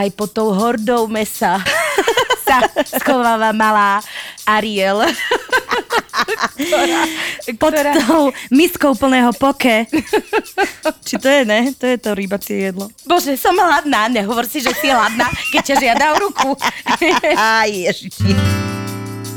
aj 0.00 0.08
pod 0.16 0.30
tou 0.32 0.48
hordou 0.56 1.04
mesa 1.06 1.60
sa 2.48 2.64
schováva 2.98 3.52
malá 3.52 4.00
Ariel. 4.48 5.04
ktorá, 6.56 7.00
Pod 7.56 7.72
ktorá... 7.72 7.92
tou 8.00 8.22
miskou 8.50 8.92
plného 8.96 9.30
poke. 9.36 9.86
Či 11.04 11.14
to 11.20 11.28
je, 11.28 11.42
ne? 11.44 11.70
To 11.76 11.84
je 11.86 11.96
to 12.00 12.10
rybacie 12.16 12.70
jedlo. 12.70 12.88
Bože, 13.06 13.36
som 13.36 13.54
hladná. 13.54 14.08
Nehovor 14.10 14.48
si, 14.48 14.64
že 14.64 14.72
si 14.76 14.88
hladná, 14.90 15.28
keď 15.54 15.62
ťa 15.62 15.76
žiada 15.78 16.06
o 16.12 16.16
ruku. 16.28 16.50
Aj, 17.36 17.70
ježiši. 17.70 18.32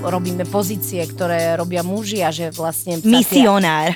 Robíme 0.03 0.43
pozície, 0.43 0.99
ktoré 1.07 1.55
robia 1.55 1.79
muži 1.79 2.19
a 2.19 2.27
že 2.33 2.51
vlastne... 2.51 2.99
Misionár. 3.03 3.95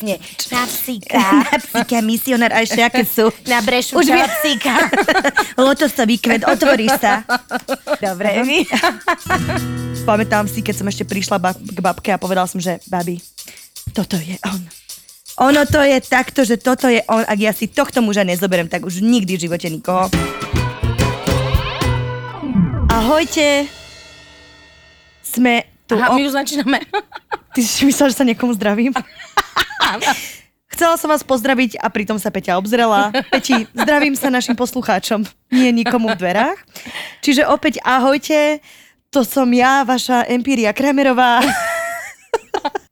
Nie, 0.00 0.16
na 0.48 0.64
psíka. 0.64 1.20
Na 1.20 1.56
psíka, 1.60 2.00
misionár, 2.00 2.56
a 2.56 2.64
ešte 2.64 2.80
aké 2.80 3.04
sú? 3.04 3.28
Na 3.44 3.60
brešu 3.60 4.00
Už 4.00 4.08
psíka. 4.40 4.88
Lotosový 5.60 6.16
kvet, 6.16 6.48
otvoríš 6.48 6.96
sa. 6.96 7.20
Dobre, 8.00 8.40
vy. 8.48 8.64
Pamätám 10.08 10.48
si, 10.48 10.64
keď 10.64 10.74
som 10.80 10.88
ešte 10.88 11.04
prišla 11.04 11.36
k 11.52 11.78
babke 11.84 12.08
a 12.16 12.16
povedala 12.16 12.48
som, 12.48 12.56
že 12.56 12.80
babi, 12.88 13.20
toto 13.92 14.16
je 14.16 14.40
on. 14.48 14.60
Ono 15.40 15.62
to 15.68 15.84
je 15.84 16.00
takto, 16.04 16.48
že 16.48 16.56
toto 16.56 16.88
je 16.88 17.04
on. 17.04 17.24
Ak 17.24 17.36
ja 17.36 17.52
si 17.52 17.68
tohto 17.68 18.00
muža 18.00 18.24
nezoberiem, 18.24 18.68
tak 18.68 18.88
už 18.88 19.04
nikdy 19.04 19.36
v 19.36 19.42
živote 19.48 19.68
nikoho. 19.68 20.08
Ahojte. 22.88 23.68
Sme 25.20 25.68
tu. 25.90 25.98
Aha, 25.98 26.14
my 26.14 26.22
už 26.22 26.34
začíname. 26.38 26.78
Ty 27.54 27.60
si 27.66 27.82
myslel, 27.82 28.14
že 28.14 28.16
sa 28.22 28.26
niekomu 28.26 28.54
zdravím? 28.54 28.94
Chcela 30.70 30.94
som 30.94 31.10
vás 31.10 31.26
pozdraviť 31.26 31.82
a 31.82 31.90
pritom 31.90 32.16
sa 32.22 32.30
Peťa 32.30 32.54
obzrela. 32.54 33.10
Peti, 33.28 33.66
zdravím 33.74 34.14
sa 34.14 34.30
našim 34.30 34.54
poslucháčom, 34.54 35.26
nie 35.50 35.74
nikomu 35.74 36.14
v 36.14 36.20
dverách. 36.22 36.58
Čiže 37.26 37.50
opäť 37.50 37.82
ahojte, 37.82 38.62
to 39.10 39.26
som 39.26 39.50
ja, 39.50 39.82
vaša 39.82 40.30
Empíria 40.30 40.70
Kramerová. 40.70 41.42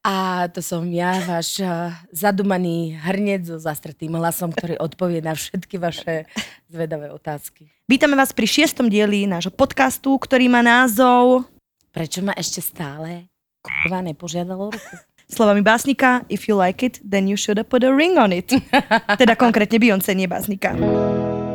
A 0.02 0.48
to 0.50 0.58
som 0.58 0.82
ja, 0.90 1.22
váš 1.22 1.62
zadumaný 2.10 2.98
hrnec 2.98 3.46
so 3.46 3.62
zastretým 3.62 4.16
hlasom, 4.18 4.50
ktorý 4.50 4.80
odpovie 4.82 5.22
na 5.22 5.38
všetky 5.38 5.78
vaše 5.78 6.26
zvedavé 6.66 7.14
otázky. 7.14 7.70
Vítame 7.86 8.18
vás 8.18 8.34
pri 8.34 8.48
šiestom 8.48 8.90
dieli 8.90 9.28
nášho 9.28 9.54
podcastu, 9.54 10.18
ktorý 10.18 10.50
má 10.50 10.66
názov... 10.66 11.46
Prečo 11.88 12.20
ma 12.20 12.36
ešte 12.36 12.60
stále 12.60 13.32
k***a 13.64 14.04
nepožiadalo 14.04 14.68
ruku? 14.72 14.94
Slovami 15.36 15.60
básnika, 15.60 16.24
if 16.32 16.48
you 16.48 16.56
like 16.56 16.80
it, 16.80 17.00
then 17.04 17.28
you 17.28 17.36
should 17.36 17.60
have 17.60 17.68
put 17.68 17.84
a 17.84 17.92
ring 17.92 18.16
on 18.16 18.32
it. 18.32 18.48
teda 19.20 19.36
konkrétne 19.36 19.76
Beyoncé, 19.76 20.16
nie 20.16 20.24
básnika. 20.24 20.72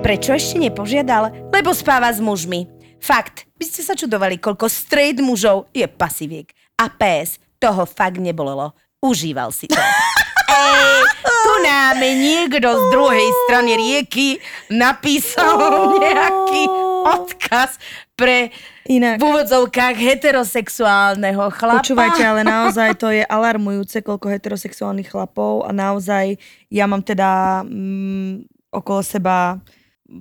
Prečo 0.05 0.37
ešte 0.37 0.61
nepožiadal? 0.61 1.49
Lebo 1.49 1.73
spáva 1.73 2.13
s 2.13 2.21
mužmi. 2.21 2.69
Fakt, 3.01 3.49
by 3.57 3.65
ste 3.65 3.81
sa 3.81 3.97
čudovali, 3.97 4.37
koľko 4.37 4.69
straight 4.69 5.17
mužov 5.17 5.73
je 5.73 5.89
pasiviek. 5.89 6.53
A 6.77 6.85
PS, 6.93 7.41
toho 7.57 7.89
fakt 7.89 8.21
nebolelo. 8.21 8.77
Užíval 9.01 9.49
si 9.49 9.65
to. 9.65 9.81
Ej, 10.53 11.09
tu 11.25 11.53
nám 11.65 11.97
niekto 11.97 12.69
z 12.69 12.83
druhej 12.93 13.29
strany 13.49 13.73
rieky 13.73 14.37
napísal 14.69 15.97
nejaký 15.97 16.63
odkaz 17.03 17.81
pre 18.13 18.53
Inak. 18.89 19.19
v 19.19 19.23
úvodzovkách 19.23 19.95
heterosexuálneho 19.95 21.47
chlapa. 21.55 21.79
Počúvajte, 21.79 22.21
ale 22.23 22.41
naozaj 22.55 22.99
to 22.99 23.07
je 23.11 23.23
alarmujúce, 23.23 24.03
koľko 24.03 24.27
heterosexuálnych 24.27 25.07
chlapov 25.07 25.63
a 25.63 25.71
naozaj 25.71 26.35
ja 26.67 26.83
mám 26.83 26.99
teda 26.99 27.63
mm, 27.63 28.43
okolo 28.75 28.99
seba 28.99 29.61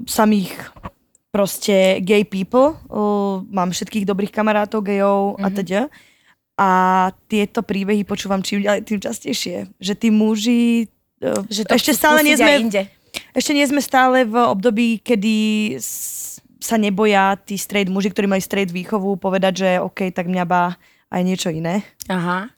samých 0.06 0.54
proste 1.32 1.98
gay 2.04 2.22
people. 2.22 2.76
Uh, 2.86 3.42
mám 3.48 3.72
všetkých 3.72 4.04
dobrých 4.04 4.30
kamarátov, 4.30 4.84
gejov 4.84 5.34
mm-hmm. 5.34 5.44
a 5.44 5.48
mhm. 5.48 5.56
teda. 5.56 5.80
A 6.52 6.70
tieto 7.26 7.64
príbehy 7.64 8.04
počúvam 8.04 8.44
čím 8.44 8.62
ďalej, 8.62 8.86
tým 8.86 9.00
častejšie. 9.00 9.56
Že 9.80 9.92
tí 9.96 10.08
muži... 10.12 10.86
Uh, 11.18 11.42
že 11.48 11.64
to 11.66 11.74
ešte 11.74 11.96
stále 11.96 12.20
nie 12.22 12.36
sme... 12.36 12.68
Inde. 12.68 12.84
Ešte 13.32 13.52
nie 13.56 13.64
sme 13.64 13.80
stále 13.80 14.24
v 14.28 14.36
období, 14.40 15.00
kedy 15.00 15.36
sa 16.62 16.78
neboja 16.78 17.34
tí 17.42 17.58
straight 17.58 17.90
muži, 17.90 18.14
ktorí 18.14 18.30
majú 18.30 18.38
straight 18.38 18.70
výchovu, 18.70 19.18
povedať, 19.18 19.52
že 19.58 19.68
OK, 19.82 20.14
tak 20.14 20.30
mňa 20.30 20.44
bá 20.46 20.78
aj 21.10 21.22
niečo 21.26 21.50
iné. 21.50 21.82
Aha. 22.06 22.48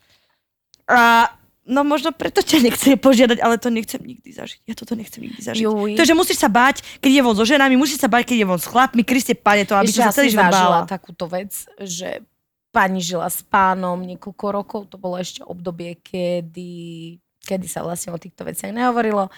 A 0.84 1.32
No 1.64 1.80
možno 1.80 2.12
preto 2.12 2.44
ťa 2.44 2.60
nechce 2.60 2.92
požiadať, 3.00 3.40
ale 3.40 3.56
to 3.56 3.72
nechcem 3.72 3.96
nikdy 4.04 4.36
zažiť. 4.36 4.60
Ja 4.68 4.76
toto 4.76 4.92
nechcem 4.92 5.24
nikdy 5.24 5.40
zažiť. 5.40 5.64
Juj. 5.64 5.96
To, 5.96 6.04
že 6.04 6.12
musíš 6.12 6.44
sa 6.44 6.52
báť, 6.52 6.84
keď 7.00 7.10
je 7.16 7.22
von 7.24 7.32
so 7.32 7.44
ženami, 7.48 7.72
musíš 7.80 8.04
sa 8.04 8.08
báť, 8.08 8.28
keď 8.28 8.44
je 8.44 8.46
von 8.52 8.60
s 8.60 8.68
chlapmi. 8.68 9.00
Kriste, 9.00 9.32
pane, 9.32 9.64
to, 9.64 9.72
aby 9.72 9.88
Ešte 9.88 10.04
sa 10.04 10.12
celý 10.12 10.36
život 10.36 10.52
bála. 10.52 10.84
takúto 10.84 11.24
vec, 11.24 11.56
že 11.80 12.20
pani 12.68 13.00
žila 13.00 13.32
s 13.32 13.40
pánom 13.40 13.96
niekoľko 13.96 14.46
rokov. 14.52 14.80
To 14.92 15.00
bolo 15.00 15.16
ešte 15.16 15.40
obdobie, 15.40 15.96
kedy, 16.04 17.16
kedy 17.48 17.64
sa 17.64 17.80
vlastne 17.80 18.12
o 18.12 18.20
týchto 18.20 18.44
veciach 18.44 18.68
nehovorilo. 18.68 19.32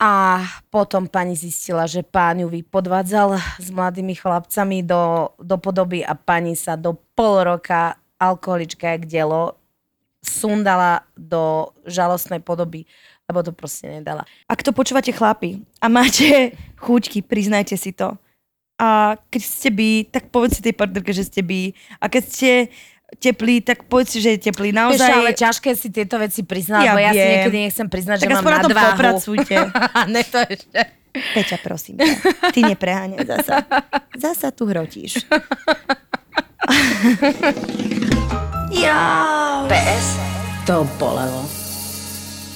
A 0.00 0.40
potom 0.72 1.04
pani 1.04 1.36
zistila, 1.36 1.84
že 1.84 2.00
pán 2.00 2.40
ju 2.40 2.48
podvádzal 2.72 3.36
s 3.60 3.68
mladými 3.68 4.16
chlapcami 4.16 4.80
do, 4.80 5.28
do 5.36 5.60
podoby 5.60 6.00
a 6.00 6.16
pani 6.16 6.56
sa 6.56 6.72
do 6.72 6.96
pol 7.12 7.44
roka 7.44 8.00
alkoholička 8.16 8.96
jak 8.96 9.04
dielo 9.04 9.60
sundala 10.24 11.04
do 11.16 11.72
žalostnej 11.84 12.40
podoby, 12.40 12.88
lebo 13.28 13.44
to 13.44 13.52
proste 13.52 13.88
nedala. 13.88 14.24
Ak 14.48 14.64
to 14.64 14.72
počúvate 14.72 15.12
chlapi 15.12 15.64
a 15.80 15.92
máte 15.92 16.52
chúťky, 16.82 17.20
priznajte 17.20 17.76
si 17.76 17.92
to. 17.92 18.16
A 18.80 19.20
keď 19.28 19.42
ste 19.44 19.68
by, 19.68 20.08
tak 20.08 20.32
povedz 20.32 20.56
si 20.56 20.64
tej 20.64 20.72
partnerke, 20.72 21.12
že 21.12 21.28
ste 21.28 21.44
by. 21.44 21.76
A 22.00 22.08
keď 22.08 22.22
ste 22.24 22.50
teplý, 23.18 23.64
tak 23.64 23.88
povedz 23.90 24.14
si, 24.14 24.18
že 24.22 24.38
je 24.38 24.52
teplý. 24.52 24.70
Naozaj... 24.70 25.02
Vieš, 25.02 25.18
ale 25.18 25.30
ťažké 25.34 25.70
si 25.74 25.88
tieto 25.90 26.20
veci 26.20 26.46
priznať, 26.46 26.84
ja 26.86 26.92
bo 26.94 27.00
ja 27.02 27.10
viem. 27.10 27.18
si 27.18 27.26
niekedy 27.34 27.56
nechcem 27.66 27.86
priznať, 27.90 28.16
tak 28.22 28.28
že 28.28 28.34
mám 28.38 28.44
nadváhu. 28.46 28.70
Tak 28.70 28.82
popracujte. 28.94 29.56
ne 30.14 30.22
to 30.22 30.38
ešte. 30.46 30.80
Peťa, 31.10 31.58
prosím 31.58 31.98
Ty 32.54 32.60
nepreháňaj 32.70 33.26
zasa. 33.26 33.66
Zasa 34.14 34.54
tu 34.54 34.62
hrotíš. 34.70 35.26
Ja. 38.70 39.66
PS. 39.66 40.06
To 40.70 40.86
bolelo. 41.02 41.42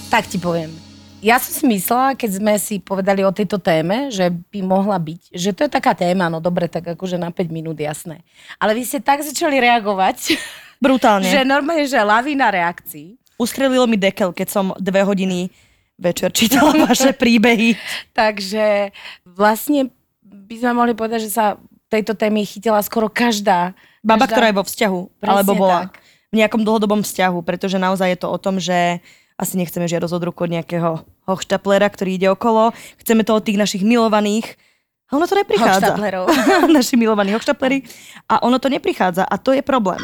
Tak 0.07 0.31
ti 0.31 0.39
poviem. 0.39 0.84
Ja 1.25 1.41
som 1.41 1.57
si 1.57 1.65
myslela, 1.65 2.13
keď 2.13 2.31
sme 2.37 2.53
si 2.61 2.77
povedali 2.77 3.25
o 3.25 3.33
tejto 3.33 3.57
téme, 3.57 4.13
že 4.13 4.29
by 4.29 4.61
mohla 4.61 5.01
byť, 5.01 5.33
že 5.33 5.57
to 5.57 5.65
je 5.65 5.73
taká 5.73 5.97
téma, 5.97 6.29
no 6.29 6.37
dobre, 6.37 6.69
tak 6.69 6.85
akože 6.85 7.17
na 7.17 7.33
5 7.33 7.49
minút, 7.49 7.81
jasné. 7.81 8.21
Ale 8.61 8.77
vy 8.77 8.85
ste 8.85 9.01
tak 9.01 9.25
začali 9.25 9.57
reagovať. 9.57 10.37
Brutálne. 10.85 11.25
že 11.25 11.41
normálne, 11.49 11.89
že 11.89 11.97
lavína 11.97 12.53
reakcií. 12.53 13.17
Ustrelilo 13.41 13.89
mi 13.89 13.97
dekel, 13.97 14.37
keď 14.37 14.49
som 14.53 14.77
dve 14.77 15.01
hodiny 15.01 15.49
večer 15.97 16.29
čítala 16.29 16.77
vaše 16.93 17.17
príbehy. 17.17 17.73
Takže 18.13 18.93
vlastne 19.25 19.89
by 20.21 20.55
sme 20.61 20.73
mohli 20.77 20.93
povedať, 20.93 21.25
že 21.25 21.33
sa 21.33 21.57
tejto 21.89 22.13
témy 22.13 22.45
chytila 22.45 22.85
skoro 22.85 23.09
každá. 23.09 23.73
Baba, 24.05 24.29
každá... 24.29 24.33
ktorá 24.37 24.47
je 24.53 24.59
vo 24.61 24.65
vzťahu, 24.69 25.01
Presne 25.25 25.33
alebo 25.33 25.53
bola. 25.57 25.89
Tak 25.89 26.05
v 26.35 26.43
nejakom 26.43 26.67
dlhodobom 26.67 27.01
vzťahu, 27.07 27.39
pretože 27.47 27.79
naozaj 27.79 28.11
je 28.11 28.19
to 28.19 28.29
o 28.29 28.39
tom, 28.43 28.59
že 28.59 28.99
asi 29.35 29.59
nechceme 29.59 29.91
žiadosť 29.91 30.15
od 30.15 30.27
ruku 30.31 30.47
od 30.47 30.55
nejakého 30.55 31.03
hochštaplera, 31.27 31.91
ktorý 31.91 32.11
ide 32.15 32.29
okolo. 32.31 32.71
Chceme 33.03 33.27
to 33.27 33.35
od 33.35 33.43
tých 33.43 33.59
našich 33.59 33.83
milovaných. 33.83 34.55
A 35.11 35.19
ono 35.19 35.27
to 35.27 35.35
neprichádza. 35.35 35.95
Naši 36.79 36.95
milovaní 36.97 37.35
hochštaplery. 37.35 37.83
A 38.31 38.41
ono 38.47 38.63
to 38.63 38.71
neprichádza. 38.71 39.27
A 39.27 39.35
to 39.37 39.53
je 39.53 39.61
problém. 39.61 40.01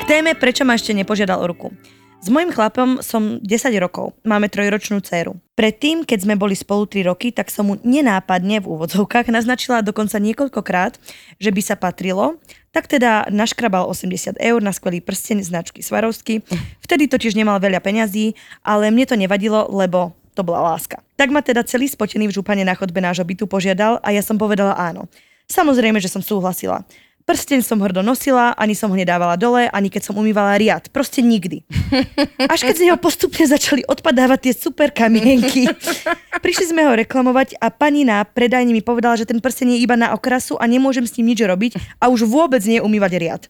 K 0.00 0.02
téme, 0.06 0.38
prečo 0.38 0.62
ma 0.62 0.78
ešte 0.78 0.94
nepožiadal 0.94 1.42
o 1.42 1.46
ruku. 1.50 1.74
S 2.16 2.32
mojim 2.32 2.48
chlapom 2.48 3.04
som 3.04 3.38
10 3.38 3.76
rokov. 3.76 4.16
Máme 4.24 4.48
trojročnú 4.48 5.04
dceru. 5.04 5.36
Predtým, 5.52 6.02
keď 6.02 6.24
sme 6.24 6.34
boli 6.34 6.56
spolu 6.56 6.88
3 6.88 7.06
roky, 7.12 7.28
tak 7.30 7.52
som 7.52 7.68
mu 7.68 7.76
nenápadne 7.84 8.58
v 8.58 8.66
úvodzovkách 8.66 9.28
naznačila 9.28 9.84
dokonca 9.84 10.16
niekoľkokrát, 10.16 10.96
že 11.36 11.50
by 11.52 11.60
sa 11.62 11.76
patrilo, 11.76 12.40
tak 12.72 12.88
teda 12.88 13.28
naškrabal 13.28 13.88
80 13.88 14.36
eur 14.40 14.60
na 14.64 14.72
skvelý 14.72 15.04
prsten 15.04 15.44
značky 15.44 15.84
Swarovski. 15.84 16.40
Vtedy 16.84 17.08
totiž 17.08 17.36
nemal 17.36 17.60
veľa 17.60 17.84
peňazí, 17.84 18.32
ale 18.64 18.88
mne 18.88 19.04
to 19.04 19.16
nevadilo, 19.16 19.68
lebo 19.68 20.16
to 20.36 20.44
bola 20.44 20.76
láska. 20.76 21.00
Tak 21.16 21.32
ma 21.32 21.40
teda 21.40 21.64
celý 21.64 21.88
spotený 21.88 22.28
v 22.28 22.36
župane 22.36 22.60
na 22.64 22.76
chodbe 22.76 23.00
nášho 23.00 23.24
bytu 23.24 23.48
požiadal 23.48 23.96
a 24.04 24.12
ja 24.12 24.20
som 24.20 24.36
povedala 24.36 24.76
áno. 24.76 25.08
Samozrejme, 25.48 26.02
že 26.02 26.12
som 26.12 26.20
súhlasila. 26.20 26.84
Prsteň 27.26 27.58
som 27.66 27.82
hrdo 27.82 28.06
nosila, 28.06 28.54
ani 28.54 28.78
som 28.78 28.86
ho 28.86 28.94
nedávala 28.94 29.34
dole, 29.34 29.66
ani 29.74 29.90
keď 29.90 30.02
som 30.06 30.14
umývala 30.14 30.54
riad. 30.62 30.86
Proste 30.94 31.26
nikdy. 31.26 31.66
Až 32.54 32.62
keď 32.62 32.74
z 32.78 32.82
neho 32.86 32.98
postupne 33.02 33.42
začali 33.42 33.82
odpadávať 33.82 34.46
tie 34.46 34.54
super 34.54 34.94
kamienky. 34.94 35.66
Prišli 36.46 36.70
sme 36.70 36.86
ho 36.86 36.94
reklamovať 36.94 37.58
a 37.58 37.74
pani 37.74 38.06
na 38.06 38.22
predajni 38.22 38.70
mi 38.70 38.78
povedala, 38.78 39.18
že 39.18 39.26
ten 39.26 39.42
prsteň 39.42 39.74
je 39.74 39.82
iba 39.82 39.98
na 39.98 40.14
okrasu 40.14 40.54
a 40.54 40.70
nemôžem 40.70 41.02
s 41.02 41.18
ním 41.18 41.34
nič 41.34 41.42
robiť 41.42 41.72
a 41.98 42.06
už 42.14 42.30
vôbec 42.30 42.62
nie 42.62 42.78
umývať 42.78 43.12
riad. 43.18 43.42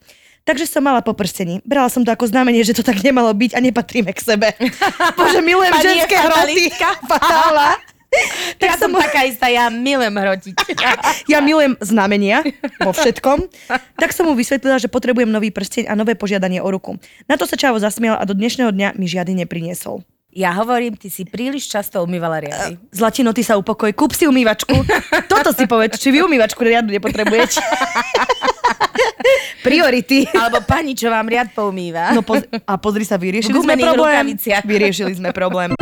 Takže 0.49 0.64
som 0.64 0.81
mala 0.81 1.05
po 1.05 1.12
prstení. 1.12 1.61
Brala 1.69 1.93
som 1.93 2.00
to 2.00 2.08
ako 2.08 2.32
znamenie, 2.32 2.64
že 2.64 2.72
to 2.72 2.81
tak 2.81 3.05
nemalo 3.05 3.29
byť 3.37 3.52
a 3.52 3.61
nepatríme 3.61 4.08
k 4.17 4.25
sebe. 4.25 4.56
Bože, 5.20 5.44
milujem 5.44 5.76
ženské 5.84 6.17
hroty. 6.17 6.72
Fatála. 7.05 7.76
Tak 8.56 8.69
ja 8.73 8.76
som 8.81 8.88
taká 8.94 9.29
istá, 9.29 9.53
ja 9.53 9.69
milujem 9.69 10.14
hrotiť. 10.14 10.55
Ja 11.32 11.43
milujem 11.43 11.75
znamenia 11.82 12.41
vo 12.81 12.94
všetkom. 12.94 13.50
Tak 13.99 14.14
som 14.14 14.31
mu 14.31 14.32
vysvetlila, 14.32 14.79
že 14.79 14.87
potrebujem 14.87 15.29
nový 15.29 15.50
prsteň 15.50 15.91
a 15.91 15.99
nové 15.99 16.14
požiadanie 16.14 16.62
o 16.62 16.69
ruku. 16.70 16.97
Na 17.26 17.35
to 17.35 17.44
sa 17.44 17.58
Čavo 17.58 17.76
zasmiel 17.76 18.17
a 18.17 18.23
do 18.25 18.32
dnešného 18.32 18.70
dňa 18.73 18.88
mi 18.97 19.11
žiadny 19.11 19.44
nepriniesol. 19.44 20.06
Ja 20.37 20.53
hovorím, 20.53 21.00
ty 21.00 21.08
si 21.08 21.25
príliš 21.25 21.64
často 21.64 22.05
umývala 22.05 22.44
riady. 22.44 22.76
Zlatino, 22.93 23.32
ty 23.32 23.41
sa 23.41 23.56
upokoj, 23.56 23.88
kúp 23.97 24.12
si 24.12 24.29
umývačku. 24.29 24.85
Toto 25.32 25.49
si 25.56 25.64
povedz, 25.64 25.97
či 25.97 26.12
vy 26.12 26.20
umývačku 26.29 26.61
riadu 26.61 26.93
nepotrebujete. 26.93 27.56
Priority. 29.64 30.29
Alebo 30.37 30.61
pani, 30.62 30.93
čo 30.93 31.08
vám 31.08 31.26
riad 31.26 31.56
poumýva. 31.56 32.12
No 32.12 32.20
poz- 32.20 32.47
a 32.53 32.76
pozri 32.76 33.08
sa, 33.08 33.17
vyriešili 33.17 33.56
sme 33.56 33.81
problém. 33.81 34.29
rukaviciach. 34.29 34.62
Vyriešili 34.62 35.12
sme 35.17 35.32
problém. 35.32 35.73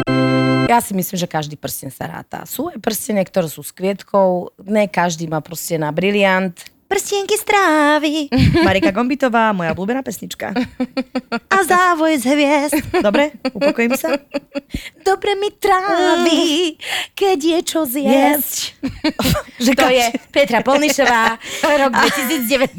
Ja 0.65 0.81
si 0.81 0.97
myslím, 0.97 1.19
že 1.21 1.29
každý 1.29 1.61
prsten 1.61 1.93
sa 1.93 2.09
ráta. 2.09 2.49
Sú 2.49 2.73
aj 2.73 2.81
prstene, 2.81 3.21
ktoré 3.21 3.53
sú 3.53 3.61
s 3.61 3.69
kvietkou, 3.69 4.49
ne 4.65 4.89
každý 4.89 5.29
má 5.29 5.45
proste 5.45 5.77
na 5.77 5.93
briliant. 5.93 6.57
Prstienky 6.89 7.37
strávy. 7.37 8.29
Marika 8.67 8.89
Gombitová, 8.89 9.53
moja 9.53 9.73
obľúbená 9.77 10.01
pesnička. 10.01 10.57
A 11.53 11.57
závoj 11.65 12.17
z 12.17 12.25
hviezd. 12.33 12.81
Dobre, 13.01 13.37
upokojím 13.53 13.93
sa. 13.97 14.17
Dobre 15.05 15.37
mi 15.37 15.53
trávi, 15.53 16.77
keď 17.13 17.39
je 17.41 17.59
čo 17.65 17.81
zjesť. 17.85 18.81
Že 19.65 19.73
To 19.77 19.89
je 19.89 20.07
Petra 20.33 20.61
Polnišová, 20.65 21.37
rok 21.65 21.93
2019. 22.09 22.73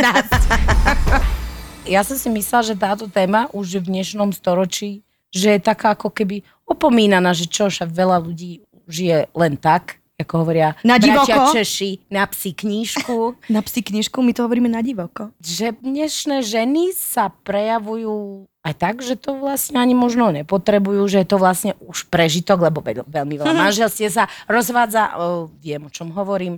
Ja 1.85 2.01
som 2.01 2.17
si 2.17 2.29
myslela, 2.33 2.65
že 2.65 2.73
táto 2.73 3.05
téma 3.05 3.45
už 3.53 3.77
v 3.77 3.93
dnešnom 3.93 4.33
storočí, 4.33 5.05
že 5.29 5.53
je 5.53 5.59
taká 5.61 5.93
ako 5.93 6.09
keby 6.09 6.41
opomínaná, 6.65 7.31
že 7.31 7.45
čo, 7.45 7.69
však 7.69 7.89
veľa 7.89 8.17
ľudí 8.21 8.61
žije 8.85 9.29
len 9.33 9.55
tak, 9.57 9.97
ako 10.15 10.47
hovoria 10.47 10.79
Na 10.87 10.95
divoko? 10.95 11.51
Češi, 11.51 12.07
na 12.07 12.23
psi 12.23 12.55
knížku. 12.55 13.35
Na 13.53 13.59
psí 13.59 13.83
knižku 13.83 14.15
my 14.23 14.31
to 14.31 14.47
hovoríme 14.47 14.71
na 14.71 14.79
divoko. 14.79 15.35
že 15.43 15.75
dnešné 15.75 16.39
ženy 16.39 16.95
sa 16.95 17.27
prejavujú 17.43 18.47
aj 18.63 18.73
tak, 18.79 18.95
že 19.03 19.19
to 19.19 19.35
vlastne 19.35 19.75
ani 19.77 19.91
možno 19.91 20.31
nepotrebujú, 20.31 21.03
že 21.05 21.21
je 21.21 21.27
to 21.27 21.37
vlastne 21.37 21.71
už 21.83 22.07
prežitok, 22.07 22.63
lebo 22.63 22.79
veľ- 22.81 23.05
veľmi 23.05 23.43
veľa 23.43 23.53
manželstie 23.53 24.07
sa 24.07 24.25
rozvádza, 24.47 25.19
o, 25.19 25.51
viem, 25.59 25.83
o 25.83 25.91
čom 25.91 26.09
hovorím. 26.15 26.57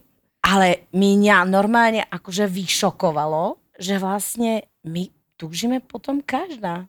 Ale 0.45 0.85
mňa 0.91 1.47
normálne 1.47 2.03
akože 2.05 2.45
vyšokovalo, 2.45 3.55
že 3.79 3.97
vlastne 3.97 4.67
my 4.83 5.07
túžime 5.39 5.79
potom 5.79 6.19
každá. 6.21 6.85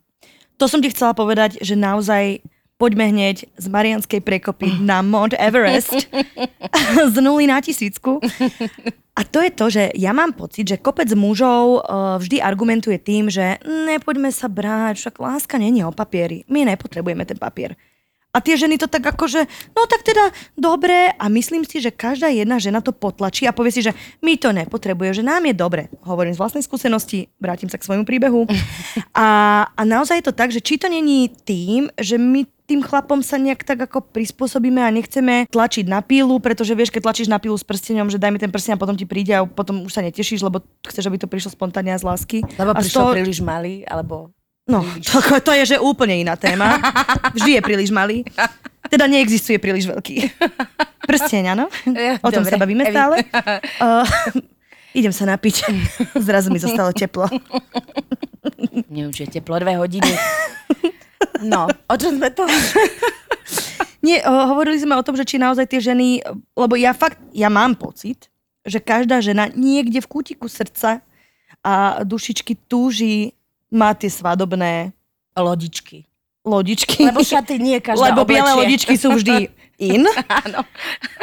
To 0.57 0.65
som 0.67 0.81
ti 0.81 0.89
chcela 0.89 1.13
povedať, 1.13 1.61
že 1.61 1.77
naozaj 1.77 2.41
poďme 2.77 3.09
hneď 3.13 3.49
z 3.57 3.67
Marianskej 3.69 4.21
prekopy 4.21 4.81
na 4.85 5.01
Mount 5.01 5.33
Everest 5.37 6.09
z 7.13 7.17
nuly 7.21 7.49
na 7.49 7.61
tisícku. 7.61 8.21
A 9.17 9.21
to 9.25 9.41
je 9.41 9.51
to, 9.53 9.67
že 9.73 9.83
ja 9.97 10.13
mám 10.13 10.37
pocit, 10.37 10.69
že 10.69 10.77
kopec 10.77 11.09
mužov 11.17 11.81
uh, 11.81 12.21
vždy 12.21 12.45
argumentuje 12.45 13.01
tým, 13.01 13.33
že 13.33 13.57
nepoďme 13.65 14.29
sa 14.29 14.45
brať, 14.45 15.01
však 15.01 15.17
láska 15.17 15.57
je 15.57 15.85
o 15.85 15.93
papieri. 15.93 16.45
My 16.53 16.69
nepotrebujeme 16.69 17.25
ten 17.25 17.41
papier. 17.41 17.81
A 18.37 18.45
tie 18.45 18.61
ženy 18.61 18.77
to 18.77 18.85
tak 18.85 19.01
akože, 19.01 19.49
no 19.73 19.89
tak 19.89 20.05
teda 20.05 20.29
dobre 20.61 21.09
a 21.17 21.25
myslím 21.33 21.65
si, 21.65 21.81
že 21.81 21.89
každá 21.89 22.29
jedna 22.29 22.61
žena 22.61 22.85
to 22.85 22.93
potlačí 22.93 23.49
a 23.49 23.57
povie 23.57 23.73
si, 23.73 23.81
že 23.81 23.97
my 24.21 24.37
to 24.37 24.53
nepotrebuje, 24.53 25.19
že 25.19 25.23
nám 25.25 25.49
je 25.49 25.57
dobre. 25.57 25.89
Hovorím 26.05 26.37
z 26.37 26.41
vlastnej 26.45 26.61
skúsenosti, 26.61 27.33
vrátim 27.41 27.73
sa 27.73 27.81
k 27.81 27.89
svojmu 27.89 28.05
príbehu. 28.05 28.45
A, 29.17 29.65
a 29.73 29.83
naozaj 29.89 30.21
je 30.21 30.27
to 30.29 30.35
tak, 30.37 30.53
že 30.53 30.61
či 30.61 30.77
to 30.77 30.93
není 30.93 31.33
tým, 31.33 31.89
že 31.97 32.21
my 32.21 32.45
tým 32.67 32.83
chlapom 32.83 33.23
sa 33.23 33.39
nejak 33.39 33.63
tak 33.63 33.79
ako 33.79 34.03
prispôsobíme 34.11 34.83
a 34.83 34.91
nechceme 34.91 35.47
tlačiť 35.49 35.87
na 35.87 36.03
pílu, 36.03 36.43
pretože 36.43 36.75
vieš, 36.75 36.91
keď 36.91 37.09
tlačíš 37.09 37.31
na 37.31 37.39
pílu 37.39 37.55
s 37.55 37.63
prstenom, 37.63 38.11
že 38.11 38.19
daj 38.19 38.35
mi 38.35 38.43
ten 38.43 38.51
prsteň 38.51 38.75
a 38.75 38.83
potom 38.83 38.99
ti 38.99 39.07
príde 39.07 39.33
a 39.33 39.47
potom 39.47 39.87
už 39.87 39.95
sa 39.95 40.03
netešíš, 40.03 40.43
lebo 40.43 40.61
chceš, 40.85 41.07
aby 41.07 41.17
to 41.17 41.31
prišlo 41.31 41.55
spontánne 41.55 41.95
a 41.95 41.99
z 41.99 42.05
lásky. 42.05 42.39
Lebo 42.59 42.75
a 42.75 42.83
prišlo 42.83 43.01
toho- 43.01 43.15
príliš 43.15 43.41
malý, 43.41 43.87
alebo... 43.87 44.35
No, 44.67 44.83
to, 45.07 45.23
to 45.47 45.53
je, 45.63 45.75
že 45.75 45.77
úplne 45.79 46.27
iná 46.27 46.35
téma. 46.35 46.83
Vždy 47.39 47.59
je 47.59 47.61
príliš 47.63 47.91
malý. 47.95 48.27
Teda 48.91 49.07
neexistuje 49.07 49.63
príliš 49.63 49.87
veľký. 49.87 50.27
Prsteň, 51.07 51.55
áno? 51.55 51.71
O 52.23 52.29
tom 52.35 52.43
Dobre, 52.43 52.51
sa 52.51 52.59
bavíme 52.59 52.83
Evi. 52.83 52.95
stále. 52.95 53.17
Uh, 53.79 54.03
idem 54.91 55.15
sa 55.15 55.23
napiť. 55.31 55.71
Zrazu 56.19 56.51
mi 56.51 56.59
zostalo 56.59 56.91
teplo. 56.91 57.31
Neviem, 58.91 59.15
či 59.15 59.31
je 59.31 59.39
teplo 59.39 59.55
dve 59.63 59.79
hodiny. 59.79 60.11
No, 61.47 61.71
o 61.71 61.95
čom 61.95 62.19
sme 62.19 62.35
to? 62.35 62.43
Nie, 64.03 64.27
uh, 64.27 64.51
hovorili 64.51 64.83
sme 64.83 64.99
o 64.99 65.07
tom, 65.07 65.15
že 65.15 65.27
či 65.27 65.39
naozaj 65.39 65.67
tie 65.71 65.79
ženy, 65.79 66.27
lebo 66.59 66.75
ja 66.75 66.91
fakt, 66.91 67.23
ja 67.31 67.47
mám 67.47 67.79
pocit, 67.79 68.31
že 68.67 68.83
každá 68.83 69.23
žena 69.23 69.47
niekde 69.55 70.03
v 70.03 70.11
kútiku 70.11 70.51
srdca 70.51 71.07
a 71.63 72.03
dušičky 72.03 72.67
túži 72.67 73.36
má 73.71 73.93
tie 73.93 74.09
svadobné 74.09 74.95
Lodičky. 75.37 76.09
lodičky. 76.47 77.11
Lebo 77.11 77.21
šaty 77.21 77.59
nie 77.61 77.77
každá 77.83 78.09
Lebo 78.15 78.25
biele 78.25 78.47
oblečie. 78.49 78.61
lodičky 78.63 78.95
sú 78.97 79.13
vždy 79.13 79.51
in. 79.93 80.07
Áno. 80.31 80.61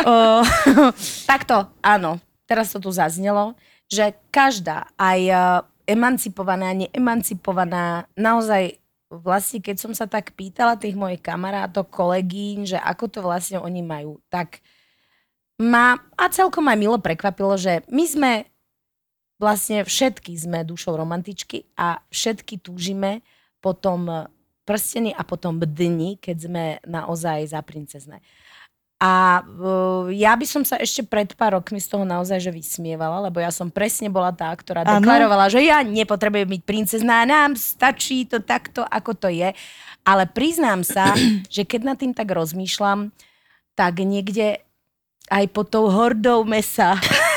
Uh, 0.04 0.44
Takto, 1.32 1.72
áno. 1.82 2.22
Teraz 2.46 2.70
to 2.76 2.78
tu 2.84 2.92
zaznelo, 2.92 3.56
že 3.88 4.14
každá, 4.30 4.86
aj 5.00 5.20
eh, 5.26 5.40
emancipovaná, 5.88 6.76
neemancipovaná, 6.76 8.06
naozaj 8.14 8.78
vlastne, 9.08 9.64
keď 9.64 9.76
som 9.80 9.92
sa 9.96 10.06
tak 10.06 10.36
pýtala 10.36 10.76
tých 10.76 10.94
mojich 10.94 11.24
kamarátov, 11.24 11.88
kolegín, 11.88 12.68
že 12.68 12.76
ako 12.78 13.06
to 13.10 13.20
vlastne 13.24 13.58
oni 13.64 13.80
majú, 13.82 14.20
tak 14.28 14.60
ma 15.56 15.96
a 16.18 16.26
celkom 16.28 16.66
aj 16.66 16.78
milo 16.78 16.98
prekvapilo, 16.98 17.56
že 17.56 17.86
my 17.88 18.06
sme 18.10 18.32
vlastne 19.44 19.84
všetky 19.84 20.32
sme 20.40 20.64
dušou 20.64 20.96
romantičky 20.96 21.68
a 21.76 22.00
všetky 22.08 22.64
túžime 22.64 23.20
potom 23.60 24.32
prstení 24.64 25.12
a 25.12 25.28
potom 25.28 25.60
dni, 25.60 26.16
keď 26.24 26.38
sme 26.40 26.64
naozaj 26.88 27.52
za 27.52 27.60
princezné. 27.60 28.24
A 29.04 29.44
uh, 29.44 30.08
ja 30.16 30.32
by 30.32 30.48
som 30.48 30.64
sa 30.64 30.80
ešte 30.80 31.04
pred 31.04 31.28
pár 31.36 31.60
rokmi 31.60 31.76
z 31.76 31.92
toho 31.92 32.08
naozaj 32.08 32.40
že 32.40 32.56
vysmievala, 32.56 33.28
lebo 33.28 33.44
ja 33.44 33.52
som 33.52 33.68
presne 33.68 34.08
bola 34.08 34.32
tá, 34.32 34.48
ktorá 34.56 34.88
Áno. 34.88 35.04
deklarovala, 35.04 35.52
že 35.52 35.60
ja 35.60 35.84
nepotrebujem 35.84 36.48
byť 36.48 36.64
princezná, 36.64 37.28
nám 37.28 37.60
stačí 37.60 38.24
to 38.24 38.40
takto, 38.40 38.88
ako 38.88 39.12
to 39.12 39.28
je. 39.28 39.52
Ale 40.08 40.24
priznám 40.32 40.88
sa, 40.88 41.12
že 41.56 41.68
keď 41.68 41.82
nad 41.84 41.98
tým 42.00 42.16
tak 42.16 42.32
rozmýšľam, 42.32 43.12
tak 43.76 44.00
niekde 44.00 44.64
aj 45.28 45.46
pod 45.52 45.68
tou 45.68 45.92
hordou 45.92 46.48
mesa 46.48 46.96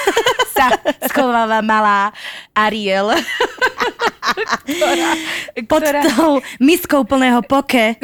sa 0.56 0.66
schováva 1.12 1.60
malá 1.60 2.10
Ariel. 2.56 3.12
ktorá, 4.66 5.10
pod 5.68 5.82
ktorá, 5.84 6.00
tou 6.12 6.32
miskou 6.58 7.02
plného 7.06 7.40
poke. 7.46 7.96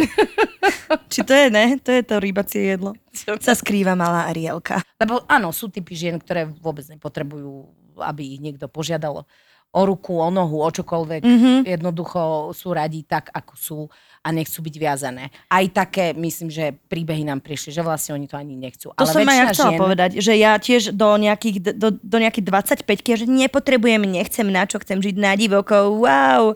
Či 1.13 1.21
to 1.27 1.33
je, 1.33 1.47
ne? 1.51 1.77
To 1.83 1.91
je 1.91 2.03
to 2.05 2.15
rybacie 2.23 2.77
jedlo. 2.77 2.95
Sa 3.13 3.53
skrýva 3.57 3.99
malá 3.99 4.31
Arielka. 4.31 4.81
Lebo 5.01 5.25
áno, 5.27 5.51
sú 5.51 5.69
typy 5.69 5.97
žien, 5.97 6.17
ktoré 6.21 6.47
vôbec 6.47 6.87
nepotrebujú, 6.89 7.69
aby 8.01 8.39
ich 8.39 8.41
niekto 8.41 8.71
požiadal 8.71 9.27
o 9.73 9.83
ruku, 9.89 10.21
o 10.21 10.29
nohu, 10.29 10.61
o 10.61 10.69
čokoľvek. 10.69 11.23
Mhm. 11.25 11.53
Jednoducho 11.65 12.53
sú 12.53 12.77
radi 12.77 13.09
tak, 13.09 13.33
ako 13.33 13.53
sú 13.57 13.79
a 14.23 14.29
nechcú 14.31 14.63
byť 14.63 14.75
viazané. 14.79 15.35
Aj 15.51 15.65
také, 15.73 16.15
myslím, 16.15 16.47
že 16.47 16.79
príbehy 16.87 17.27
nám 17.27 17.43
prišli, 17.43 17.75
že 17.75 17.83
vlastne 17.83 18.15
oni 18.15 18.31
to 18.31 18.39
ani 18.39 18.55
nechcú. 18.55 18.95
To 18.95 19.03
Ale 19.03 19.11
som 19.11 19.27
aj 19.27 19.35
ja 19.35 19.47
chcela 19.51 19.73
žien, 19.75 19.81
povedať, 19.83 20.11
že 20.23 20.33
ja 20.39 20.53
tiež 20.63 20.95
do 20.95 21.09
nejakých, 21.19 21.75
do, 21.75 21.89
do 21.91 22.17
nejakých 22.23 22.47
25 22.87 23.19
že 23.19 23.27
nepotrebujem, 23.27 24.07
nechcem 24.07 24.47
na 24.47 24.63
čo, 24.63 24.79
chcem 24.79 25.03
žiť 25.03 25.19
na 25.19 25.35
divoko, 25.35 25.99
wow. 25.99 26.55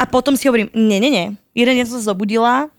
A 0.00 0.04
potom 0.06 0.38
si 0.38 0.46
hovorím, 0.46 0.70
nie, 0.70 1.02
nie, 1.02 1.10
nie. 1.10 1.26
Jeden 1.50 1.82
deň 1.82 1.84
som 1.90 1.98
sa 1.98 2.14
zobudila 2.14 2.70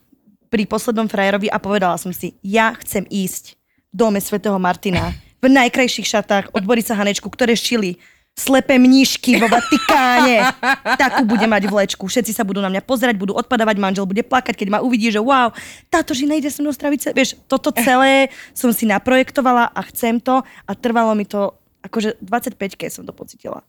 pri 0.48 0.63
poslednom 0.63 1.12
frajerovi 1.12 1.51
a 1.51 1.60
povedala 1.60 2.00
som 2.00 2.15
si, 2.15 2.39
ja 2.39 2.72
chcem 2.79 3.03
ísť 3.12 3.60
v 3.91 3.95
dome 4.00 4.24
svätého 4.24 4.55
Martina 4.55 5.12
v 5.43 5.51
najkrajších 5.51 6.07
šatách 6.07 6.45
od 6.55 6.63
Borisa 6.63 6.95
Hanečku, 6.95 7.27
ktoré 7.27 7.53
šili 7.60 8.00
slepé 8.36 8.75
mníšky 8.75 9.39
vo 9.39 9.48
Vatikáne. 9.48 10.51
Takú 10.96 11.24
bude 11.24 11.44
mať 11.44 11.63
vlečku. 11.65 12.04
Všetci 12.04 12.30
sa 12.30 12.44
budú 12.44 12.60
na 12.60 12.68
mňa 12.68 12.84
pozerať, 12.84 13.15
budú 13.15 13.32
odpadávať, 13.34 13.80
manžel 13.80 14.04
bude 14.04 14.22
plakať, 14.22 14.54
keď 14.54 14.68
ma 14.70 14.80
uvidí, 14.80 15.08
že 15.10 15.18
wow, 15.18 15.56
táto 15.88 16.12
žena 16.12 16.36
ide 16.36 16.48
so 16.48 16.60
mnou 16.60 16.70
straviť. 16.70 17.00
ce- 17.01 17.15
Vieš, 17.15 17.30
toto 17.46 17.72
celé 17.72 18.27
som 18.51 18.70
si 18.70 18.84
naprojektovala 18.84 19.72
a 19.72 19.80
chcem 19.88 20.20
to 20.20 20.39
a 20.44 20.72
trvalo 20.74 21.12
mi 21.12 21.24
to, 21.24 21.56
akože 21.82 22.20
25 22.20 22.75
keď 22.75 22.89
som 22.92 23.04
to 23.04 23.12
pocitila. 23.12 23.63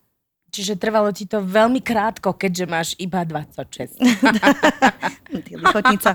Čiže 0.49 0.75
trvalo 0.75 1.11
ti 1.11 1.25
to 1.25 1.39
veľmi 1.39 1.79
krátko, 1.79 2.33
keďže 2.33 2.65
máš 2.67 2.89
iba 2.97 3.23
26. 3.23 4.03
Hm, 5.27 5.43
Ty 5.43 5.53
lichotnica. 5.59 6.11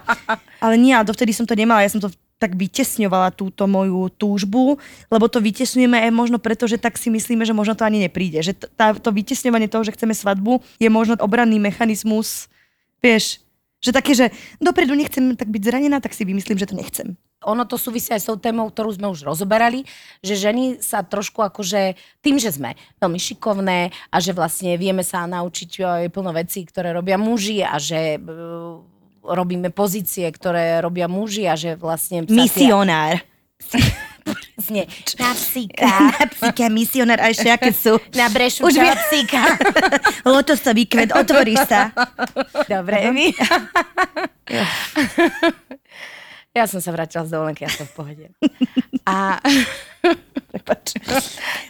Ale 0.58 0.76
nie, 0.76 0.92
a 0.92 1.04
dovtedy 1.04 1.32
som 1.32 1.44
to 1.44 1.52
nemala, 1.52 1.84
ja 1.84 1.92
som 1.92 2.00
to 2.00 2.08
tak 2.42 2.58
vytesňovala 2.58 3.38
túto 3.38 3.70
moju 3.70 4.10
túžbu, 4.10 4.82
lebo 5.14 5.30
to 5.30 5.38
vytesňujeme 5.38 6.02
aj 6.02 6.10
možno 6.10 6.42
preto, 6.42 6.66
že 6.66 6.82
tak 6.82 6.98
si 6.98 7.14
myslíme, 7.14 7.46
že 7.46 7.54
možno 7.54 7.78
to 7.78 7.86
ani 7.86 8.02
nepríde. 8.02 8.42
Že 8.42 8.74
tá, 8.74 8.98
to 8.98 9.14
vytesňovanie 9.14 9.70
toho, 9.70 9.86
že 9.86 9.94
chceme 9.94 10.18
svadbu, 10.18 10.66
je 10.82 10.90
možno 10.90 11.22
obranný 11.22 11.62
mechanizmus, 11.62 12.50
vieš, 12.98 13.38
Že 13.82 13.92
také, 13.98 14.14
že 14.14 14.30
dopredu 14.62 14.94
nechcem 14.94 15.34
tak 15.34 15.50
byť 15.50 15.62
zranená, 15.66 15.98
tak 16.02 16.14
si 16.14 16.22
vymyslím, 16.22 16.58
že 16.58 16.70
to 16.70 16.78
nechcem. 16.78 17.18
Ono 17.50 17.66
to 17.66 17.82
súvisí 17.82 18.14
aj 18.14 18.22
s 18.22 18.30
tou 18.30 18.38
témou, 18.38 18.70
ktorú 18.70 18.94
sme 18.94 19.10
už 19.10 19.26
rozoberali, 19.26 19.90
že 20.22 20.38
ženy 20.38 20.78
sa 20.78 21.02
trošku 21.02 21.42
akože 21.42 21.98
tým, 22.22 22.38
že 22.38 22.54
sme 22.54 22.78
veľmi 23.02 23.18
šikovné 23.18 23.90
a 24.14 24.18
že 24.22 24.38
vlastne 24.38 24.78
vieme 24.78 25.02
sa 25.02 25.26
naučiť 25.26 25.82
aj 25.82 26.14
plno 26.14 26.30
vecí, 26.38 26.62
ktoré 26.62 26.94
robia 26.94 27.18
muži 27.18 27.66
a 27.66 27.82
že 27.82 28.22
uh, 28.22 28.86
robíme 29.24 29.70
pozície, 29.70 30.26
ktoré 30.28 30.82
robia 30.82 31.06
muži 31.08 31.46
a 31.46 31.56
že 31.56 31.78
vlastne... 31.78 32.26
Misionár. 32.26 33.22
Presne. 34.22 34.86
Na 35.18 35.32
psíka. 35.34 35.86
Na 36.22 36.26
psíka, 36.30 36.66
misionár, 36.70 37.20
a 37.22 37.34
ešte 37.34 37.50
aké 37.50 37.74
sú. 37.74 37.98
Na 38.14 38.30
brešu 38.30 38.66
Už 38.66 38.78
vie- 38.78 39.02
psíka. 39.10 39.42
Lotosový 40.30 40.86
kvet, 40.86 41.14
otvorí 41.18 41.58
sa. 41.58 41.90
Dobre, 42.70 43.10
my. 43.10 43.28
Ja 46.52 46.68
som 46.68 46.84
sa 46.84 46.92
vrátila 46.92 47.24
z 47.24 47.32
dovolenky, 47.32 47.64
ja 47.64 47.72
som 47.72 47.88
v 47.88 47.96
pohode. 47.96 48.26
A. 49.08 49.40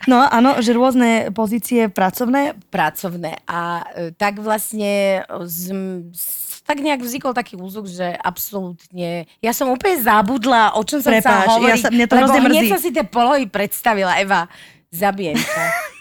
No 0.09 0.25
áno, 0.25 0.57
že 0.57 0.73
rôzne 0.73 1.29
pozície 1.37 1.85
pracovné. 1.85 2.57
pracovné. 2.73 3.45
A 3.45 3.85
e, 3.93 4.09
tak 4.17 4.41
vlastne 4.41 5.21
z, 5.45 5.69
z, 6.17 6.50
tak 6.71 6.79
nejak 6.79 7.03
vznikol 7.03 7.35
taký 7.35 7.59
úzuk, 7.59 7.91
že 7.91 8.15
absolútne... 8.15 9.27
Ja 9.43 9.51
som 9.51 9.67
úplne 9.67 9.99
zabudla, 9.99 10.79
o 10.79 10.81
čom 10.87 11.03
som 11.03 11.11
Prepáč, 11.11 11.27
sa 11.27 11.51
hovoriť, 11.51 11.67
ja 11.67 11.83
sa- 11.83 11.91
mne 11.91 12.05
to 12.07 12.15
lebo 12.15 12.47
hneď 12.47 12.71
som 12.71 12.79
si 12.79 12.95
tie 12.95 13.03
polohy 13.03 13.43
predstavila. 13.51 14.15
Eva, 14.23 14.47
zabijem 14.87 15.35
ťa. 15.35 15.65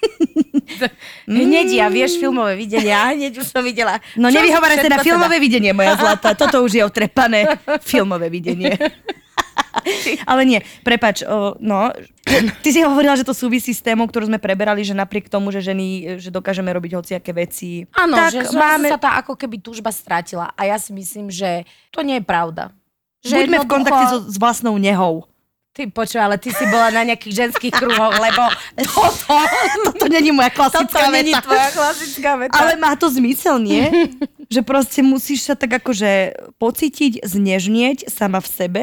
hneď 1.26 1.68
ja, 1.70 1.86
vieš, 1.90 2.18
filmové 2.18 2.56
videnia, 2.56 3.12
hneď 3.12 3.40
už 3.40 3.46
som 3.46 3.62
videla. 3.64 3.98
No 4.16 4.30
nevyhováraj 4.30 4.86
sa 4.86 4.90
na 4.90 5.02
filmové 5.02 5.36
videnie, 5.42 5.72
moja 5.74 5.96
zlata. 5.98 6.34
Toto 6.34 6.62
už 6.64 6.80
je 6.80 6.82
otrepané 6.84 7.58
filmové 7.90 8.30
videnie. 8.30 8.74
Ale 10.30 10.42
nie, 10.44 10.60
prepač, 10.82 11.22
o, 11.22 11.56
no, 11.58 11.90
ty 12.60 12.68
si 12.70 12.80
hovorila, 12.80 13.16
že 13.16 13.26
to 13.26 13.32
súvisí 13.32 13.72
s 13.72 13.80
témou, 13.80 14.06
ktorú 14.06 14.28
sme 14.28 14.38
preberali, 14.38 14.84
že 14.84 14.92
napriek 14.92 15.26
tomu, 15.26 15.50
že 15.50 15.60
ženy, 15.60 16.18
že 16.20 16.28
dokážeme 16.28 16.70
robiť 16.70 16.92
hociaké 16.96 17.30
veci. 17.32 17.84
Áno, 17.94 18.16
že 18.28 18.44
máme... 18.52 18.88
sa 18.92 19.00
tá 19.00 19.10
ako 19.18 19.34
keby 19.34 19.60
túžba 19.60 19.90
strátila. 19.90 20.52
A 20.54 20.68
ja 20.68 20.76
si 20.76 20.90
myslím, 20.92 21.28
že 21.28 21.64
to 21.90 22.04
nie 22.04 22.20
je 22.20 22.24
pravda. 22.24 22.70
Že 23.20 23.34
Buďme 23.36 23.40
v 23.40 23.44
jednoducho- 23.44 23.68
kontakte 23.68 24.04
so, 24.08 24.18
s 24.28 24.36
vlastnou 24.40 24.76
nehou. 24.80 25.28
Ty 25.70 25.86
počuj, 25.86 26.18
ale 26.18 26.34
ty 26.34 26.50
si 26.50 26.66
bola 26.66 26.90
na 26.90 27.06
nejakých 27.06 27.46
ženských 27.46 27.70
kruhoch, 27.70 28.10
lebo 28.18 28.42
toto, 28.90 29.38
Toto 29.86 30.06
není 30.10 30.34
moja 30.34 30.50
toto 30.50 30.66
klasická 30.66 31.06
není 31.14 31.30
veta. 31.30 31.46
tvoja 31.46 31.68
klasická 31.70 32.30
veta. 32.36 32.58
Ale 32.58 32.74
má 32.74 32.98
to 32.98 33.06
zmysel, 33.06 33.62
nie? 33.62 33.86
že 34.54 34.66
proste 34.66 34.98
musíš 35.06 35.46
sa 35.46 35.54
tak 35.54 35.78
akože 35.78 36.34
pocítiť, 36.58 37.22
znežnieť 37.22 38.10
sama 38.10 38.42
v 38.42 38.48
sebe 38.50 38.82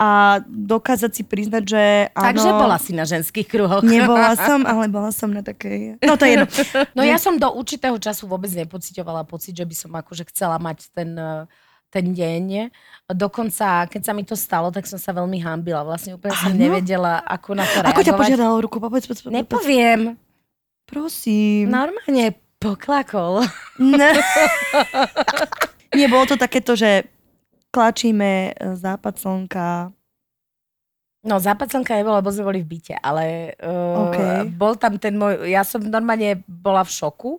a 0.00 0.40
dokázať 0.48 1.10
si 1.14 1.22
priznať, 1.22 1.62
že 1.62 1.82
áno... 2.16 2.24
Takže 2.32 2.50
bola 2.52 2.76
si 2.80 2.92
na 2.96 3.04
ženských 3.06 3.46
kruhoch. 3.46 3.84
Nebola 3.84 4.34
som, 4.48 4.64
ale 4.66 4.88
bola 4.90 5.12
som 5.14 5.30
na 5.30 5.44
takej... 5.44 6.00
No 6.02 6.16
to 6.18 6.26
je 6.26 6.36
jedno. 6.36 6.46
No 6.98 7.02
ja 7.06 7.20
som 7.20 7.38
do 7.38 7.48
určitého 7.52 7.94
času 8.00 8.26
vôbec 8.26 8.50
nepocitovala 8.50 9.22
pocit, 9.28 9.54
že 9.54 9.62
by 9.68 9.74
som 9.76 9.90
akože 9.94 10.26
chcela 10.32 10.58
mať 10.58 10.90
ten, 10.90 11.14
eh, 11.14 11.44
ten 11.92 12.10
deň. 12.10 12.72
Dokonca, 13.12 13.86
keď 13.86 14.02
sa 14.02 14.12
mi 14.16 14.24
to 14.24 14.34
stalo, 14.34 14.72
tak 14.72 14.88
som 14.88 14.96
sa 14.96 15.12
veľmi 15.12 15.38
hambila. 15.44 15.84
Vlastne 15.84 16.16
úplne 16.16 16.34
som 16.34 16.56
nevedela, 16.56 17.20
ako 17.22 17.52
na 17.52 17.68
to 17.68 17.84
Ako 17.84 18.00
ťa 18.00 18.16
reagovať. 18.16 18.18
požiadala 18.18 18.52
o 18.56 18.60
ruku? 18.64 18.76
Povedz, 18.80 19.04
povedz, 19.06 19.22
povedz. 19.22 19.36
Nepoviem. 19.36 20.00
Prosím. 20.88 21.68
Normálne 21.70 22.36
poklakol. 22.58 23.44
Ne. 23.78 24.18
Nie, 25.96 26.08
bolo 26.08 26.24
to 26.24 26.40
takéto, 26.40 26.72
že 26.72 27.11
klačíme 27.72 28.52
e, 28.52 28.76
západ 28.76 29.14
slnka. 29.16 29.90
No, 31.24 31.40
západ 31.40 31.72
slnka 31.72 31.96
nebolo, 31.96 32.20
lebo 32.20 32.30
sme 32.30 32.48
boli 32.50 32.60
v 32.60 32.70
byte, 32.76 32.98
ale 32.98 33.54
uh, 33.62 34.42
bol 34.58 34.74
tam 34.74 34.98
ten 34.98 35.14
môj, 35.14 35.46
ja 35.46 35.62
som 35.62 35.78
normálne 35.78 36.42
bola 36.50 36.82
v 36.82 36.90
šoku 36.90 37.38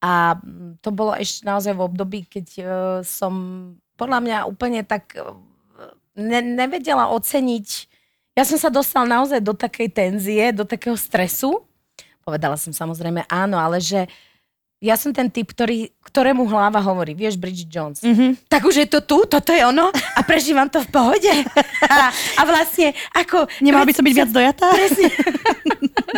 a 0.00 0.40
to 0.80 0.88
bolo 0.96 1.12
ešte 1.12 1.44
naozaj 1.44 1.76
v 1.76 1.84
období, 1.92 2.24
keď 2.24 2.46
uh, 2.64 2.68
som 3.04 3.32
podľa 4.00 4.18
mňa 4.24 4.38
úplne 4.48 4.80
tak 4.80 5.12
uh, 5.20 5.36
ne, 6.16 6.40
nevedela 6.40 7.12
oceniť, 7.12 7.68
ja 8.32 8.48
som 8.48 8.56
sa 8.56 8.72
dostala 8.72 9.04
naozaj 9.20 9.44
do 9.44 9.52
takej 9.52 9.92
tenzie, 9.92 10.48
do 10.56 10.64
takého 10.64 10.96
stresu. 10.96 11.60
Povedala 12.24 12.56
som 12.56 12.72
samozrejme 12.72 13.28
áno, 13.28 13.60
ale 13.60 13.76
že 13.76 14.08
ja 14.82 14.98
som 14.98 15.14
ten 15.14 15.30
typ, 15.30 15.54
ktorý, 15.54 15.94
ktorému 16.10 16.42
hlava 16.50 16.82
hovorí, 16.82 17.14
vieš, 17.14 17.38
Bridget 17.38 17.70
Jones. 17.70 18.02
Mhm. 18.02 18.50
Tak 18.50 18.66
už 18.66 18.82
je 18.82 18.86
to 18.90 19.06
tu, 19.06 19.22
toto 19.30 19.54
je 19.54 19.62
ono 19.62 19.94
a 19.94 20.20
prežívam 20.26 20.66
to 20.66 20.82
v 20.82 20.88
pohode. 20.90 21.32
A, 21.86 22.10
a 22.10 22.42
vlastne 22.42 22.90
ako... 23.14 23.46
Nemala 23.62 23.86
by 23.86 23.94
som 23.94 24.02
byť 24.02 24.14
viac 24.18 24.30
dojatá? 24.34 24.74
Presne. 24.74 25.08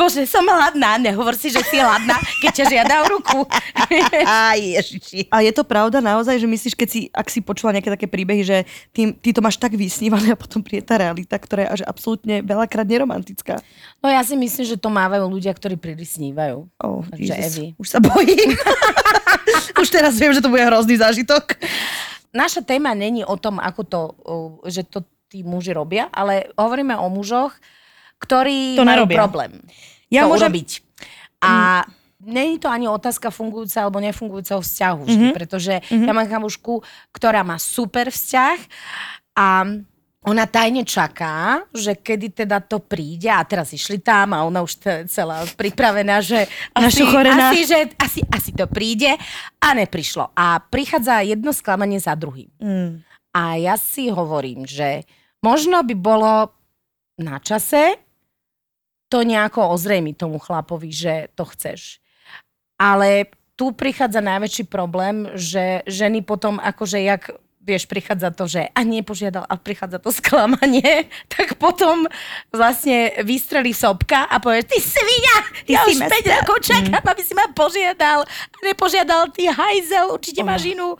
Bože, 0.00 0.24
som 0.24 0.40
hladná. 0.48 0.96
Nehovor 0.96 1.36
si, 1.36 1.52
že 1.52 1.60
si 1.68 1.76
hladná, 1.76 2.16
keď 2.40 2.52
ťa 2.56 2.64
žiada 2.72 3.04
o 3.04 3.20
ruku. 3.20 3.44
Á, 4.24 4.56
ježiši. 4.56 5.28
A 5.28 5.44
je 5.44 5.52
to 5.52 5.60
pravda 5.60 6.00
naozaj, 6.00 6.40
že 6.40 6.48
myslíš, 6.48 6.72
keď 6.72 6.88
si, 6.88 7.00
ak 7.12 7.28
si 7.28 7.44
počula 7.44 7.76
nejaké 7.76 7.92
také 7.92 8.08
príbehy, 8.08 8.40
že 8.40 8.64
ty, 8.96 9.12
ty 9.12 9.36
to 9.36 9.44
máš 9.44 9.60
tak 9.60 9.76
vysnívané 9.76 10.32
a 10.32 10.40
potom 10.40 10.64
príde 10.64 10.88
tá 10.88 10.96
realita, 10.96 11.36
ktorá 11.36 11.68
je 11.68 11.72
až 11.76 11.80
absolútne 11.84 12.40
veľakrát 12.40 12.88
neromantická. 12.88 13.60
No 14.00 14.08
ja 14.08 14.24
si 14.24 14.40
myslím, 14.40 14.64
že 14.64 14.80
to 14.80 14.88
mávajú 14.88 15.28
ľudia, 15.28 15.52
ktorí 15.52 15.76
príliš 15.76 16.16
snívajú. 16.16 16.64
Oh, 16.80 17.04
Takže 17.04 17.32
Jesus. 17.36 17.44
Evi. 17.52 17.66
Už 17.76 17.88
sa 17.92 18.00
bojím. 18.00 18.56
Už 19.84 19.88
teraz 19.92 20.16
viem, 20.16 20.32
že 20.32 20.40
to 20.40 20.48
bude 20.48 20.64
hrozný 20.64 20.96
zážitok. 20.96 21.60
Naša 22.32 22.64
téma 22.64 22.96
není 22.96 23.20
o 23.20 23.36
tom, 23.36 23.60
ako 23.60 23.82
to, 23.84 24.00
že 24.64 24.86
to 24.88 25.04
tí 25.28 25.44
muži 25.44 25.76
robia, 25.76 26.08
ale 26.08 26.48
hovoríme 26.56 26.96
o 26.96 27.06
mužoch, 27.12 27.52
ktorí 28.20 28.78
To 28.78 28.86
majú 28.86 29.04
nerobia. 29.04 29.18
problém 29.18 29.52
Ja 30.10 30.26
to 30.26 30.34
môžem- 30.34 30.50
urobiť. 30.50 30.68
A 31.40 31.82
Není 32.20 32.60
to 32.60 32.68
ani 32.68 32.84
otázka 32.84 33.32
fungujúca 33.32 33.80
alebo 33.80 33.96
nefungujúceho 33.96 34.60
vzťahu 34.60 35.02
Mhm. 35.08 35.32
pretože 35.32 35.80
ja 35.88 36.12
mám 36.12 36.28
kamušku, 36.28 36.84
ktorá 37.16 37.40
má 37.40 37.56
super 37.56 38.12
vzťah 38.12 38.60
a 39.40 39.64
ona 40.20 40.44
tajne 40.44 40.84
čaká, 40.84 41.64
že 41.72 41.96
kedy 41.96 42.44
teda 42.44 42.60
to 42.60 42.76
príde 42.76 43.24
a 43.24 43.40
teraz 43.40 43.72
išli 43.72 44.04
tam 44.04 44.36
a 44.36 44.44
ona 44.44 44.60
už 44.60 44.76
celá 45.08 45.48
pripravená, 45.56 46.20
že 46.20 46.44
asi, 46.76 47.00
asi, 47.08 47.60
že 47.64 47.78
asi, 47.96 48.20
asi 48.28 48.50
to 48.52 48.68
príde 48.68 49.16
a 49.56 49.72
neprišlo. 49.72 50.28
A 50.36 50.60
prichádza 50.60 51.24
jedno 51.24 51.56
sklamanie 51.56 51.96
za 51.96 52.12
druhým. 52.12 52.52
Mm. 52.60 53.00
A 53.32 53.56
ja 53.56 53.80
si 53.80 54.12
hovorím, 54.12 54.68
že 54.68 55.08
možno 55.40 55.80
by 55.80 55.94
bolo 55.96 56.52
na 57.16 57.40
čase 57.40 57.96
to 59.10 59.26
nejako 59.26 59.74
ozrejmiť 59.74 60.14
tomu 60.16 60.38
chlapovi, 60.38 60.88
že 60.88 61.28
to 61.34 61.42
chceš. 61.44 61.98
Ale 62.78 63.26
tu 63.52 63.74
prichádza 63.74 64.22
najväčší 64.22 64.64
problém, 64.70 65.28
že 65.36 65.84
ženy 65.84 66.22
potom 66.22 66.56
akože 66.56 67.02
jak 67.02 67.34
vieš, 67.60 67.84
prichádza 67.84 68.32
to, 68.32 68.48
že 68.48 68.72
a 68.72 68.80
nepožiadal 68.80 69.44
a 69.44 69.54
prichádza 69.54 70.00
to 70.00 70.08
sklamanie, 70.08 71.04
tak 71.34 71.60
potom 71.60 72.08
vlastne 72.48 73.12
vystrelí 73.20 73.76
sopka 73.76 74.24
a 74.24 74.40
povie, 74.40 74.64
ty 74.64 74.80
svinia, 74.80 75.36
Ty 75.68 75.72
ja 75.76 75.80
si 75.84 75.92
už 75.92 76.00
ma 76.00 76.08
5 76.08 76.16
sta- 76.16 76.34
rokov 76.40 76.56
čakám, 76.64 77.04
aby 77.04 77.22
si 77.22 77.34
ma 77.36 77.46
požiadal. 77.52 78.24
A 78.24 78.56
nepožiadal, 78.64 79.28
ty 79.28 79.44
hajzel, 79.44 80.08
určite 80.08 80.40
máš 80.40 80.72
inú. 80.72 80.96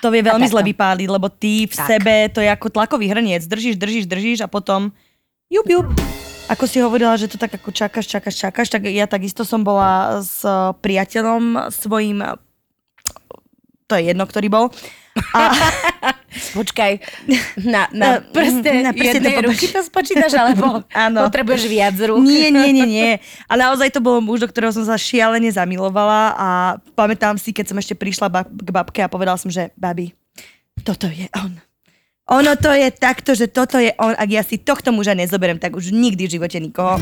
To 0.00 0.08
vie 0.08 0.22
veľmi 0.22 0.46
zle 0.46 0.62
vypáliť, 0.62 1.08
lebo 1.10 1.26
ty 1.26 1.66
v 1.66 1.74
Tak. 1.74 1.88
sebe, 1.90 2.14
to 2.30 2.38
je 2.38 2.48
ako 2.48 2.70
tlakový 2.70 3.10
hrniec. 3.10 3.42
Držíš, 3.42 3.74
držíš, 3.74 4.06
držíš 4.06 4.38
a 4.44 4.48
potom 4.48 4.94
jup, 5.50 5.66
jup. 5.66 5.88
Ako 6.44 6.68
si 6.68 6.76
hovorila, 6.78 7.16
že 7.16 7.26
to 7.26 7.40
tak 7.40 7.56
ako 7.56 7.72
čakáš, 7.72 8.04
čakáš, 8.06 8.36
čakáš, 8.36 8.68
tak 8.68 8.84
ja 8.84 9.08
takisto 9.08 9.42
som 9.42 9.64
bola 9.64 10.20
s 10.20 10.44
priateľom 10.78 11.72
svojím, 11.72 12.20
to 13.86 13.92
je 13.96 14.12
jedno, 14.12 14.24
ktorý 14.24 14.52
bol. 14.52 14.68
A, 15.32 15.54
Počkaj, 16.58 16.92
na, 17.62 17.86
na 17.94 18.18
Eh, 18.18 18.26
prste 18.28 18.70
na 18.82 18.90
prste 18.90 19.06
to 19.14 19.18
jednej 19.22 19.34
popoč- 19.38 19.46
ruky 19.46 19.66
to 19.70 19.80
spočítaš, 19.80 20.32
alebo 20.34 20.82
Áno. 21.06 21.30
potrebuješ 21.30 21.64
viac 21.64 21.94
rúk? 21.96 22.18
nie, 22.20 22.50
nie, 22.50 22.74
nie, 22.74 22.86
nie. 22.86 23.10
Ale 23.46 23.64
naozaj 23.64 23.94
to 23.94 24.02
bol 24.02 24.18
muž, 24.18 24.42
do 24.42 24.50
ktorého 24.50 24.74
som 24.74 24.82
sa 24.82 24.98
šialene 24.98 25.46
zamilovala 25.48 26.34
a 26.34 26.48
pamätám 26.92 27.38
si, 27.38 27.54
keď 27.54 27.70
som 27.70 27.78
ešte 27.78 27.94
prišla 27.94 28.26
k 28.44 28.68
babke 28.68 29.00
a 29.00 29.08
povedala 29.08 29.38
som, 29.38 29.46
že 29.48 29.70
babi, 29.78 30.10
toto 30.82 31.06
je 31.06 31.30
on. 31.38 31.54
Ono 32.24 32.56
to 32.56 32.72
je 32.72 32.88
takto, 32.88 33.36
že 33.36 33.52
toto 33.52 33.76
je 33.76 33.92
on. 34.00 34.16
Ak 34.16 34.32
ja 34.32 34.40
si 34.40 34.56
tohto 34.56 34.96
muža 34.96 35.12
nezoberiem, 35.12 35.60
tak 35.60 35.76
už 35.76 35.92
nikdy 35.92 36.24
v 36.24 36.40
živote 36.40 36.56
nikoho. 36.56 36.96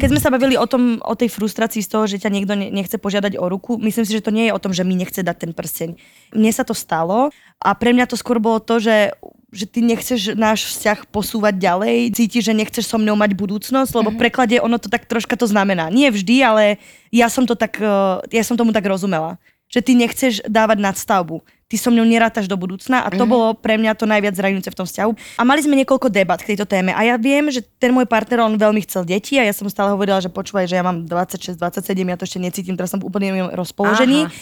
Keď 0.00 0.08
sme 0.08 0.20
sa 0.24 0.32
bavili 0.32 0.56
o, 0.56 0.64
tom, 0.64 1.04
o 1.04 1.12
tej 1.12 1.28
frustrácii 1.28 1.84
z 1.84 1.92
toho, 1.92 2.08
že 2.08 2.16
ťa 2.16 2.32
niekto 2.32 2.56
ne- 2.56 2.72
nechce 2.72 2.96
požiadať 2.96 3.36
o 3.36 3.44
ruku, 3.44 3.76
myslím 3.76 4.08
si, 4.08 4.16
že 4.16 4.24
to 4.24 4.32
nie 4.32 4.48
je 4.48 4.56
o 4.56 4.62
tom, 4.62 4.72
že 4.72 4.88
mi 4.88 4.96
nechce 4.96 5.20
dať 5.20 5.36
ten 5.36 5.52
prsteň. 5.52 6.00
Mne 6.32 6.50
sa 6.56 6.64
to 6.64 6.72
stalo 6.72 7.28
a 7.60 7.70
pre 7.76 7.92
mňa 7.92 8.08
to 8.08 8.16
skôr 8.16 8.40
bolo 8.40 8.56
to, 8.56 8.80
že, 8.80 9.12
že 9.52 9.68
ty 9.68 9.84
nechceš 9.84 10.32
náš 10.32 10.72
vzťah 10.72 11.04
posúvať 11.12 11.60
ďalej, 11.60 12.16
cítiš, 12.16 12.48
že 12.48 12.56
nechceš 12.56 12.88
so 12.88 12.96
mnou 12.96 13.20
mať 13.20 13.36
budúcnosť, 13.36 13.92
lebo 13.92 14.16
v 14.16 14.20
preklade 14.24 14.56
ono 14.64 14.80
to 14.80 14.88
tak 14.88 15.04
troška 15.04 15.36
to 15.36 15.44
znamená. 15.44 15.92
Nie 15.92 16.08
vždy, 16.08 16.36
ale 16.40 16.80
ja 17.12 17.28
som 17.28 17.44
to 17.44 17.52
tak, 17.52 17.76
eh, 17.76 18.24
ja 18.32 18.42
som 18.48 18.56
tomu 18.56 18.72
tak 18.72 18.88
rozumela. 18.88 19.36
Že 19.68 19.80
ty 19.82 19.92
nechceš 19.98 20.44
dávať 20.46 20.78
nadstavbu. 20.80 21.42
Ty 21.64 21.76
so 21.80 21.90
mňou 21.90 22.06
nerátaš 22.06 22.46
do 22.46 22.54
budúcna 22.54 23.02
a 23.02 23.08
to 23.08 23.24
mm-hmm. 23.24 23.32
bolo 23.32 23.46
pre 23.56 23.80
mňa 23.80 23.96
to 23.96 24.04
najviac 24.04 24.36
zraňujúce 24.36 24.70
v 24.70 24.78
tom 24.78 24.86
vzťahu. 24.86 25.12
A 25.40 25.42
mali 25.42 25.64
sme 25.64 25.74
niekoľko 25.80 26.12
debat 26.12 26.38
k 26.38 26.54
tejto 26.54 26.68
téme 26.68 26.92
a 26.92 27.00
ja 27.02 27.16
viem, 27.16 27.48
že 27.50 27.64
ten 27.80 27.90
môj 27.90 28.06
partner, 28.06 28.44
on 28.44 28.54
veľmi 28.54 28.84
chcel 28.84 29.02
deti 29.02 29.40
a 29.40 29.48
ja 29.48 29.50
som 29.56 29.66
stále 29.66 29.90
hovorila, 29.90 30.22
že 30.22 30.30
počúvaj, 30.30 30.68
že 30.70 30.76
ja 30.78 30.84
mám 30.84 31.08
26, 31.08 31.56
27, 31.58 31.90
ja 32.04 32.16
to 32.20 32.28
ešte 32.28 32.38
necítim, 32.38 32.76
teraz 32.76 32.92
som 32.92 33.00
úplne 33.02 33.32
v 33.32 33.56
rozpoložení. 33.56 34.28
Aha. 34.28 34.32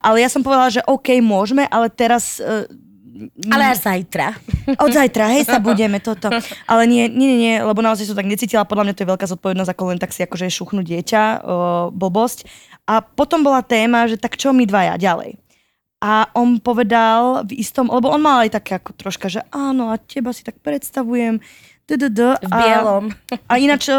Ale 0.00 0.24
ja 0.24 0.28
som 0.32 0.40
povedala, 0.40 0.72
že 0.72 0.80
OK, 0.88 1.20
môžeme, 1.20 1.68
ale 1.68 1.92
teraz 1.92 2.40
uh, 2.40 2.64
ale 3.52 3.76
až 3.76 3.84
zajtra. 3.84 4.32
Od 4.80 4.90
zajtra, 4.90 5.24
hej, 5.36 5.44
sa 5.44 5.60
budeme 5.60 6.00
toto. 6.00 6.32
Ale 6.64 6.82
nie, 6.88 7.06
nie, 7.10 7.36
nie, 7.36 7.54
lebo 7.60 7.84
naozaj 7.84 8.08
som 8.08 8.16
tak 8.16 8.30
necítila. 8.30 8.64
Podľa 8.64 8.90
mňa 8.90 8.94
to 8.96 9.02
je 9.04 9.12
veľká 9.12 9.26
zodpovednosť, 9.28 9.70
ako 9.70 9.82
len 9.92 9.98
tak 10.00 10.16
si 10.16 10.24
akože 10.24 10.48
šuchnúť 10.48 10.86
dieťa, 10.86 11.22
o, 11.22 11.54
blbosť. 11.92 12.48
A 12.88 13.04
potom 13.04 13.44
bola 13.44 13.60
téma, 13.60 14.08
že 14.08 14.16
tak 14.16 14.40
čo 14.40 14.50
my 14.56 14.64
dvaja 14.64 14.96
ďalej. 14.96 15.36
A 16.00 16.32
on 16.32 16.56
povedal 16.56 17.44
v 17.44 17.60
istom, 17.60 17.92
lebo 17.92 18.08
on 18.08 18.24
mal 18.24 18.48
aj 18.48 18.56
také 18.56 18.80
ako 18.80 18.96
troška, 18.96 19.28
že 19.28 19.44
áno, 19.52 19.92
a 19.92 20.00
teba 20.00 20.32
si 20.32 20.40
tak 20.40 20.56
predstavujem. 20.64 21.44
D-d-d, 21.84 22.40
v 22.40 22.50
bielom. 22.50 23.04
A, 23.50 23.58
a 23.58 23.60
ináč 23.60 23.90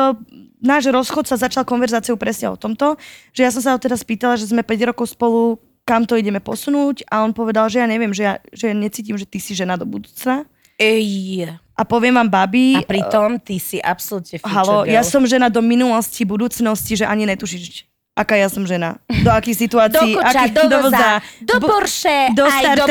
náš 0.61 0.87
rozchod 0.87 1.27
sa 1.27 1.35
začal 1.35 1.65
konverzáciou 1.67 2.15
presne 2.15 2.53
o 2.53 2.55
tomto, 2.55 2.95
že 3.35 3.43
ja 3.43 3.51
som 3.51 3.61
sa 3.61 3.73
ho 3.75 3.79
teda 3.81 3.97
spýtala, 3.97 4.37
že 4.37 4.47
sme 4.47 4.63
5 4.63 4.89
rokov 4.93 5.13
spolu, 5.13 5.59
kam 5.85 6.05
to 6.05 6.15
ideme 6.15 6.39
posunúť 6.39 7.03
a 7.09 7.25
on 7.25 7.33
povedal, 7.35 7.67
že 7.67 7.81
ja 7.81 7.87
neviem, 7.89 8.13
že 8.13 8.23
ja, 8.23 8.33
že 8.53 8.71
ja 8.71 8.75
necítim, 8.75 9.17
že 9.17 9.25
ty 9.27 9.41
si 9.41 9.57
žena 9.57 9.75
do 9.75 9.85
budúcna. 9.85 10.45
Ej. 10.81 11.45
A 11.77 11.81
poviem 11.85 12.17
vám, 12.17 12.29
babi... 12.29 12.77
A 12.77 12.85
pritom 12.85 13.37
ty 13.41 13.57
si 13.61 13.77
absolútne 13.81 14.41
Halo, 14.45 14.85
ja 14.85 15.01
som 15.01 15.21
žena 15.25 15.49
do 15.49 15.61
minulosti, 15.61 16.25
budúcnosti, 16.25 16.97
že 16.97 17.05
ani 17.05 17.25
netušíš, 17.29 17.85
aká 18.13 18.37
ja 18.37 18.49
som 18.49 18.65
žena. 18.65 19.01
Do 19.09 19.29
akých 19.33 19.69
situácií. 19.69 20.13
Do 20.13 20.21
koča, 20.21 20.39
akých, 20.45 20.53
do 20.57 20.77
voza, 20.77 21.09
do, 21.41 21.55
Porsche, 21.61 22.17
do 22.33 22.45
Star 22.49 22.77
do 22.77 22.85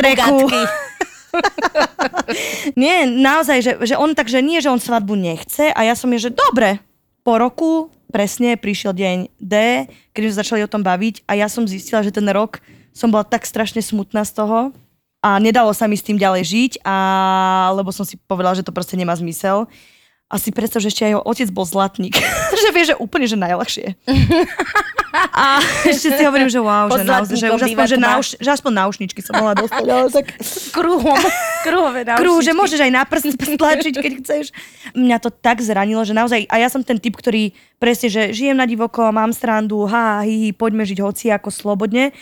nie, 2.81 3.07
naozaj, 3.07 3.57
že, 3.63 3.71
že 3.87 3.95
on 3.95 4.11
tak, 4.11 4.27
že 4.27 4.43
nie, 4.43 4.59
že 4.59 4.67
on 4.67 4.83
svadbu 4.83 5.15
nechce 5.15 5.71
a 5.71 5.79
ja 5.87 5.95
som 5.95 6.11
je, 6.11 6.27
že 6.27 6.31
dobre, 6.35 6.83
po 7.23 7.39
roku 7.39 7.87
presne 8.11 8.59
prišiel 8.59 8.91
deň 8.91 9.17
D, 9.39 9.55
keď 10.11 10.21
sme 10.27 10.39
začali 10.43 10.61
o 10.67 10.71
tom 10.71 10.83
baviť 10.83 11.23
a 11.25 11.39
ja 11.39 11.47
som 11.47 11.63
zistila, 11.63 12.03
že 12.03 12.11
ten 12.11 12.27
rok 12.27 12.59
som 12.91 13.11
bola 13.11 13.23
tak 13.23 13.47
strašne 13.47 13.79
smutná 13.79 14.23
z 14.27 14.35
toho 14.35 14.75
a 15.21 15.37
nedalo 15.37 15.71
sa 15.71 15.85
mi 15.85 15.95
s 15.95 16.05
tým 16.05 16.17
ďalej 16.17 16.43
žiť, 16.43 16.71
a, 16.81 16.95
lebo 17.77 17.93
som 17.93 18.03
si 18.03 18.17
povedala, 18.25 18.57
že 18.57 18.65
to 18.65 18.73
proste 18.73 18.97
nemá 18.97 19.13
zmysel 19.13 19.69
a 20.31 20.39
si 20.39 20.55
predstav, 20.55 20.79
že 20.79 20.95
ešte 20.95 21.03
aj 21.03 21.11
jeho 21.11 21.23
otec 21.27 21.49
bol 21.51 21.67
zlatník. 21.67 22.15
že 22.63 22.69
vie, 22.71 22.83
že 22.87 22.95
úplne, 22.95 23.27
že 23.27 23.35
najľahšie. 23.35 23.99
a 25.43 25.59
ešte 25.83 26.15
si 26.15 26.23
hovorím, 26.23 26.47
že 26.47 26.63
wow, 26.63 26.87
že, 26.87 27.03
naozaj, 27.03 27.35
že, 27.35 27.47
už 27.51 27.61
aspoň, 27.67 27.85
že, 27.85 27.97
náuš, 27.99 28.27
že 28.39 28.49
aspoň 28.55 28.71
náušničky 28.79 29.19
som 29.19 29.35
mohla 29.35 29.59
dostať. 29.59 29.83
Ale 29.83 30.07
tak... 30.07 30.39
Kruhom, 30.71 31.19
kruhové 31.67 32.01
náušničky. 32.07 32.23
Kruh, 32.23 32.39
že 32.39 32.51
môžeš 32.55 32.79
aj 32.79 32.91
na 32.95 33.03
prst 33.03 33.35
stlačiť, 33.35 33.93
keď 33.99 34.11
chceš. 34.23 34.45
Mňa 34.95 35.19
to 35.19 35.29
tak 35.35 35.59
zranilo, 35.59 36.07
že 36.07 36.15
naozaj, 36.15 36.47
a 36.47 36.55
ja 36.63 36.71
som 36.71 36.79
ten 36.79 36.95
typ, 36.95 37.19
ktorý 37.19 37.51
presne, 37.75 38.07
že 38.07 38.31
žijem 38.31 38.55
na 38.55 38.63
divoko, 38.63 39.11
mám 39.11 39.35
strandu, 39.35 39.83
ha, 39.91 40.23
hi, 40.23 40.47
hi, 40.47 40.49
poďme 40.55 40.87
žiť 40.87 40.99
hoci 41.03 41.27
ako 41.27 41.51
slobodne 41.51 42.15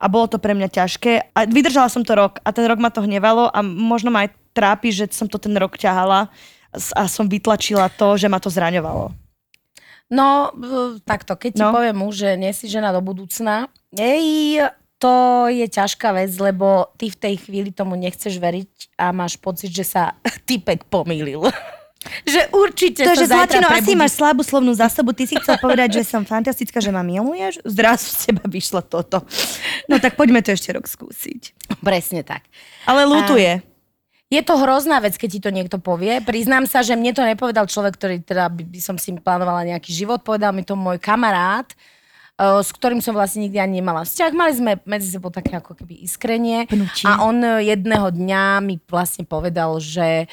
a 0.00 0.08
bolo 0.08 0.26
to 0.32 0.40
pre 0.40 0.56
mňa 0.56 0.72
ťažké. 0.72 1.36
A 1.36 1.44
vydržala 1.44 1.92
som 1.92 2.00
to 2.00 2.16
rok 2.16 2.40
a 2.40 2.48
ten 2.56 2.64
rok 2.64 2.80
ma 2.80 2.88
to 2.88 3.04
hnevalo 3.04 3.52
a 3.52 3.60
možno 3.60 4.08
ma 4.08 4.24
aj 4.24 4.32
trápi, 4.56 4.88
že 4.88 5.12
som 5.12 5.28
to 5.28 5.36
ten 5.36 5.52
rok 5.54 5.76
ťahala 5.76 6.32
a 6.72 7.02
som 7.04 7.28
vytlačila 7.28 7.92
to, 7.92 8.16
že 8.16 8.32
ma 8.32 8.40
to 8.40 8.48
zraňovalo. 8.48 9.12
No, 10.10 10.50
takto, 11.06 11.38
keď 11.38 11.50
ti 11.54 11.62
no. 11.62 11.70
poviem 11.70 12.02
mu, 12.02 12.10
že 12.10 12.34
nie 12.34 12.50
si 12.50 12.66
žena 12.66 12.90
do 12.90 12.98
budúcna, 12.98 13.70
ej, 13.94 14.58
to 14.98 15.46
je 15.46 15.66
ťažká 15.70 16.10
vec, 16.12 16.34
lebo 16.36 16.90
ty 16.98 17.08
v 17.08 17.20
tej 17.20 17.34
chvíli 17.46 17.70
tomu 17.70 17.94
nechceš 17.94 18.42
veriť 18.42 18.98
a 18.98 19.14
máš 19.14 19.38
pocit, 19.38 19.70
že 19.70 19.86
sa 19.86 20.18
typek 20.48 20.82
pomýlil. 20.90 21.46
Že 22.24 22.48
určite 22.56 23.04
to, 23.04 23.12
to 23.12 23.24
že 23.24 23.26
Zlatino, 23.28 23.68
asi 23.68 23.92
máš 23.92 24.16
slabú 24.16 24.40
slovnú 24.40 24.72
zásobu. 24.72 25.12
Ty 25.12 25.28
si 25.28 25.36
chcel 25.36 25.60
povedať, 25.60 26.00
že 26.00 26.02
som 26.08 26.24
fantastická, 26.24 26.80
že 26.80 26.88
ma 26.88 27.04
miluješ? 27.04 27.60
Zrazu 27.68 28.08
z 28.08 28.16
teba 28.32 28.44
vyšlo 28.48 28.80
toto. 28.80 29.20
No 29.84 30.00
tak 30.00 30.16
poďme 30.16 30.40
to 30.40 30.56
ešte 30.56 30.72
rok 30.72 30.88
skúsiť. 30.88 31.52
Presne 31.84 32.24
tak. 32.24 32.48
Ale 32.88 33.04
lutuje. 33.04 33.60
A 33.60 33.68
je 34.30 34.40
to 34.46 34.54
hrozná 34.62 35.02
vec, 35.02 35.18
keď 35.18 35.28
ti 35.28 35.40
to 35.42 35.50
niekto 35.50 35.82
povie. 35.82 36.22
Priznám 36.22 36.62
sa, 36.70 36.86
že 36.86 36.94
mne 36.94 37.10
to 37.10 37.26
nepovedal 37.26 37.66
človek, 37.66 37.98
ktorý 37.98 38.16
teda 38.22 38.46
by, 38.46 38.62
by 38.62 38.80
som 38.80 38.94
si 38.94 39.10
plánovala 39.18 39.66
nejaký 39.66 39.90
život. 39.90 40.22
Povedal 40.22 40.54
mi 40.54 40.62
to 40.62 40.78
môj 40.78 41.02
kamarát, 41.02 41.66
uh, 42.38 42.62
s 42.62 42.70
ktorým 42.70 43.02
som 43.02 43.10
vlastne 43.10 43.42
nikdy 43.42 43.58
ani 43.58 43.82
nemala 43.82 44.06
vzťah. 44.06 44.30
Mali 44.30 44.54
sme 44.54 44.78
medzi 44.86 45.10
sebou 45.10 45.34
také 45.34 45.58
ako 45.58 45.74
keby 45.74 46.06
iskrenie. 46.06 46.70
Pnutie. 46.70 47.10
A 47.10 47.26
on 47.26 47.42
jedného 47.58 48.06
dňa 48.14 48.62
mi 48.62 48.78
vlastne 48.86 49.26
povedal, 49.26 49.82
že 49.82 50.30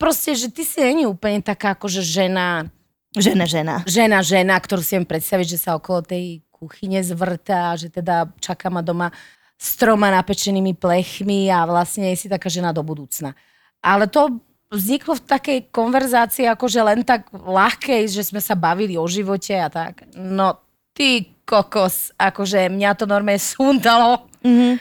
proste, 0.00 0.32
že 0.32 0.48
ty 0.48 0.64
si 0.64 0.80
není 0.80 1.04
úplne 1.04 1.44
taká 1.44 1.76
akože 1.76 2.00
žena... 2.00 2.72
Žena, 3.12 3.44
žena. 3.44 3.74
Žena, 3.84 4.24
žena, 4.24 4.56
ktorú 4.56 4.80
si 4.80 4.96
viem 4.96 5.04
predstaviť, 5.04 5.46
že 5.52 5.58
sa 5.60 5.76
okolo 5.76 6.00
tej 6.00 6.40
kuchyne 6.48 7.04
zvrtá, 7.04 7.76
že 7.76 7.92
teda 7.92 8.32
čaká 8.40 8.72
ma 8.72 8.80
doma 8.80 9.12
s 9.60 9.76
troma 9.76 10.08
napečenými 10.08 10.72
plechmi 10.72 11.52
a 11.52 11.68
vlastne 11.68 12.16
je 12.16 12.24
si 12.24 12.26
taká 12.32 12.48
žena 12.48 12.72
do 12.72 12.80
budúcna. 12.80 13.36
Ale 13.84 14.08
to 14.08 14.40
vzniklo 14.70 15.18
v 15.18 15.26
takej 15.26 15.58
konverzácii 15.68 16.46
akože 16.48 16.80
len 16.80 17.04
tak 17.04 17.28
ľahkej, 17.34 18.08
že 18.08 18.22
sme 18.24 18.40
sa 18.40 18.54
bavili 18.56 18.96
o 18.96 19.04
živote 19.04 19.52
a 19.58 19.68
tak. 19.68 20.08
No 20.14 20.56
ty 20.94 21.34
kokos, 21.44 22.14
akože 22.14 22.70
mňa 22.70 22.90
to 22.94 23.04
normálne 23.10 23.42
sundalo. 23.42 24.30
Mm-hmm. 24.46 24.72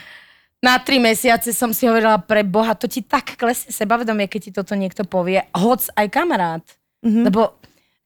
Na 0.60 0.76
tri 0.76 1.00
mesiace 1.00 1.56
som 1.56 1.72
si 1.72 1.88
hovorila 1.88 2.20
pre 2.20 2.44
Boha, 2.44 2.76
to 2.76 2.92
ti 2.92 3.00
tak 3.00 3.40
klesne 3.40 3.72
sebavedomie, 3.72 4.28
keď 4.28 4.40
ti 4.44 4.52
toto 4.52 4.76
niekto 4.76 5.08
povie. 5.08 5.40
Hoc 5.56 5.88
aj 5.96 6.08
kamarát. 6.12 6.66
Mm-hmm. 7.00 7.24
Lebo 7.32 7.56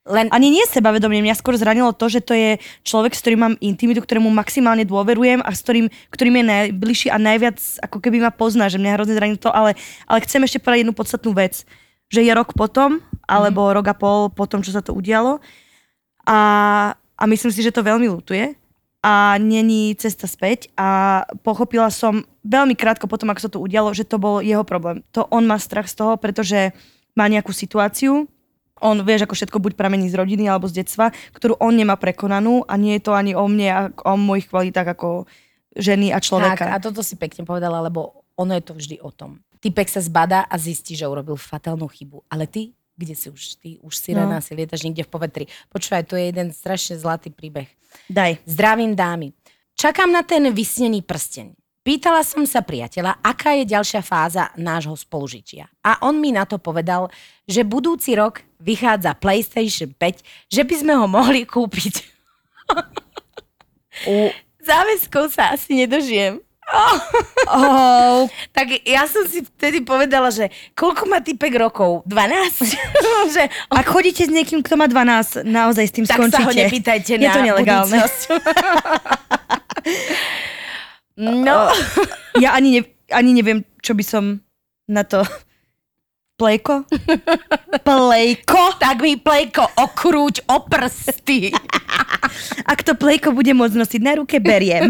len... 0.04 0.28
Ani 0.30 0.52
nie 0.52 0.68
sebavedomie, 0.68 1.24
mňa 1.24 1.40
skôr 1.40 1.56
zranilo 1.56 1.96
to, 1.96 2.12
že 2.12 2.20
to 2.20 2.36
je 2.36 2.60
človek, 2.84 3.16
s 3.16 3.24
ktorým 3.24 3.42
mám 3.42 3.56
intimitu, 3.64 4.04
ktorému 4.04 4.28
maximálne 4.30 4.84
dôverujem 4.84 5.40
a 5.40 5.50
s 5.50 5.64
ktorým, 5.64 5.88
ktorým 6.12 6.44
je 6.44 6.46
najbližší 6.46 7.08
a 7.08 7.18
najviac 7.18 7.58
ako 7.88 7.98
keby 8.04 8.20
ma 8.20 8.30
pozná, 8.30 8.68
že 8.68 8.78
mňa 8.78 9.00
hrozne 9.00 9.16
zranilo 9.16 9.40
to, 9.40 9.50
ale, 9.50 9.80
ale 10.06 10.20
chcem 10.28 10.44
ešte 10.44 10.60
povedať 10.60 10.84
jednu 10.84 10.94
podstatnú 10.94 11.32
vec, 11.32 11.64
že 12.12 12.20
je 12.20 12.32
rok 12.36 12.52
potom, 12.52 13.00
alebo 13.26 13.64
mm. 13.66 13.74
rok 13.80 13.86
a 13.90 13.96
pol 13.96 14.20
potom, 14.28 14.60
čo 14.60 14.76
sa 14.76 14.84
to 14.84 14.92
udialo 14.92 15.40
a, 16.28 16.40
a 17.16 17.24
myslím 17.24 17.56
si, 17.56 17.64
že 17.64 17.72
to 17.72 17.82
veľmi 17.82 18.12
lutuje 18.12 18.60
a 19.04 19.36
není 19.36 19.92
cesta 20.00 20.32
späť 20.32 20.72
a 20.80 21.22
pochopila 21.44 21.92
som 21.92 22.24
veľmi 22.48 22.72
krátko 22.72 23.12
potom, 23.12 23.28
ako 23.36 23.42
sa 23.44 23.52
to 23.52 23.60
udialo, 23.60 23.92
že 23.92 24.08
to 24.08 24.16
bol 24.16 24.40
jeho 24.40 24.64
problém. 24.64 25.04
To 25.12 25.28
on 25.28 25.44
má 25.44 25.60
strach 25.60 25.92
z 25.92 26.00
toho, 26.00 26.16
pretože 26.16 26.72
má 27.12 27.28
nejakú 27.28 27.52
situáciu, 27.52 28.32
on, 28.84 29.00
vieš, 29.04 29.28
ako 29.28 29.36
všetko 29.36 29.58
buď 29.64 29.72
pramení 29.80 30.08
z 30.12 30.20
rodiny 30.20 30.48
alebo 30.48 30.68
z 30.68 30.84
detstva, 30.84 31.12
ktorú 31.36 31.56
on 31.60 31.76
nemá 31.76 31.96
prekonanú 31.96 32.68
a 32.68 32.76
nie 32.76 33.00
je 33.00 33.04
to 33.08 33.12
ani 33.16 33.32
o 33.32 33.48
mne, 33.48 33.96
o 34.04 34.16
mojich 34.20 34.52
kvalitách 34.52 34.88
ako 34.96 35.28
ženy 35.76 36.12
a 36.12 36.20
človeka. 36.20 36.68
Tak, 36.68 36.76
a 36.76 36.84
toto 36.84 37.00
si 37.00 37.16
pekne 37.16 37.48
povedala, 37.48 37.80
lebo 37.80 38.24
ono 38.36 38.52
je 38.56 38.64
to 38.64 38.74
vždy 38.76 38.96
o 39.00 39.12
tom. 39.14 39.40
Typek 39.64 39.88
sa 39.88 40.04
zbadá 40.04 40.44
a 40.44 40.56
zistí, 40.60 41.00
že 41.00 41.08
urobil 41.08 41.40
fatálnu 41.40 41.88
chybu. 41.88 42.28
Ale 42.28 42.50
ty, 42.52 42.76
kde 42.94 43.14
si 43.18 43.28
už? 43.30 43.58
Ty 43.58 43.70
už 43.82 43.94
si 43.98 44.12
no. 44.14 44.30
si 44.42 44.54
lietaš 44.54 44.86
niekde 44.86 45.06
v 45.06 45.12
povetri. 45.12 45.44
Počúvaj, 45.74 46.06
to 46.06 46.16
je 46.18 46.30
jeden 46.30 46.54
strašne 46.54 46.98
zlatý 46.98 47.34
príbeh. 47.34 47.70
Daj. 48.10 48.42
Zdravím 48.46 48.94
dámy. 48.94 49.34
Čakám 49.74 50.14
na 50.14 50.22
ten 50.22 50.46
vysnený 50.54 51.02
prsteň. 51.02 51.58
Pýtala 51.84 52.24
som 52.24 52.48
sa 52.48 52.64
priateľa, 52.64 53.20
aká 53.20 53.60
je 53.60 53.68
ďalšia 53.68 54.00
fáza 54.00 54.56
nášho 54.56 54.96
spolužitia. 54.96 55.68
A 55.84 56.00
on 56.08 56.16
mi 56.16 56.32
na 56.32 56.48
to 56.48 56.56
povedal, 56.56 57.12
že 57.44 57.68
budúci 57.68 58.16
rok 58.16 58.40
vychádza 58.64 59.12
PlayStation 59.20 59.92
5, 59.92 60.24
že 60.48 60.64
by 60.64 60.76
sme 60.80 60.94
ho 60.96 61.06
mohli 61.12 61.44
kúpiť. 61.44 61.94
U... 64.08 64.32
Záväzkov 64.64 65.36
sa 65.36 65.52
asi 65.52 65.76
nedožijem. 65.76 66.40
Oh. 66.74 66.98
Oh. 67.54 68.26
tak 68.56 68.72
ja 68.88 69.04
som 69.06 69.28
si 69.28 69.44
vtedy 69.44 69.84
povedala, 69.84 70.32
že 70.32 70.48
koľko 70.74 71.06
má 71.06 71.20
typek 71.20 71.54
rokov? 71.60 72.02
12? 72.08 72.66
že, 73.36 73.44
oh. 73.70 73.78
Ak 73.78 73.86
chodíte 73.86 74.26
s 74.26 74.32
niekým, 74.32 74.64
kto 74.64 74.80
má 74.80 74.88
12, 74.90 75.44
naozaj 75.46 75.86
s 75.86 75.94
tým 75.94 76.08
tak 76.08 76.18
skončíte. 76.18 76.40
Tak 76.40 76.48
sa 76.48 76.50
ho 76.50 76.56
nepýtajte 76.56 77.14
Je 77.20 77.22
na 77.22 77.36
to 77.36 77.42
nelegálne. 77.44 77.98
No. 81.14 81.70
Ja 82.42 82.58
ani, 82.58 82.82
ne, 82.82 82.82
ani 83.14 83.38
neviem, 83.38 83.62
čo 83.86 83.94
by 83.94 84.02
som 84.02 84.42
na 84.90 85.06
to... 85.06 85.22
Plejko? 86.34 86.90
Plejko? 87.86 88.82
Tak 88.82 88.98
mi 89.06 89.22
plejko 89.22 89.78
okrúť 89.78 90.50
o 90.50 90.66
prsty. 90.66 91.54
Ak 92.66 92.82
to 92.82 92.98
plejko 92.98 93.38
bude 93.38 93.54
môcť 93.54 93.78
nosiť 93.78 94.02
na 94.02 94.18
ruke, 94.18 94.42
beriem. 94.42 94.90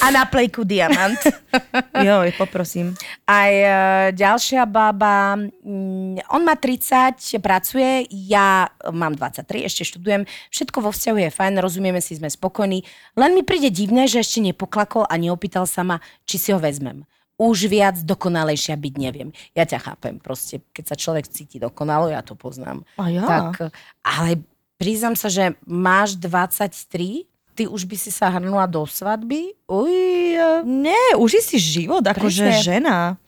A 0.00 0.08
na 0.08 0.24
plejku 0.24 0.64
diamant. 0.64 1.20
Joj, 2.06 2.32
poprosím. 2.38 2.96
Aj 3.28 3.52
e, 3.52 3.68
ďalšia 4.16 4.64
baba, 4.64 5.36
mm, 5.36 6.32
on 6.32 6.42
má 6.46 6.56
30, 6.56 7.18
pracuje, 7.42 8.08
ja 8.08 8.72
mám 8.88 9.18
23, 9.18 9.68
ešte 9.68 9.82
študujem. 9.84 10.24
Všetko 10.48 10.78
vo 10.80 10.90
vzťahu 10.94 11.18
je 11.28 11.30
fajn, 11.34 11.60
rozumieme 11.60 12.00
si, 12.00 12.16
sme 12.16 12.32
spokojní. 12.32 12.86
Len 13.18 13.30
mi 13.36 13.44
príde 13.44 13.68
divné, 13.68 14.08
že 14.08 14.24
ešte 14.24 14.40
nepoklakol 14.40 15.04
a 15.04 15.14
neopýtal 15.20 15.68
sa 15.68 15.84
ma, 15.84 16.00
či 16.24 16.40
si 16.40 16.48
ho 16.54 16.58
vezmem 16.62 17.04
už 17.42 17.66
viac 17.66 17.98
dokonalejšia 18.06 18.78
byť 18.78 18.94
neviem. 19.02 19.34
Ja 19.50 19.66
ťa 19.66 19.82
chápem, 19.82 20.22
proste, 20.22 20.62
keď 20.70 20.94
sa 20.94 20.96
človek 21.00 21.26
cíti 21.26 21.58
dokonalo, 21.58 22.06
ja 22.06 22.22
to 22.22 22.38
poznám. 22.38 22.86
A 22.94 23.10
ja? 23.10 23.24
Tak, 23.26 23.74
ale 24.06 24.46
priznám 24.78 25.18
sa, 25.18 25.26
že 25.26 25.58
máš 25.66 26.14
23, 26.14 27.26
ty 27.52 27.68
už 27.68 27.84
by 27.84 27.96
si 27.96 28.10
sa 28.10 28.32
hrnula 28.32 28.64
do 28.66 28.84
svadby? 28.84 29.54
Uj, 29.68 29.94
Nie, 30.64 31.16
uži 31.16 31.40
si 31.44 31.56
život, 31.60 32.02
akože 32.04 32.64
žena. 32.64 33.20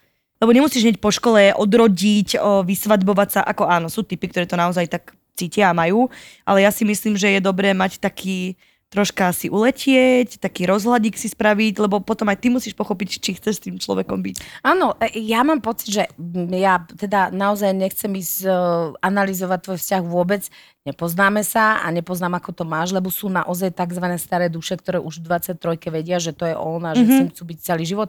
Lebo 0.42 0.50
nemusíš 0.50 0.84
hneď 0.84 0.98
po 0.98 1.14
škole 1.14 1.54
odrodiť, 1.54 2.36
o, 2.36 2.66
vysvadbovať 2.66 3.28
sa, 3.30 3.40
ako 3.46 3.64
áno, 3.64 3.86
sú 3.88 4.02
typy, 4.02 4.28
ktoré 4.28 4.44
to 4.44 4.58
naozaj 4.58 4.84
tak 4.90 5.14
cítia 5.34 5.70
a 5.70 5.76
majú, 5.76 6.10
ale 6.46 6.62
ja 6.62 6.70
si 6.70 6.86
myslím, 6.86 7.18
že 7.18 7.38
je 7.38 7.40
dobré 7.42 7.74
mať 7.74 7.98
taký 7.98 8.54
troška 8.94 9.34
si 9.34 9.50
uletieť, 9.50 10.38
taký 10.38 10.70
rozhľadík 10.70 11.18
si 11.18 11.26
spraviť, 11.26 11.82
lebo 11.82 11.98
potom 11.98 12.30
aj 12.30 12.38
ty 12.38 12.48
musíš 12.54 12.78
pochopiť, 12.78 13.18
či 13.18 13.34
chceš 13.34 13.58
s 13.58 13.64
tým 13.66 13.82
človekom 13.82 14.22
byť. 14.22 14.62
Áno, 14.62 14.94
e, 15.02 15.18
ja 15.26 15.42
mám 15.42 15.58
pocit, 15.58 15.90
že 15.90 16.02
ja 16.54 16.78
teda 16.94 17.34
naozaj 17.34 17.74
nechcem 17.74 18.14
ísť 18.14 18.46
uh, 18.46 18.54
analyzovať 19.02 19.58
tvoj 19.66 19.78
vzťah 19.82 20.02
vôbec. 20.06 20.46
Nepoznáme 20.86 21.42
sa 21.42 21.82
a 21.82 21.90
nepoznám, 21.90 22.38
ako 22.38 22.62
to 22.62 22.64
máš, 22.68 22.94
lebo 22.94 23.10
sú 23.10 23.26
naozaj 23.26 23.74
tzv. 23.74 24.06
staré 24.20 24.46
duše, 24.46 24.78
ktoré 24.78 25.02
už 25.02 25.18
v 25.18 25.34
23 25.34 25.90
vedia, 25.90 26.22
že 26.22 26.30
to 26.30 26.46
je 26.46 26.54
on 26.54 26.86
a 26.86 26.94
že 26.94 27.02
mm-hmm. 27.02 27.10
s 27.10 27.20
ním 27.24 27.30
chcú 27.34 27.42
byť 27.50 27.58
celý 27.58 27.84
život. 27.88 28.08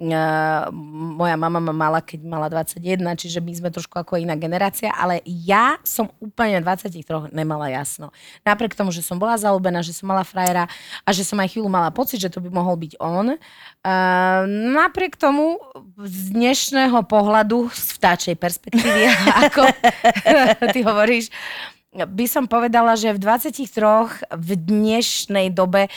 Uh, 0.00 0.72
moja 1.20 1.36
mama 1.36 1.60
ma 1.60 1.76
mala, 1.76 2.00
keď 2.00 2.24
mala 2.24 2.48
21, 2.48 3.04
čiže 3.20 3.36
my 3.44 3.52
sme 3.52 3.68
trošku 3.68 4.00
ako 4.00 4.16
iná 4.16 4.32
generácia, 4.32 4.88
ale 4.96 5.20
ja 5.28 5.76
som 5.84 6.08
úplne 6.24 6.64
v 6.64 6.72
23 6.72 7.28
nemala 7.36 7.68
jasno. 7.68 8.08
Napriek 8.40 8.72
tomu, 8.72 8.96
že 8.96 9.04
som 9.04 9.20
bola 9.20 9.36
zalúbená, 9.36 9.84
že 9.84 9.92
som 9.92 10.08
mala 10.08 10.24
frajera 10.24 10.72
a 11.04 11.10
že 11.12 11.20
som 11.20 11.36
aj 11.36 11.52
chvíľu 11.52 11.68
mala 11.68 11.92
pocit, 11.92 12.16
že 12.16 12.32
to 12.32 12.40
by 12.40 12.48
mohol 12.48 12.80
byť 12.80 12.96
on. 12.96 13.36
Uh, 13.36 14.48
napriek 14.72 15.20
tomu 15.20 15.60
z 16.00 16.32
dnešného 16.32 17.04
pohľadu, 17.04 17.68
z 17.68 17.88
vtáčej 18.00 18.40
perspektívy, 18.40 19.04
ako 19.52 19.68
ty 20.72 20.80
hovoríš, 20.80 21.28
by 21.92 22.26
som 22.30 22.46
povedala, 22.46 22.94
že 22.94 23.10
v 23.10 23.18
23 23.18 23.66
v 24.30 24.50
dnešnej 24.54 25.50
dobe 25.50 25.90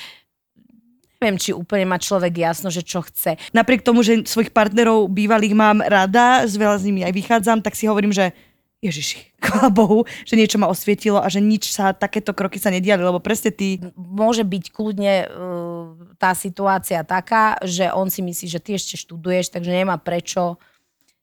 neviem, 1.24 1.40
či 1.40 1.56
úplne 1.56 1.88
má 1.88 1.96
človek 1.96 2.36
jasno, 2.36 2.68
že 2.68 2.84
čo 2.84 3.00
chce. 3.00 3.40
Napriek 3.56 3.80
tomu, 3.80 4.04
že 4.04 4.28
svojich 4.28 4.52
partnerov 4.52 5.08
bývalých 5.08 5.56
mám 5.56 5.80
rada, 5.80 6.44
s 6.44 6.60
veľa 6.60 6.84
s 6.84 6.84
nimi 6.84 7.08
aj 7.08 7.16
vychádzam, 7.16 7.64
tak 7.64 7.80
si 7.80 7.88
hovorím, 7.88 8.12
že 8.12 8.36
Ježiši, 8.84 9.32
chvála 9.48 9.72
Bohu, 9.72 10.04
že 10.28 10.36
niečo 10.36 10.60
ma 10.60 10.68
osvietilo 10.68 11.24
a 11.24 11.32
že 11.32 11.40
nič 11.40 11.72
sa, 11.72 11.96
takéto 11.96 12.36
kroky 12.36 12.60
sa 12.60 12.68
nediali, 12.68 13.00
lebo 13.00 13.24
presne 13.24 13.56
ty... 13.56 13.80
Môže 13.96 14.44
byť 14.44 14.64
kľudne 14.76 15.14
uh, 15.24 15.88
tá 16.20 16.36
situácia 16.36 17.00
taká, 17.08 17.56
že 17.64 17.88
on 17.96 18.12
si 18.12 18.20
myslí, 18.20 18.46
že 18.52 18.60
ty 18.60 18.76
ešte 18.76 19.00
študuješ, 19.00 19.56
takže 19.56 19.72
nemá 19.72 19.96
prečo 19.96 20.60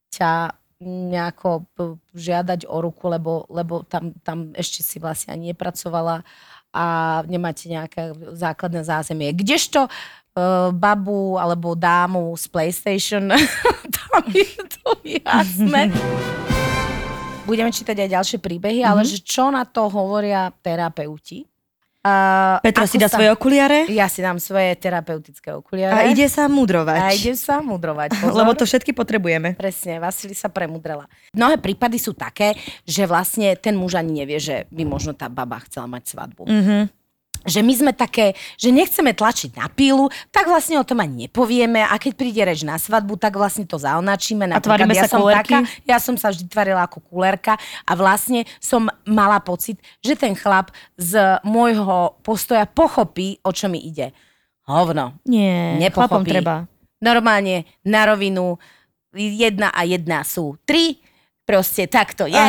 ťa 0.09 0.57
nejako 0.81 1.69
žiadať 2.17 2.65
o 2.65 2.81
ruku, 2.81 3.13
lebo, 3.13 3.45
lebo 3.53 3.85
tam, 3.85 4.17
tam 4.25 4.57
ešte 4.57 4.81
si 4.81 4.97
vlastne 4.97 5.37
ani 5.37 5.53
nepracovala 5.53 6.25
a 6.71 7.21
nemáte 7.27 7.67
nejaké 7.67 8.15
základné 8.35 8.87
zázemie. 8.87 9.35
Kdežto 9.35 9.91
uh, 9.91 10.71
babu 10.71 11.35
alebo 11.35 11.75
dámu 11.75 12.39
z 12.39 12.47
PlayStation, 12.47 13.27
tam 13.99 14.23
je 14.31 14.55
to 14.79 14.91
jasné. 15.03 15.91
Budeme 17.51 17.75
čítať 17.75 18.07
aj 18.07 18.09
ďalšie 18.15 18.39
príbehy, 18.39 18.87
mm-hmm. 18.87 18.93
ale 18.95 19.03
že 19.03 19.19
čo 19.19 19.51
na 19.51 19.67
to 19.67 19.91
hovoria 19.91 20.55
terapeuti? 20.63 21.50
Uh, 22.01 22.57
Petra 22.65 22.89
si 22.89 22.97
dá 22.97 23.13
sa- 23.13 23.21
svoje 23.21 23.29
okuliare 23.29 23.85
Ja 23.93 24.09
si 24.09 24.25
dám 24.25 24.41
svoje 24.41 24.73
terapeutické 24.75 25.53
okuliare. 25.53 25.93
a 25.93 26.09
ide 26.09 26.25
sa 26.27 26.49
mudrovať. 26.49 26.97
a 26.97 27.13
ide 27.13 27.37
sa 27.37 27.61
mudrovať. 27.61 28.17
Pozor. 28.17 28.41
Lebo 28.41 28.57
to 28.57 28.65
všetky 28.65 28.91
potrebujeme. 28.91 29.53
Presne, 29.53 30.01
Vasili 30.01 30.33
sa 30.33 30.49
premudrela. 30.49 31.05
Mnohé 31.31 31.61
prípady 31.61 32.01
sú 32.01 32.13
také, 32.13 32.57
že 32.83 33.05
vlastne 33.05 33.53
ten 33.55 33.77
muž 33.77 33.95
ani 33.95 34.25
nevie, 34.25 34.41
že 34.41 34.65
by 34.69 34.83
možno 34.83 35.13
tá 35.13 35.29
baba 35.29 35.61
chcela 35.61 35.85
mať 35.87 36.09
svadbu. 36.09 36.49
Mhm. 36.49 36.79
Že 37.45 37.61
my 37.65 37.73
sme 37.73 37.93
také, 37.97 38.37
že 38.61 38.69
nechceme 38.69 39.17
tlačiť 39.17 39.57
na 39.57 39.67
pílu, 39.73 40.13
tak 40.29 40.49
vlastne 40.49 40.77
o 40.77 40.85
tom 40.85 41.01
ani 41.01 41.27
nepovieme 41.27 41.81
a 41.81 41.95
keď 41.97 42.13
príde 42.17 42.43
reč 42.45 42.61
na 42.65 42.77
svadbu, 42.77 43.17
tak 43.17 43.37
vlastne 43.37 43.65
to 43.65 43.81
zaonačíme. 43.81 44.45
Napríklad 44.45 44.85
tvárime 44.85 44.95
ja 44.97 45.05
sa 45.05 45.17
som 45.17 45.25
taká, 45.25 45.59
ja 45.89 45.99
som 45.99 46.15
sa 46.21 46.29
vždy 46.33 46.45
tvarila 46.53 46.85
ako 46.85 47.01
kulerka 47.01 47.57
a 47.89 47.93
vlastne 47.97 48.45
som 48.61 48.89
mala 49.09 49.41
pocit, 49.41 49.81
že 50.05 50.17
ten 50.17 50.37
chlap 50.37 50.73
z 51.01 51.41
môjho 51.45 52.21
postoja 52.21 52.69
pochopí, 52.69 53.41
o 53.41 53.51
čo 53.53 53.73
mi 53.73 53.81
ide. 53.81 54.13
Hovno. 54.69 55.19
Nie, 55.27 55.81
Nepochopí. 55.81 55.97
chlapom 55.97 56.23
treba. 56.23 56.55
Normálne 57.01 57.65
na 57.83 58.05
rovinu 58.07 58.61
jedna 59.17 59.75
a 59.75 59.83
jedna 59.83 60.23
sú 60.23 60.55
tri, 60.63 61.03
proste 61.51 61.91
tak 61.91 62.15
to 62.15 62.31
je. 62.31 62.39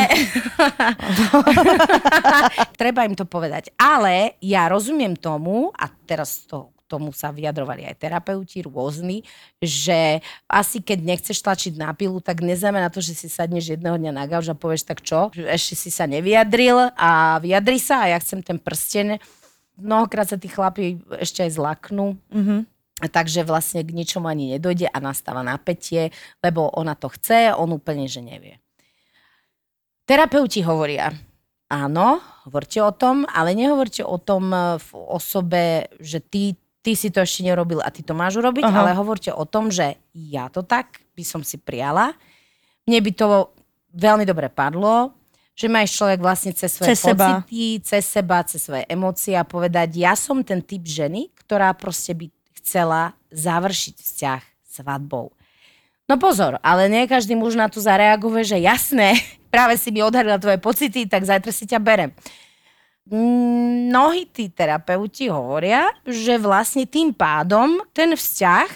Treba 2.80 3.02
im 3.02 3.18
to 3.18 3.26
povedať. 3.26 3.74
Ale 3.74 4.38
ja 4.38 4.70
rozumiem 4.70 5.18
tomu, 5.18 5.74
a 5.74 5.90
teraz 6.06 6.46
to 6.46 6.70
tomu 6.86 7.10
sa 7.10 7.32
vyjadrovali 7.32 7.88
aj 7.88 8.04
terapeuti 8.04 8.60
rôzni, 8.60 9.24
že 9.56 10.20
asi 10.44 10.84
keď 10.84 10.98
nechceš 11.00 11.40
tlačiť 11.40 11.80
na 11.80 11.96
pilu, 11.96 12.20
tak 12.20 12.44
neznamená 12.44 12.92
to, 12.92 13.00
že 13.00 13.16
si 13.16 13.32
sadneš 13.32 13.72
jedného 13.72 13.96
dňa 13.96 14.12
na 14.12 14.28
gauč 14.28 14.52
a 14.52 14.54
povieš 14.54 14.84
tak 14.84 15.00
čo, 15.00 15.32
ešte 15.32 15.72
si 15.72 15.88
sa 15.88 16.04
nevyjadril 16.04 16.92
a 16.92 17.40
vyjadri 17.40 17.80
sa 17.80 18.04
a 18.04 18.12
ja 18.12 18.20
chcem 18.20 18.44
ten 18.44 18.60
prsten. 18.60 19.16
Mnohokrát 19.80 20.28
sa 20.28 20.36
tí 20.36 20.52
chlapi 20.52 21.00
ešte 21.16 21.48
aj 21.48 21.56
zlaknú. 21.56 22.20
Mhm. 22.28 22.68
Takže 23.02 23.42
vlastne 23.42 23.82
k 23.82 23.90
ničomu 23.90 24.30
ani 24.30 24.54
nedojde 24.54 24.86
a 24.86 25.02
nastáva 25.02 25.42
napätie, 25.42 26.14
lebo 26.38 26.70
ona 26.70 26.94
to 26.94 27.10
chce, 27.10 27.50
on 27.50 27.74
úplne, 27.74 28.06
že 28.06 28.22
nevie. 28.22 28.62
Terapeuti 30.02 30.60
hovoria, 30.66 31.14
áno, 31.70 32.18
hovorte 32.44 32.82
o 32.82 32.90
tom, 32.90 33.22
ale 33.30 33.54
nehovorte 33.54 34.02
o 34.02 34.18
tom 34.18 34.50
eh, 34.50 34.76
v 34.82 34.88
osobe, 34.98 35.86
že 36.02 36.18
ty, 36.18 36.58
ty 36.82 36.98
si 36.98 37.08
to 37.14 37.22
ešte 37.22 37.46
nerobil 37.46 37.78
a 37.78 37.88
ty 37.94 38.02
to 38.02 38.12
máš 38.12 38.42
urobiť, 38.42 38.66
Aha. 38.66 38.78
ale 38.82 38.90
hovorte 38.98 39.30
o 39.30 39.46
tom, 39.46 39.70
že 39.70 39.96
ja 40.12 40.50
to 40.50 40.66
tak 40.66 41.00
by 41.14 41.22
som 41.22 41.46
si 41.46 41.60
prijala. 41.60 42.18
Mne 42.88 42.98
by 42.98 43.10
to 43.14 43.26
veľmi 43.94 44.26
dobre 44.26 44.50
padlo, 44.50 45.14
že 45.52 45.68
máš 45.68 45.94
človek 45.94 46.18
vlastne 46.18 46.50
cez 46.56 46.72
svoje 46.72 46.96
Cez 46.96 46.98
seba. 47.04 47.44
pocity, 47.44 47.78
cez 47.84 48.02
seba, 48.02 48.42
cez 48.42 48.58
svoje 48.64 48.82
emócie 48.88 49.36
a 49.36 49.44
povedať, 49.46 50.00
ja 50.00 50.16
som 50.16 50.40
ten 50.42 50.64
typ 50.64 50.82
ženy, 50.82 51.30
ktorá 51.44 51.70
proste 51.76 52.16
by 52.16 52.26
chcela 52.58 53.12
završiť 53.30 53.94
vzťah 54.00 54.42
svadbou. 54.64 55.30
No 56.08 56.18
pozor, 56.18 56.58
ale 56.64 56.88
nie 56.90 57.06
každý 57.06 57.36
muž 57.36 57.54
na 57.54 57.68
to 57.68 57.78
zareaguje, 57.78 58.42
že 58.42 58.58
jasné, 58.58 59.14
práve 59.52 59.76
si 59.76 59.92
mi 59.92 60.00
odhalila 60.00 60.40
tvoje 60.40 60.56
pocity, 60.56 61.04
tak 61.04 61.28
zajtra 61.28 61.52
si 61.52 61.68
ťa 61.68 61.76
berem. 61.76 62.08
Mnohí 63.12 64.30
tí 64.32 64.48
terapeuti 64.48 65.28
hovoria, 65.28 65.92
že 66.08 66.40
vlastne 66.40 66.88
tým 66.88 67.12
pádom 67.12 67.84
ten 67.92 68.16
vzťah 68.16 68.70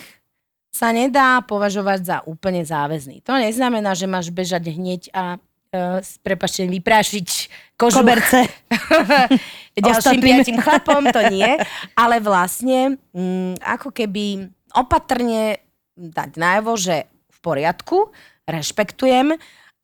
sa 0.76 0.92
nedá 0.92 1.40
považovať 1.40 2.00
za 2.04 2.16
úplne 2.28 2.60
záväzný. 2.60 3.24
To 3.24 3.32
neznamená, 3.32 3.96
že 3.96 4.04
máš 4.04 4.28
bežať 4.28 4.68
hneď 4.76 5.08
a 5.16 5.40
uh, 5.40 6.04
prepačte, 6.20 6.68
vyprášiť 6.68 7.28
kožu 7.80 8.04
Koberce. 8.04 8.44
ďalším 9.80 10.20
piatým 10.20 10.58
chlapom, 10.60 11.08
to 11.08 11.20
nie. 11.32 11.56
Ale 11.96 12.20
vlastne 12.20 13.00
mm, 13.16 13.64
ako 13.64 13.88
keby 13.88 14.52
opatrne 14.76 15.64
dať 15.96 16.36
najavo, 16.36 16.76
že 16.76 17.08
v 17.08 17.38
poriadku, 17.40 18.12
rešpektujem, 18.44 19.32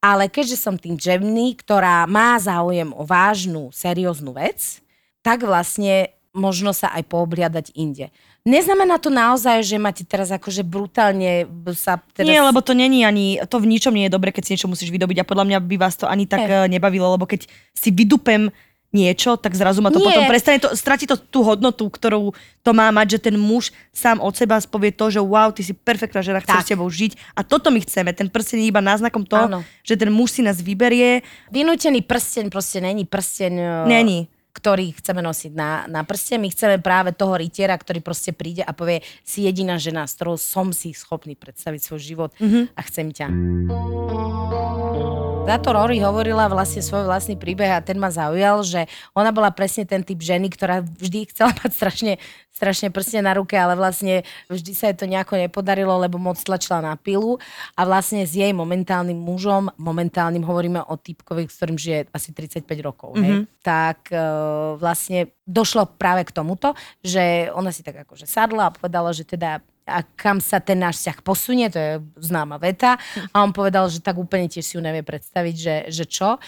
ale 0.03 0.27
keďže 0.27 0.59
som 0.59 0.75
tým 0.75 0.99
džemný, 0.99 1.55
ktorá 1.63 2.11
má 2.11 2.35
záujem 2.43 2.91
o 2.91 3.07
vážnu, 3.07 3.71
serióznu 3.71 4.35
vec, 4.35 4.83
tak 5.23 5.47
vlastne 5.47 6.11
možno 6.35 6.75
sa 6.75 6.91
aj 6.91 7.07
poobliadať 7.07 7.71
inde. 7.79 8.11
Neznamená 8.43 8.99
to 8.99 9.07
naozaj, 9.07 9.63
že 9.63 9.79
máte 9.79 10.03
teraz 10.03 10.35
akože 10.35 10.67
brutálne 10.67 11.47
sa 11.79 12.03
teraz... 12.11 12.27
Nie, 12.27 12.43
lebo 12.43 12.59
to 12.59 12.75
není 12.75 13.07
ani, 13.07 13.39
to 13.47 13.63
v 13.63 13.71
ničom 13.71 13.95
nie 13.95 14.11
je 14.11 14.15
dobre, 14.19 14.35
keď 14.35 14.43
si 14.43 14.51
niečo 14.57 14.67
musíš 14.67 14.91
vydobiť 14.91 15.23
a 15.23 15.29
podľa 15.29 15.47
mňa 15.47 15.59
by 15.63 15.77
vás 15.79 15.95
to 15.95 16.11
ani 16.11 16.27
tak 16.27 16.51
eh. 16.51 16.67
nebavilo, 16.67 17.15
lebo 17.15 17.23
keď 17.23 17.47
si 17.71 17.95
vydupem 17.95 18.51
niečo, 18.93 19.41
tak 19.41 19.57
zrazu 19.57 19.81
ma 19.81 19.89
to 19.89 19.99
Nie. 19.99 20.13
potom 20.13 20.25
prestane, 20.29 20.61
to, 20.61 20.77
stratí 20.77 21.09
to 21.09 21.17
tú 21.17 21.41
hodnotu, 21.43 21.89
ktorú 21.89 22.37
to 22.61 22.71
má 22.77 22.93
mať, 22.93 23.19
že 23.19 23.33
ten 23.33 23.37
muž 23.41 23.73
sám 23.91 24.21
od 24.21 24.37
seba 24.37 24.61
povie 24.69 24.93
to, 24.93 25.09
že 25.09 25.19
wow, 25.19 25.49
ty 25.51 25.65
si 25.65 25.73
perfektná 25.73 26.21
žena, 26.21 26.45
chcem 26.45 26.61
s 26.61 26.71
tebou 26.77 26.87
žiť 26.93 27.17
a 27.33 27.41
toto 27.43 27.73
my 27.73 27.81
chceme. 27.81 28.13
Ten 28.13 28.29
prsten 28.29 28.61
je 28.61 28.69
iba 28.69 28.85
náznakom 28.85 29.25
toho, 29.25 29.49
Áno. 29.49 29.61
že 29.83 29.97
ten 29.97 30.13
muž 30.13 30.39
si 30.39 30.41
nás 30.45 30.61
vyberie. 30.61 31.25
Vynútený 31.49 32.05
prsteň 32.05 32.53
proste 32.53 32.85
není 32.85 33.09
prsteň... 33.09 33.53
e, 33.57 33.89
Není. 33.89 34.29
ktorý 34.53 34.93
chceme 35.01 35.25
nosiť 35.25 35.53
na, 35.57 35.89
na 35.89 36.05
prste. 36.05 36.37
My 36.37 36.53
chceme 36.53 36.77
práve 36.77 37.17
toho 37.17 37.41
rytiera, 37.41 37.73
ktorý 37.73 38.05
proste 38.05 38.37
príde 38.37 38.61
a 38.61 38.77
povie, 38.77 39.01
si 39.25 39.49
jediná 39.49 39.81
žena, 39.81 40.05
s 40.05 40.21
ktorou 40.21 40.37
som 40.37 40.77
si 40.77 40.93
schopný 40.93 41.33
predstaviť 41.33 41.81
svoj 41.81 42.01
život 42.05 42.31
mm-hmm. 42.37 42.77
a 42.77 42.81
chcem 42.85 43.09
ťa. 43.17 43.27
Táto 45.43 45.75
Rory 45.75 45.99
hovorila 45.99 46.47
vlastne 46.47 46.79
svoj 46.87 47.03
vlastný 47.11 47.35
príbeh 47.35 47.75
a 47.75 47.83
ten 47.83 47.99
ma 47.99 48.15
zaujal, 48.15 48.63
že 48.63 48.87
ona 49.11 49.35
bola 49.35 49.51
presne 49.51 49.83
ten 49.83 50.07
typ 50.07 50.23
ženy, 50.23 50.47
ktorá 50.47 50.87
vždy 50.87 51.35
chcela 51.35 51.51
mať 51.61 51.71
strašne, 51.75 52.13
strašne 52.55 52.95
prstne 52.95 53.27
na 53.27 53.35
ruke, 53.35 53.59
ale 53.59 53.75
vlastne 53.75 54.23
vždy 54.47 54.71
sa 54.71 54.95
jej 54.95 55.03
to 55.03 55.11
nejako 55.11 55.35
nepodarilo, 55.35 55.99
lebo 55.99 56.15
moc 56.15 56.39
tlačila 56.39 56.79
na 56.79 56.95
pilu 56.95 57.43
a 57.75 57.83
vlastne 57.83 58.23
s 58.23 58.39
jej 58.39 58.55
momentálnym 58.55 59.19
mužom, 59.19 59.75
momentálnym 59.83 60.47
hovoríme 60.47 60.79
o 60.79 60.95
typkovi, 60.95 61.51
s 61.51 61.59
ktorým 61.59 61.79
žije 61.79 61.99
asi 62.15 62.31
35 62.31 62.63
rokov, 62.79 63.19
mm-hmm. 63.19 63.25
hej, 63.27 63.35
mhm. 63.43 63.45
tak 63.67 64.15
uh, 64.15 64.79
vlastne 64.79 65.35
došlo 65.43 65.91
práve 65.99 66.23
k 66.23 66.31
tomuto, 66.31 66.79
že 67.03 67.51
ona 67.51 67.75
si 67.75 67.83
tak 67.83 68.07
akože 68.07 68.31
sadla 68.31 68.71
a 68.71 68.75
povedala, 68.75 69.11
že 69.11 69.27
teda 69.27 69.59
a 69.87 70.07
kam 70.15 70.39
sa 70.39 70.63
ten 70.63 70.79
náš 70.79 71.03
vzťah 71.03 71.19
posunie, 71.27 71.67
to 71.67 71.79
je 71.79 71.93
známa 72.23 72.59
veta. 72.59 72.99
A 73.35 73.43
on 73.43 73.51
povedal, 73.51 73.91
že 73.91 73.99
tak 73.99 74.19
úplne 74.19 74.47
tiež 74.47 74.63
si 74.63 74.75
ju 74.79 74.83
nevie 74.83 75.03
predstaviť, 75.03 75.55
že, 75.59 75.77
že 75.91 76.05
čo. 76.07 76.39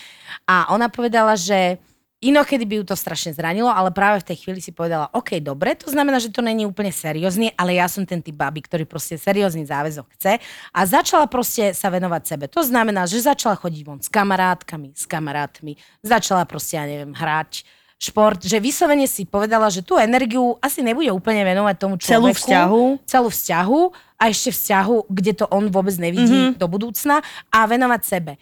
A 0.47 0.71
ona 0.71 0.87
povedala, 0.87 1.35
že 1.35 1.83
inokedy 2.25 2.65
by 2.65 2.75
ju 2.81 2.85
to 2.89 2.97
strašne 2.97 3.37
zranilo, 3.37 3.69
ale 3.69 3.93
práve 3.93 4.25
v 4.25 4.29
tej 4.33 4.37
chvíli 4.41 4.61
si 4.65 4.73
povedala, 4.73 5.13
OK, 5.13 5.45
dobre, 5.45 5.77
to 5.77 5.93
znamená, 5.93 6.17
že 6.17 6.33
to 6.33 6.41
není 6.41 6.65
úplne 6.65 6.89
seriózny, 6.89 7.53
ale 7.53 7.77
ja 7.77 7.85
som 7.85 8.09
ten 8.09 8.25
typ 8.25 8.33
baby, 8.33 8.65
ktorý 8.65 8.89
proste 8.89 9.21
seriózny 9.21 9.69
záväzok 9.69 10.07
chce 10.17 10.41
a 10.73 10.81
začala 10.89 11.29
proste 11.29 11.77
sa 11.77 11.93
venovať 11.93 12.23
sebe. 12.25 12.45
To 12.49 12.65
znamená, 12.65 13.05
že 13.05 13.21
začala 13.21 13.61
chodiť 13.61 13.83
von 13.85 14.01
s 14.01 14.09
kamarátkami, 14.09 14.97
s 14.97 15.05
kamarátmi, 15.05 15.77
začala 16.01 16.49
proste, 16.49 16.81
ja 16.81 16.89
neviem, 16.89 17.13
hrať 17.13 17.84
šport, 18.11 18.41
že 18.45 18.61
vyslovene 18.61 19.09
si 19.09 19.25
povedala, 19.25 19.73
že 19.73 19.81
tú 19.81 19.97
energiu 19.97 20.61
asi 20.61 20.85
nebude 20.85 21.09
úplne 21.09 21.41
venovať 21.45 21.75
tomu 21.81 21.95
človeku. 21.97 22.13
Celú 22.13 22.29
vzťahu. 22.37 22.83
Celú 23.09 23.29
vzťahu 23.33 23.81
a 24.21 24.23
ešte 24.29 24.51
vzťahu, 24.53 24.97
kde 25.09 25.33
to 25.33 25.45
on 25.49 25.73
vôbec 25.73 25.97
nevidí 25.97 26.53
mm-hmm. 26.53 26.61
do 26.61 26.67
budúcna 26.69 27.25
a 27.49 27.59
venovať 27.65 28.01
sebe. 28.05 28.33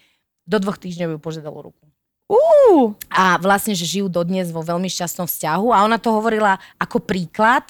Do 0.43 0.59
dvoch 0.59 0.79
týždňov 0.79 1.17
ju 1.17 1.19
požiadalo 1.23 1.71
ruku. 1.71 1.85
Uh. 2.33 2.97
A 3.13 3.37
vlastne, 3.37 3.77
že 3.77 3.85
žijú 3.85 4.09
dodnes 4.09 4.49
vo 4.49 4.65
veľmi 4.65 4.89
šťastnom 4.89 5.29
vzťahu 5.29 5.69
a 5.71 5.85
ona 5.85 6.01
to 6.01 6.11
hovorila 6.11 6.57
ako 6.81 7.05
príklad, 7.05 7.69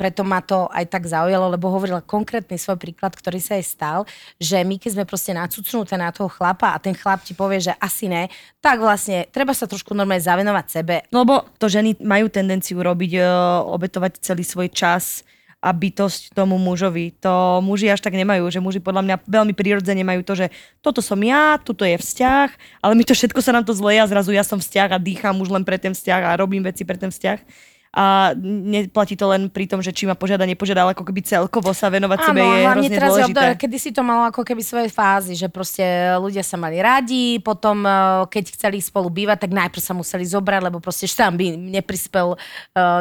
preto 0.00 0.24
ma 0.24 0.40
to 0.40 0.64
aj 0.72 0.88
tak 0.88 1.04
zaujalo, 1.04 1.52
lebo 1.52 1.68
hovorila 1.68 2.00
konkrétny 2.00 2.56
svoj 2.56 2.80
príklad, 2.80 3.12
ktorý 3.12 3.36
sa 3.36 3.60
jej 3.60 3.68
stal, 3.68 4.08
že 4.40 4.56
my 4.64 4.80
keď 4.80 4.96
sme 4.96 5.04
proste 5.04 5.36
nacucnuté 5.36 6.00
na 6.00 6.08
toho 6.08 6.32
chlapa 6.32 6.72
a 6.72 6.80
ten 6.80 6.96
chlap 6.96 7.20
ti 7.20 7.36
povie, 7.36 7.60
že 7.60 7.76
asi 7.76 8.08
ne, 8.08 8.32
tak 8.64 8.80
vlastne 8.80 9.28
treba 9.28 9.52
sa 9.52 9.68
trošku 9.68 9.92
normálne 9.92 10.24
zavenovať 10.24 10.66
sebe. 10.72 11.04
Lebo 11.12 11.44
to 11.60 11.68
ženy 11.68 12.00
majú 12.00 12.32
tendenciu 12.32 12.80
robiť, 12.80 13.20
obetovať 13.68 14.24
celý 14.24 14.40
svoj 14.40 14.72
čas 14.72 15.20
a 15.60 15.76
bytosť 15.76 16.32
tomu 16.32 16.56
mužovi. 16.56 17.20
To 17.20 17.60
muži 17.60 17.92
až 17.92 18.00
tak 18.00 18.16
nemajú, 18.16 18.48
že 18.48 18.64
muži 18.64 18.80
podľa 18.80 19.04
mňa 19.04 19.16
veľmi 19.28 19.52
prirodzene 19.52 20.00
majú 20.00 20.24
to, 20.24 20.32
že 20.32 20.48
toto 20.80 21.04
som 21.04 21.20
ja, 21.20 21.60
toto 21.60 21.84
je 21.84 22.00
vzťah, 22.00 22.80
ale 22.80 22.96
my 22.96 23.04
to 23.04 23.12
všetko 23.12 23.44
sa 23.44 23.52
nám 23.52 23.68
to 23.68 23.76
zleja, 23.76 24.08
zrazu 24.08 24.32
ja 24.32 24.40
som 24.40 24.56
vzťah 24.56 24.96
a 24.96 25.02
dýcham 25.02 25.36
už 25.36 25.52
len 25.52 25.60
pre 25.68 25.76
ten 25.76 25.92
vzťah 25.92 26.32
a 26.32 26.38
robím 26.40 26.64
veci 26.64 26.88
pre 26.88 26.96
ten 26.96 27.12
vzťah 27.12 27.68
a 27.90 28.30
neplatí 28.38 29.18
to 29.18 29.26
len 29.26 29.50
pri 29.50 29.66
tom, 29.66 29.82
že 29.82 29.90
či 29.90 30.06
ma 30.06 30.14
požiada, 30.14 30.46
nepožiada, 30.46 30.86
ale 30.86 30.94
ako 30.94 31.02
keby 31.02 31.26
celkovo 31.26 31.74
sa 31.74 31.90
venovať 31.90 32.18
Áno, 32.22 32.26
sebe 32.30 32.40
je 32.46 32.62
hrozne 32.62 32.86
teraz 32.94 33.10
dôležité. 33.10 33.34
Obdobie, 33.34 33.60
kedy 33.66 33.76
si 33.82 33.90
to 33.90 34.02
malo 34.06 34.22
ako 34.30 34.42
keby 34.46 34.62
svoje 34.62 34.88
fázy, 34.94 35.34
že 35.34 35.50
proste 35.50 35.82
ľudia 36.22 36.46
sa 36.46 36.54
mali 36.54 36.78
radi, 36.78 37.42
potom 37.42 37.82
e, 37.82 37.90
keď 38.30 38.54
chceli 38.54 38.78
spolu 38.78 39.10
bývať, 39.10 39.42
tak 39.42 39.50
najprv 39.50 39.82
sa 39.82 39.90
museli 39.90 40.22
zobrať, 40.22 40.70
lebo 40.70 40.78
proste 40.78 41.10
tam 41.10 41.34
by 41.34 41.50
neprispel 41.58 42.34
e, 42.34 42.38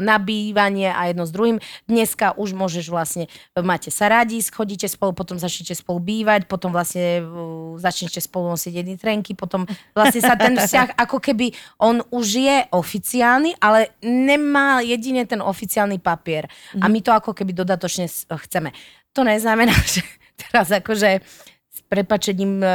na 0.01 0.17
bývanie 0.17 0.89
a 0.89 1.13
jedno 1.13 1.29
s 1.29 1.31
druhým. 1.37 1.61
Dneska 1.85 2.33
už 2.33 2.57
môžeš 2.57 2.89
vlastne, 2.89 3.29
e, 3.53 3.61
máte 3.61 3.93
sa 3.93 4.09
radi, 4.09 4.41
schodíte 4.41 4.89
spolu, 4.89 5.13
potom 5.13 5.37
začnete 5.37 5.77
spolu 5.77 6.01
bývať, 6.01 6.49
potom 6.49 6.73
vlastne 6.73 7.21
začnete 7.77 8.25
spolu 8.25 8.57
nosiť 8.57 8.73
jedny 8.81 8.97
trenky, 8.97 9.37
potom 9.37 9.69
vlastne 9.93 10.25
sa 10.25 10.33
ten 10.33 10.57
vzťah 10.65 10.97
ako 10.97 11.21
keby 11.21 11.53
on 11.77 12.01
už 12.09 12.27
je 12.41 12.57
oficiálny, 12.73 13.53
ale 13.61 13.93
nemá 14.01 14.78
jedine 14.81 15.25
ten 15.25 15.41
oficiálny 15.43 15.99
papier. 15.99 16.47
Mm-hmm. 16.47 16.81
A 16.81 16.85
mhm. 16.87 16.93
my 16.93 16.99
to 17.03 17.11
ako 17.11 17.31
keby 17.35 17.51
dodatočne 17.53 18.07
chceme. 18.47 18.71
To 19.13 19.21
neznamená, 19.25 19.73
že 19.93 20.05
teraz 20.35 20.71
akože 20.71 21.19
s 21.69 21.79
prepačením 21.87 22.61
e, 22.61 22.69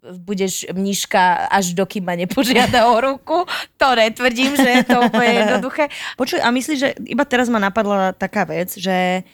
budeš 0.00 0.68
mniška 0.72 1.52
až 1.52 1.76
dokým 1.76 2.04
ma 2.04 2.16
nepožiada 2.16 2.88
o 2.88 2.96
ruku. 3.00 3.44
To 3.76 3.86
netvrdím, 3.92 4.56
že 4.56 4.68
je 4.80 4.84
to 4.88 4.96
úplne 5.08 5.44
jednoduché. 5.44 5.92
Počuj, 6.16 6.40
a 6.40 6.48
myslíš, 6.48 6.78
že 6.78 6.90
iba 7.04 7.24
teraz 7.28 7.52
ma 7.52 7.60
napadla 7.60 8.16
taká 8.16 8.48
vec, 8.48 8.72
že 8.80 9.24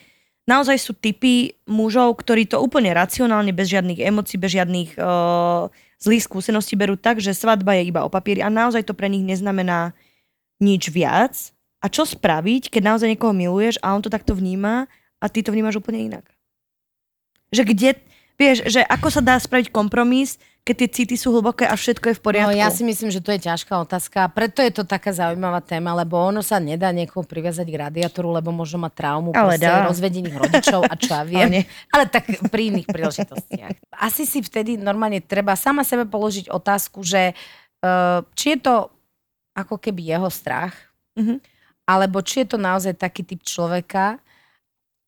naozaj 0.47 0.77
sú 0.79 0.91
typy 0.95 1.55
mužov, 1.67 2.19
ktorí 2.19 2.47
to 2.47 2.59
úplne 2.59 2.91
racionálne, 2.95 3.51
bez 3.51 3.71
žiadnych 3.71 3.99
emócií, 3.99 4.39
bez 4.39 4.55
žiadnych 4.55 4.95
uh, 4.99 5.67
zlých 5.99 6.25
skúseností 6.27 6.79
berú 6.79 6.95
tak, 6.95 7.19
že 7.19 7.35
svadba 7.35 7.79
je 7.79 7.91
iba 7.91 8.03
o 8.07 8.09
papieri 8.11 8.43
a 8.43 8.51
naozaj 8.51 8.87
to 8.87 8.95
pre 8.95 9.11
nich 9.11 9.23
neznamená 9.23 9.91
nič 10.57 10.89
viac 10.89 11.56
a 11.77 11.85
čo 11.93 12.09
spraviť, 12.09 12.73
keď 12.73 12.81
naozaj 12.81 13.07
niekoho 13.13 13.37
miluješ 13.37 13.77
a 13.85 13.93
on 13.93 14.01
to 14.01 14.09
takto 14.09 14.33
vníma 14.33 14.89
a 15.21 15.25
ty 15.29 15.45
to 15.45 15.53
vnímaš 15.53 15.77
úplne 15.77 16.09
inak? 16.09 16.25
Že 17.53 17.63
kde, 17.69 17.89
vieš, 18.35 18.57
že 18.65 18.81
ako 18.81 19.07
sa 19.13 19.21
dá 19.21 19.37
spraviť 19.37 19.69
kompromis, 19.69 20.41
keď 20.67 20.75
tie 20.83 20.89
city 20.91 21.15
sú 21.15 21.31
hlboké 21.31 21.63
a 21.63 21.79
všetko 21.79 22.11
je 22.11 22.15
v 22.19 22.23
poriadku? 22.27 22.51
No 22.51 22.59
ja 22.59 22.67
si 22.67 22.83
myslím, 22.83 23.07
že 23.07 23.23
to 23.23 23.31
je 23.31 23.39
ťažká 23.39 23.71
otázka. 23.87 24.27
Preto 24.35 24.59
je 24.59 24.73
to 24.75 24.83
taká 24.83 25.15
zaujímavá 25.15 25.63
téma, 25.63 25.95
lebo 25.95 26.19
ono 26.19 26.43
sa 26.43 26.59
nedá 26.59 26.91
niekoho 26.91 27.23
priviazať 27.23 27.63
k 27.71 27.79
radiátoru, 27.87 28.35
lebo 28.35 28.51
možno 28.51 28.83
má 28.83 28.91
traumu 28.91 29.31
Ale 29.31 29.55
dá. 29.55 29.87
rozvedených 29.87 30.35
rodičov 30.35 30.83
a 30.83 30.93
čo 30.99 31.15
ja 31.15 31.23
viem. 31.29 31.63
Ale, 31.63 31.63
Ale 31.93 32.05
tak 32.11 32.25
pri 32.51 32.73
iných 32.75 32.89
príležitostiach. 32.89 33.95
Asi 33.95 34.27
si 34.27 34.43
vtedy 34.43 34.75
normálne 34.75 35.23
treba 35.23 35.55
sama 35.55 35.87
sebe 35.87 36.03
položiť 36.03 36.51
otázku, 36.51 36.99
že 36.99 37.31
uh, 37.31 38.27
či 38.35 38.57
je 38.57 38.67
to 38.67 38.91
ako 39.55 39.79
keby 39.79 40.03
jeho 40.03 40.27
strach, 40.27 40.75
mm-hmm 41.15 41.55
alebo 41.87 42.19
či 42.19 42.43
je 42.43 42.53
to 42.53 42.57
naozaj 42.59 42.99
taký 42.99 43.23
typ 43.23 43.39
človeka, 43.47 44.19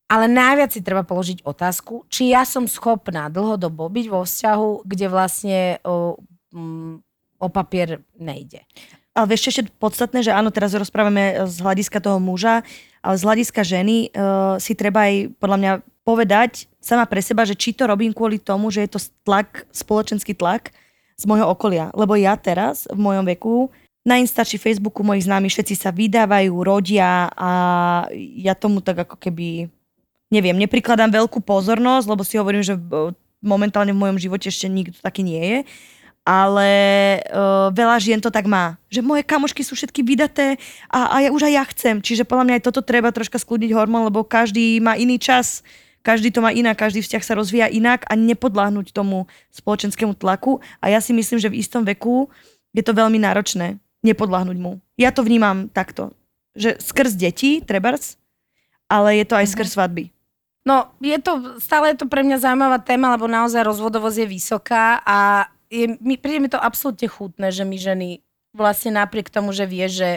ale 0.10 0.26
najviac 0.26 0.74
si 0.74 0.82
treba 0.82 1.06
položiť 1.06 1.46
otázku, 1.46 2.08
či 2.10 2.34
ja 2.34 2.42
som 2.42 2.66
schopná 2.66 3.30
dlhodobo 3.30 3.86
byť 3.92 4.06
vo 4.10 4.26
vzťahu, 4.26 4.70
kde 4.88 5.06
vlastne 5.06 5.60
o, 5.86 6.18
mm, 6.50 7.06
o 7.38 7.48
papier 7.54 8.02
nejde. 8.18 8.66
Ale 9.14 9.36
vieš, 9.36 9.54
ešte 9.54 9.70
podstatné, 9.78 10.26
že 10.26 10.34
áno, 10.34 10.50
teraz 10.50 10.74
rozprávame 10.74 11.46
z 11.46 11.62
hľadiska 11.62 12.02
toho 12.02 12.18
muža, 12.18 12.66
ale 13.06 13.16
z 13.20 13.26
hľadiska 13.28 13.62
ženy 13.62 14.10
uh, 14.10 14.56
si 14.58 14.74
treba 14.74 15.06
aj 15.06 15.36
podľa 15.38 15.58
mňa 15.60 15.72
povedať 16.08 16.66
sama 16.82 17.06
pre 17.06 17.22
seba, 17.22 17.46
že 17.46 17.54
či 17.54 17.76
to 17.76 17.86
robím 17.86 18.16
kvôli 18.16 18.42
tomu, 18.42 18.74
že 18.74 18.88
je 18.88 18.98
to 18.98 19.00
tlak, 19.22 19.70
spoločenský 19.70 20.34
tlak 20.34 20.74
z 21.20 21.24
môjho 21.30 21.46
okolia. 21.52 21.94
Lebo 21.94 22.18
ja 22.18 22.34
teraz 22.34 22.90
v 22.90 22.98
mojom 22.98 23.26
veku 23.30 23.70
na 24.10 24.18
Insta 24.18 24.42
Facebooku 24.42 25.06
moji 25.06 25.30
známi 25.30 25.54
všetci 25.54 25.78
sa 25.78 25.94
vydávajú, 25.94 26.50
rodia 26.66 27.30
a 27.38 27.52
ja 28.18 28.58
tomu 28.58 28.82
tak 28.82 29.06
ako 29.06 29.22
keby, 29.22 29.70
neviem, 30.34 30.58
neprikladám 30.58 31.14
veľkú 31.14 31.46
pozornosť, 31.46 32.10
lebo 32.10 32.26
si 32.26 32.42
hovorím, 32.42 32.66
že 32.66 32.74
momentálne 33.38 33.94
v 33.94 34.02
mojom 34.02 34.18
živote 34.18 34.50
ešte 34.50 34.66
nikto 34.66 34.98
taký 34.98 35.22
nie 35.22 35.38
je. 35.38 35.60
Ale 36.30 36.70
uh, 37.32 37.74
veľa 37.74 37.98
žien 37.98 38.22
to 38.22 38.30
tak 38.30 38.46
má, 38.46 38.78
že 38.92 39.02
moje 39.02 39.26
kamošky 39.26 39.66
sú 39.66 39.74
všetky 39.74 40.06
vydaté 40.06 40.62
a, 40.86 41.10
a 41.10 41.16
ja 41.26 41.30
už 41.34 41.50
aj 41.50 41.54
ja 41.54 41.64
chcem. 41.74 41.96
Čiže 42.06 42.28
podľa 42.28 42.46
mňa 42.46 42.56
aj 42.60 42.66
toto 42.70 42.86
treba 42.86 43.10
troška 43.10 43.42
skľudniť 43.42 43.72
hormón, 43.74 44.06
lebo 44.06 44.22
každý 44.22 44.78
má 44.78 44.94
iný 44.94 45.18
čas, 45.18 45.66
každý 46.06 46.30
to 46.30 46.44
má 46.44 46.54
inak, 46.54 46.78
každý 46.78 47.02
vzťah 47.02 47.24
sa 47.24 47.34
rozvíja 47.34 47.72
inak 47.72 48.06
a 48.06 48.14
nepodláhnuť 48.14 48.94
tomu 48.94 49.26
spoločenskému 49.50 50.14
tlaku. 50.22 50.62
A 50.84 50.94
ja 50.94 51.02
si 51.02 51.18
myslím, 51.18 51.42
že 51.42 51.50
v 51.50 51.66
istom 51.66 51.82
veku 51.82 52.30
je 52.78 52.86
to 52.86 52.94
veľmi 52.94 53.18
náročné 53.18 53.82
nepodľahnuť 54.06 54.58
mu. 54.58 54.80
Ja 54.96 55.12
to 55.12 55.24
vnímam 55.24 55.68
takto, 55.72 56.16
že 56.56 56.80
skrz 56.80 57.16
detí, 57.20 57.60
trebars, 57.60 58.16
ale 58.88 59.20
je 59.20 59.26
to 59.28 59.36
aj 59.36 59.46
mhm. 59.48 59.54
skrz 59.54 59.70
svadby. 59.76 60.06
No, 60.68 60.92
je 61.00 61.18
to, 61.18 61.58
stále 61.64 61.96
je 61.96 62.04
to 62.04 62.06
pre 62.06 62.22
mňa 62.22 62.44
zaujímavá 62.44 62.84
téma, 62.84 63.16
lebo 63.16 63.26
naozaj 63.26 63.64
rozvodovosť 63.64 64.18
je 64.22 64.28
vysoká 64.28 65.02
a 65.02 65.48
je, 65.72 65.98
mi, 66.04 66.20
príde 66.20 66.44
mi 66.44 66.50
to 66.52 66.60
absolútne 66.60 67.08
chutné, 67.08 67.50
že 67.50 67.64
my 67.64 67.78
ženy 67.80 68.10
vlastne 68.52 69.00
napriek 69.00 69.32
tomu, 69.32 69.56
že 69.56 69.66
vie, 69.66 69.88
že 69.88 70.10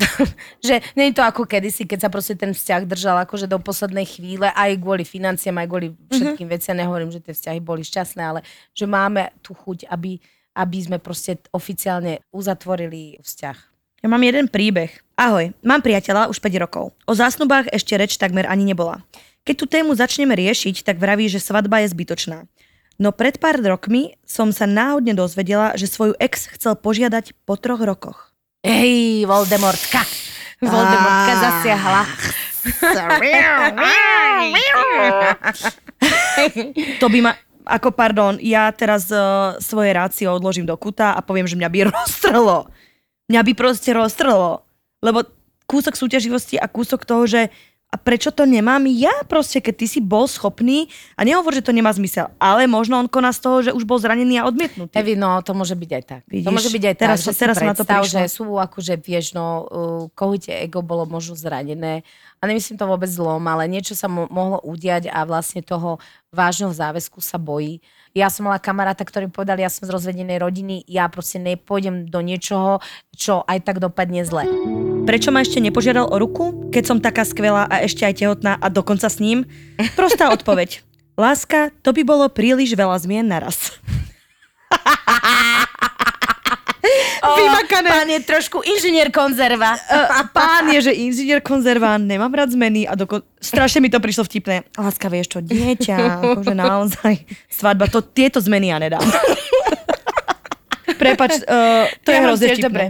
že 0.66 0.80
nie 0.96 1.12
je 1.12 1.16
to 1.20 1.22
ako 1.24 1.44
kedysi, 1.44 1.84
keď 1.84 2.08
sa 2.08 2.10
proste 2.12 2.32
ten 2.32 2.56
vzťah 2.56 2.88
držal 2.88 3.20
akože 3.28 3.44
do 3.44 3.60
poslednej 3.60 4.08
chvíle, 4.08 4.48
aj 4.48 4.80
kvôli 4.80 5.04
financiám, 5.04 5.60
aj 5.60 5.68
kvôli 5.68 5.88
mhm. 5.92 5.96
všetkým 6.08 6.48
mm-hmm. 6.48 6.56
veciam. 6.56 6.76
Nehovorím, 6.76 7.10
že 7.12 7.20
tie 7.20 7.36
vzťahy 7.36 7.60
boli 7.60 7.84
šťastné, 7.84 8.22
ale 8.24 8.40
že 8.72 8.88
máme 8.88 9.28
tú 9.44 9.52
chuť, 9.52 9.92
aby 9.92 10.16
aby 10.60 10.78
sme 10.84 10.98
proste 11.00 11.40
oficiálne 11.50 12.20
uzatvorili 12.28 13.16
vzťah. 13.24 13.56
Ja 14.00 14.08
mám 14.08 14.20
jeden 14.20 14.48
príbeh. 14.48 14.92
Ahoj, 15.16 15.52
mám 15.60 15.80
priateľa 15.80 16.28
už 16.28 16.40
5 16.40 16.56
rokov. 16.60 16.92
O 17.04 17.12
zásnubách 17.16 17.68
ešte 17.72 17.96
reč 17.96 18.16
takmer 18.16 18.44
ani 18.44 18.64
nebola. 18.64 19.00
Keď 19.44 19.54
tú 19.56 19.64
tému 19.64 19.96
začneme 19.96 20.36
riešiť, 20.36 20.84
tak 20.84 21.00
vraví, 21.00 21.28
že 21.28 21.40
svadba 21.40 21.80
je 21.80 21.92
zbytočná. 21.92 22.44
No 23.00 23.16
pred 23.16 23.40
pár 23.40 23.56
rokmi 23.56 24.20
som 24.28 24.52
sa 24.52 24.68
náhodne 24.68 25.16
dozvedela, 25.16 25.72
že 25.72 25.88
svoju 25.88 26.12
ex 26.20 26.52
chcel 26.52 26.76
požiadať 26.76 27.32
po 27.48 27.56
troch 27.56 27.80
rokoch. 27.80 28.36
Hej, 28.60 29.24
Voldemortka. 29.24 30.04
Voldemortka 30.60 31.32
Ah. 31.32 31.40
zasiahla. 31.40 32.02
To 37.00 37.08
by 37.08 37.20
ma... 37.20 37.32
Ako, 37.70 37.94
pardon, 37.94 38.34
ja 38.42 38.66
teraz 38.74 39.06
uh, 39.14 39.54
svoje 39.62 39.94
rácio 39.94 40.26
odložím 40.34 40.66
do 40.66 40.74
kuta 40.74 41.14
a 41.14 41.22
poviem, 41.22 41.46
že 41.46 41.54
mňa 41.54 41.70
by 41.70 41.78
roztrhlo. 41.94 42.66
Mňa 43.30 43.40
by 43.46 43.52
proste 43.54 43.94
roztrhlo. 43.94 44.66
Lebo 44.98 45.22
kúsok 45.70 45.94
súťaživosti 45.94 46.58
a 46.58 46.66
kúsok 46.66 47.06
toho, 47.06 47.30
že 47.30 47.54
a 47.90 47.98
prečo 47.98 48.30
to 48.30 48.46
nemám 48.46 48.86
ja 48.86 49.10
proste, 49.26 49.58
keď 49.58 49.74
ty 49.82 49.86
si 49.90 49.98
bol 49.98 50.30
schopný 50.30 50.86
a 51.18 51.26
nehovor, 51.26 51.50
že 51.50 51.66
to 51.66 51.74
nemá 51.74 51.90
zmysel, 51.90 52.30
ale 52.38 52.70
možno 52.70 53.02
on 53.02 53.10
koná 53.10 53.34
z 53.34 53.40
toho, 53.42 53.56
že 53.66 53.70
už 53.74 53.82
bol 53.82 53.98
zranený 53.98 54.38
a 54.38 54.46
odmietnutý. 54.46 54.94
Evi, 54.94 55.18
no 55.18 55.42
to 55.42 55.58
môže 55.58 55.74
byť 55.74 55.90
aj 55.98 56.04
tak. 56.06 56.22
to 56.22 56.30
Vidíš, 56.30 56.54
môže 56.54 56.70
byť 56.70 56.84
aj 56.86 56.94
teraz 56.94 57.18
tak, 57.18 57.26
že 57.26 57.30
teraz 57.34 57.54
som 57.58 57.66
na 57.66 57.74
to 57.74 57.82
predstav, 57.82 58.02
prišla. 58.06 58.14
že 58.14 58.26
sú 58.30 58.46
akože, 58.62 58.94
vieš, 59.02 59.34
no, 59.34 59.66
uh, 60.14 60.54
ego 60.54 60.86
bolo 60.86 61.02
možno 61.02 61.34
zranené. 61.34 62.06
A 62.40 62.48
nemyslím 62.48 62.80
to 62.80 62.88
vôbec 62.88 63.12
zlom, 63.12 63.44
ale 63.44 63.68
niečo 63.68 63.92
sa 63.92 64.08
mo- 64.08 64.24
mohlo 64.32 64.64
udiať 64.64 65.12
a 65.12 65.28
vlastne 65.28 65.60
toho 65.60 66.00
vážneho 66.32 66.72
záväzku 66.72 67.20
sa 67.20 67.36
bojí. 67.36 67.84
Ja 68.16 68.32
som 68.32 68.48
mala 68.48 68.56
kamaráta, 68.56 69.04
ktorý 69.04 69.28
povedal, 69.28 69.60
ja 69.60 69.68
som 69.68 69.84
z 69.84 69.92
rozvedenej 69.92 70.40
rodiny, 70.40 70.88
ja 70.88 71.04
proste 71.12 71.36
nepôjdem 71.36 72.08
do 72.08 72.24
niečoho, 72.24 72.80
čo 73.12 73.44
aj 73.44 73.60
tak 73.68 73.76
dopadne 73.76 74.24
zle. 74.24 74.48
Prečo 75.04 75.28
ma 75.28 75.44
ešte 75.44 75.60
nepožiadal 75.60 76.08
o 76.08 76.16
ruku, 76.16 76.72
keď 76.72 76.84
som 76.88 76.96
taká 76.96 77.28
skvelá 77.28 77.68
a 77.68 77.84
ešte 77.84 78.08
aj 78.08 78.24
tehotná 78.24 78.56
a 78.56 78.66
dokonca 78.72 79.12
s 79.12 79.20
ním? 79.20 79.44
Prostá 79.92 80.32
odpoveď. 80.32 80.80
Láska, 81.20 81.76
to 81.84 81.92
by 81.92 82.08
bolo 82.08 82.24
príliš 82.32 82.72
veľa 82.72 82.96
zmien 83.04 83.28
naraz. 83.28 83.76
Vymakané. 87.40 87.88
Pán 87.90 88.08
je 88.08 88.20
trošku 88.24 88.58
inžinier 88.64 89.12
konzerva. 89.12 89.76
Uh, 89.88 90.24
pán 90.32 90.68
je, 90.72 90.88
že 90.88 90.92
inžinier 90.96 91.44
konzerván, 91.44 92.04
nemám 92.08 92.32
rád 92.32 92.56
zmeny 92.56 92.88
a 92.88 92.96
doko- 92.96 93.22
strašne 93.36 93.84
mi 93.84 93.92
to 93.92 94.00
prišlo 94.00 94.24
vtipné. 94.24 94.64
Láska, 94.74 95.12
vieš 95.12 95.36
čo, 95.36 95.38
dieťa, 95.44 95.96
akože 96.40 96.54
naozaj, 96.56 97.14
svadba, 97.52 97.86
to, 97.92 98.00
tieto 98.00 98.40
zmeny 98.40 98.72
ja 98.72 98.80
nedám. 98.80 99.04
Prepač, 101.00 101.40
uh, 101.48 101.88
to 102.04 102.08
je 102.12 102.16
Ja 102.16 102.20
mám 102.20 102.26
hrozne 102.32 102.46
vtipné. 102.52 102.66
dobre. 102.66 102.84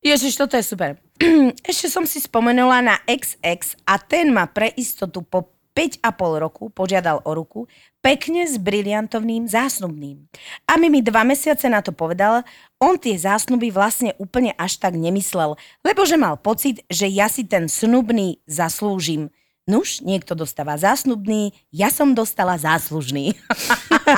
Ježiš, 0.00 0.32
toto 0.40 0.56
je 0.56 0.64
super. 0.64 0.96
Ešte 1.70 1.92
som 1.92 2.08
si 2.08 2.24
spomenula 2.24 2.80
na 2.80 2.96
XX 3.04 3.76
a 3.84 4.00
ten 4.00 4.32
ma 4.32 4.48
pre 4.48 4.72
istotu 4.72 5.20
po 5.20 5.59
5,5 5.72 6.42
roku 6.42 6.68
požiadal 6.68 7.22
o 7.22 7.30
ruku, 7.32 7.70
pekne 8.02 8.48
s 8.48 8.58
briliantovným 8.58 9.46
zásnubným. 9.46 10.26
A 10.66 10.76
mi 10.76 10.90
mi 10.90 11.00
dva 11.00 11.22
mesiace 11.22 11.70
na 11.70 11.80
to 11.84 11.94
povedal, 11.94 12.42
on 12.80 12.98
tie 12.98 13.14
zásnuby 13.14 13.70
vlastne 13.70 14.16
úplne 14.18 14.56
až 14.58 14.80
tak 14.80 14.98
nemyslel, 14.98 15.54
lebo 15.86 16.02
že 16.02 16.16
mal 16.18 16.34
pocit, 16.40 16.82
že 16.90 17.06
ja 17.06 17.30
si 17.30 17.46
ten 17.46 17.70
snubný 17.70 18.42
zaslúžim. 18.48 19.30
Nuž, 19.70 20.02
niekto 20.02 20.34
dostáva 20.34 20.74
zásnubný, 20.74 21.54
ja 21.70 21.94
som 21.94 22.10
dostala 22.10 22.58
záslužný. 22.58 23.38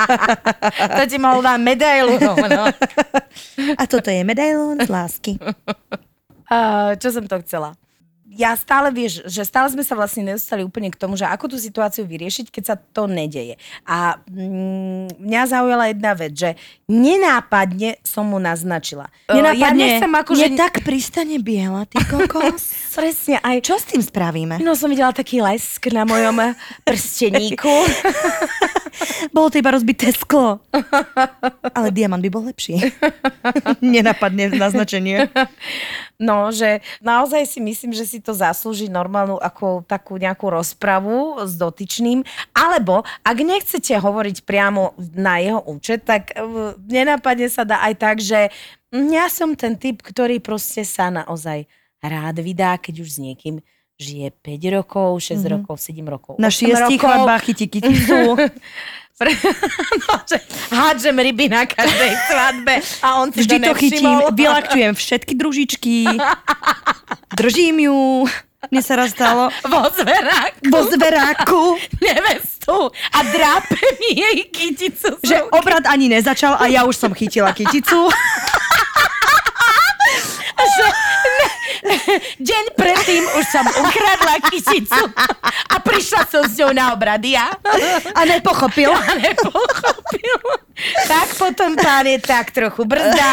to 0.97 1.03
ti 1.05 1.21
mohol 1.21 1.45
dať 1.45 1.59
medailu. 1.61 2.17
No. 2.17 2.65
A 3.77 3.83
toto 3.85 4.09
je 4.09 4.25
medailón 4.25 4.81
z 4.81 4.89
lásky. 4.89 5.37
Uh, 6.49 6.97
čo 6.97 7.13
som 7.13 7.29
to 7.29 7.37
chcela? 7.45 7.77
Ja 8.33 8.57
stále 8.57 8.89
vieš, 8.89 9.21
že 9.29 9.45
stále 9.45 9.69
sme 9.69 9.85
sa 9.85 9.93
vlastne 9.93 10.33
nedostali 10.33 10.65
úplne 10.65 10.89
k 10.89 10.97
tomu, 10.97 11.13
že 11.13 11.29
ako 11.29 11.53
tú 11.53 11.57
situáciu 11.61 12.03
vyriešiť, 12.09 12.49
keď 12.49 12.63
sa 12.65 12.75
to 12.75 13.05
nedeje. 13.05 13.61
A 13.85 14.17
mm, 14.25 15.21
mňa 15.21 15.41
zaujala 15.49 15.93
jedna 15.93 16.11
vec, 16.17 16.33
že 16.33 16.49
nenápadne 16.89 18.01
som 18.01 18.25
mu 18.25 18.41
naznačila. 18.41 19.13
Uh, 19.29 19.53
ja 19.53 19.69
nechcem 19.69 20.09
akože... 20.09 20.49
Mne 20.49 20.57
tak 20.57 20.81
pristane 20.81 21.37
biela, 21.37 21.85
ty 21.85 22.01
kokos. 22.01 22.73
Presne, 22.97 23.37
aj... 23.41 23.61
Čo 23.61 23.77
s 23.77 23.85
tým 23.93 24.01
spravíme? 24.01 24.57
No 24.61 24.73
som 24.73 24.89
videla 24.89 25.13
taký 25.13 25.41
lesk 25.41 25.93
na 25.93 26.03
mojom 26.03 26.57
prsteníku. 26.87 27.69
Bolo 29.35 29.49
to 29.49 29.57
iba 29.57 29.73
rozbité 29.73 30.13
sklo. 30.13 30.61
Ale 31.73 31.89
diamant 31.89 32.21
by 32.21 32.29
bol 32.29 32.45
lepší. 32.45 32.77
Nenapadne 33.81 34.53
naznačenie. 34.53 35.33
No, 36.21 36.53
že 36.53 36.85
naozaj 37.01 37.49
si 37.49 37.59
myslím, 37.59 37.91
že 37.91 38.05
si 38.05 38.21
to 38.21 38.37
zaslúži 38.37 38.87
normálnu 38.87 39.37
ako 39.41 39.81
takú 39.83 40.21
nejakú 40.21 40.53
rozpravu 40.53 41.41
s 41.41 41.57
dotyčným. 41.57 42.21
Alebo 42.53 43.01
ak 43.25 43.37
nechcete 43.41 43.97
hovoriť 43.97 44.45
priamo 44.45 44.93
na 45.17 45.41
jeho 45.41 45.61
účet, 45.65 46.05
tak 46.05 46.33
uh, 46.37 46.77
nenapadne 46.85 47.49
sa 47.49 47.65
dá 47.65 47.81
aj 47.81 47.93
tak, 47.97 48.15
že 48.21 48.53
mm, 48.93 49.09
ja 49.09 49.25
som 49.27 49.57
ten 49.57 49.73
typ, 49.75 50.05
ktorý 50.05 50.37
proste 50.39 50.85
sa 50.85 51.09
naozaj 51.09 51.65
rád 52.03 52.39
vydá, 52.43 52.77
keď 52.77 53.03
už 53.03 53.09
s 53.17 53.19
niekým 53.19 53.63
žije 53.97 54.33
5 54.41 54.77
rokov, 54.77 55.09
6 55.21 55.37
mm-hmm. 55.37 55.53
rokov, 55.53 55.75
7 55.79 56.03
rokov. 56.03 56.33
Na 56.41 56.49
8 56.49 56.57
šiestich 56.57 56.99
rokov. 56.99 57.07
chladbách 57.07 57.43
chytí 57.45 57.65
kyticu. 57.69 58.19
Pre- 59.13 59.29
no, 60.01 60.13
že 60.25 60.37
hádžem 60.69 61.13
ryby 61.15 61.45
na 61.45 61.63
každej 61.63 62.11
svadbe 62.27 62.73
a 62.99 63.07
on 63.21 63.29
si 63.29 63.45
Vždy 63.45 63.55
to 63.61 63.73
chytím, 63.77 64.09
nevšimol. 64.09 64.33
vylakťujem 64.33 64.93
všetky 64.93 65.33
družičky, 65.35 65.95
držím 67.39 67.77
ju. 67.85 67.99
Mne 68.63 68.79
sa 68.79 68.95
raz 68.95 69.11
stalo 69.11 69.51
vo 69.67 69.81
zveráku. 69.91 70.71
vo 70.71 70.79
zveráku, 70.87 71.61
nevestu 71.99 72.77
a 73.11 73.19
drápe 73.21 73.75
mi 73.99 74.15
jej 74.15 74.37
kyticu. 74.49 75.19
že 75.19 75.35
obrad 75.51 75.83
ani 75.83 76.07
nezačal 76.07 76.55
a 76.55 76.71
ja 76.71 76.87
už 76.87 76.95
som 76.95 77.11
chytila 77.11 77.51
kyticu. 77.51 78.07
Deň 82.49 82.63
predtým 82.79 83.23
už 83.37 83.45
som 83.51 83.65
ukradla 83.67 84.35
kyticu 84.47 85.03
a 85.69 85.75
prišla 85.83 86.21
som 86.27 86.43
s 86.47 86.55
ňou 86.59 86.71
na 86.71 86.95
obrad 86.95 87.21
ja. 87.23 87.51
A 88.15 88.21
nepochopil. 88.23 88.91
A 89.09 89.11
nepochopil. 89.19 90.37
Tak 91.05 91.27
potom 91.37 91.75
pán 91.77 92.07
je 92.07 92.19
tak 92.23 92.49
trochu 92.55 92.87
brzda. 92.87 93.29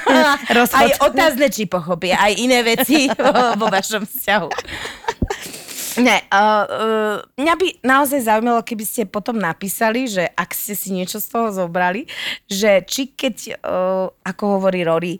Rozchod. 0.56 0.76
Aj 0.76 0.88
otázne, 1.02 1.48
či 1.50 1.66
pochopí 1.66 2.12
aj 2.12 2.32
iné 2.36 2.62
veci 2.62 3.10
vo 3.56 3.66
vašom 3.66 4.06
vzťahu. 4.06 4.48
Ne, 5.96 6.20
uh, 6.28 6.64
uh, 6.68 7.16
mňa 7.40 7.54
by 7.56 7.68
naozaj 7.80 8.28
zaujímalo, 8.28 8.60
keby 8.60 8.84
ste 8.84 9.02
potom 9.08 9.40
napísali, 9.40 10.04
že 10.04 10.28
ak 10.36 10.52
ste 10.52 10.76
si 10.76 10.92
niečo 10.92 11.16
z 11.24 11.28
toho 11.32 11.48
zobrali, 11.48 12.04
že 12.44 12.84
či 12.84 13.16
keď, 13.16 13.56
uh, 13.64 14.12
ako 14.20 14.60
hovorí 14.60 14.84
Rory, 14.84 15.16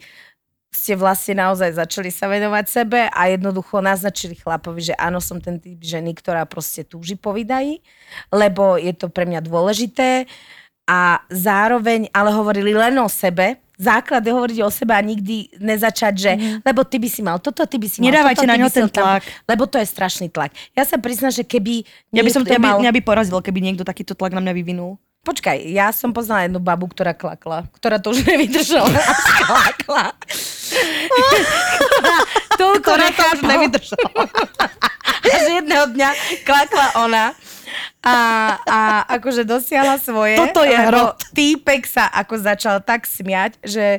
ste 0.77 0.93
vlastne 0.93 1.41
naozaj 1.41 1.81
začali 1.81 2.13
sa 2.13 2.29
venovať 2.29 2.65
sebe 2.69 3.09
a 3.09 3.21
jednoducho 3.33 3.81
naznačili 3.81 4.37
chlapovi, 4.37 4.93
že 4.93 4.95
áno, 5.01 5.25
som 5.25 5.41
ten 5.41 5.57
typ 5.57 5.81
ženy, 5.81 6.13
ktorá 6.13 6.45
proste 6.45 6.85
túži 6.85 7.17
po 7.17 7.33
vydaji, 7.33 7.81
lebo 8.29 8.77
je 8.77 8.93
to 8.93 9.09
pre 9.09 9.25
mňa 9.25 9.41
dôležité 9.41 10.29
a 10.85 11.25
zároveň 11.33 12.13
ale 12.13 12.31
hovorili 12.31 12.77
len 12.77 12.95
o 13.01 13.09
sebe, 13.09 13.59
základ 13.75 14.25
je 14.25 14.33
hovoriť 14.33 14.59
o 14.65 14.71
sebe 14.73 14.93
a 14.97 15.03
nikdy 15.05 15.57
nezačať, 15.61 16.15
že 16.17 16.33
mm. 16.37 16.65
lebo 16.65 16.85
ty 16.85 16.97
by 16.97 17.09
si 17.09 17.21
mal 17.21 17.37
toto, 17.41 17.65
ty 17.69 17.77
by 17.77 17.87
si 17.89 18.01
mal 18.01 18.09
Nedávajte 18.09 18.45
toto, 18.45 18.51
na 18.51 18.57
ňo 18.57 18.69
ten 18.73 18.85
mal 18.85 18.93
tam- 18.93 19.05
tlak. 19.05 19.23
Lebo 19.49 19.63
to 19.69 19.77
je 19.81 19.87
strašný 19.87 20.29
tlak. 20.33 20.53
Ja 20.73 20.85
sa 20.89 20.97
priznám, 20.97 21.33
že 21.33 21.45
keby 21.45 21.85
Ja 22.13 22.25
by 22.25 22.33
som 22.33 22.43
to, 22.45 22.57
mal... 22.57 22.81
mňa 22.81 22.93
by 22.93 23.01
porazilo, 23.05 23.41
keby 23.45 23.61
niekto 23.61 23.85
takýto 23.85 24.17
tlak 24.17 24.33
na 24.33 24.41
mňa 24.41 24.53
vyvinul. 24.57 24.97
Počkaj, 25.27 25.59
ja 25.75 25.91
som 25.91 26.15
poznala 26.15 26.47
jednu 26.47 26.63
babu, 26.63 26.87
ktorá 26.87 27.11
klakla, 27.11 27.67
ktorá 27.75 27.99
to 27.99 28.15
už 28.15 28.23
nevydržala. 28.31 28.95
až 28.95 29.23
klakla. 29.43 30.07
Toľko 32.61 32.79
Ktorá 32.87 33.09
to 33.11 33.23
už 33.35 33.41
nevydržala. 33.43 34.23
Až 35.27 35.59
jedného 35.59 35.91
dňa 35.91 36.11
klakla 36.47 36.87
ona 37.03 37.35
a, 38.07 38.17
a 38.63 38.79
akože 39.19 39.43
dosiahla 39.43 39.99
svoje. 39.99 40.39
Toto 40.39 40.63
je 40.63 40.79
hrot. 40.79 41.19
Týpek 41.35 41.83
sa 41.83 42.07
ako 42.15 42.39
začal 42.39 42.79
tak 42.79 43.11
smiať, 43.11 43.59
že... 43.67 43.99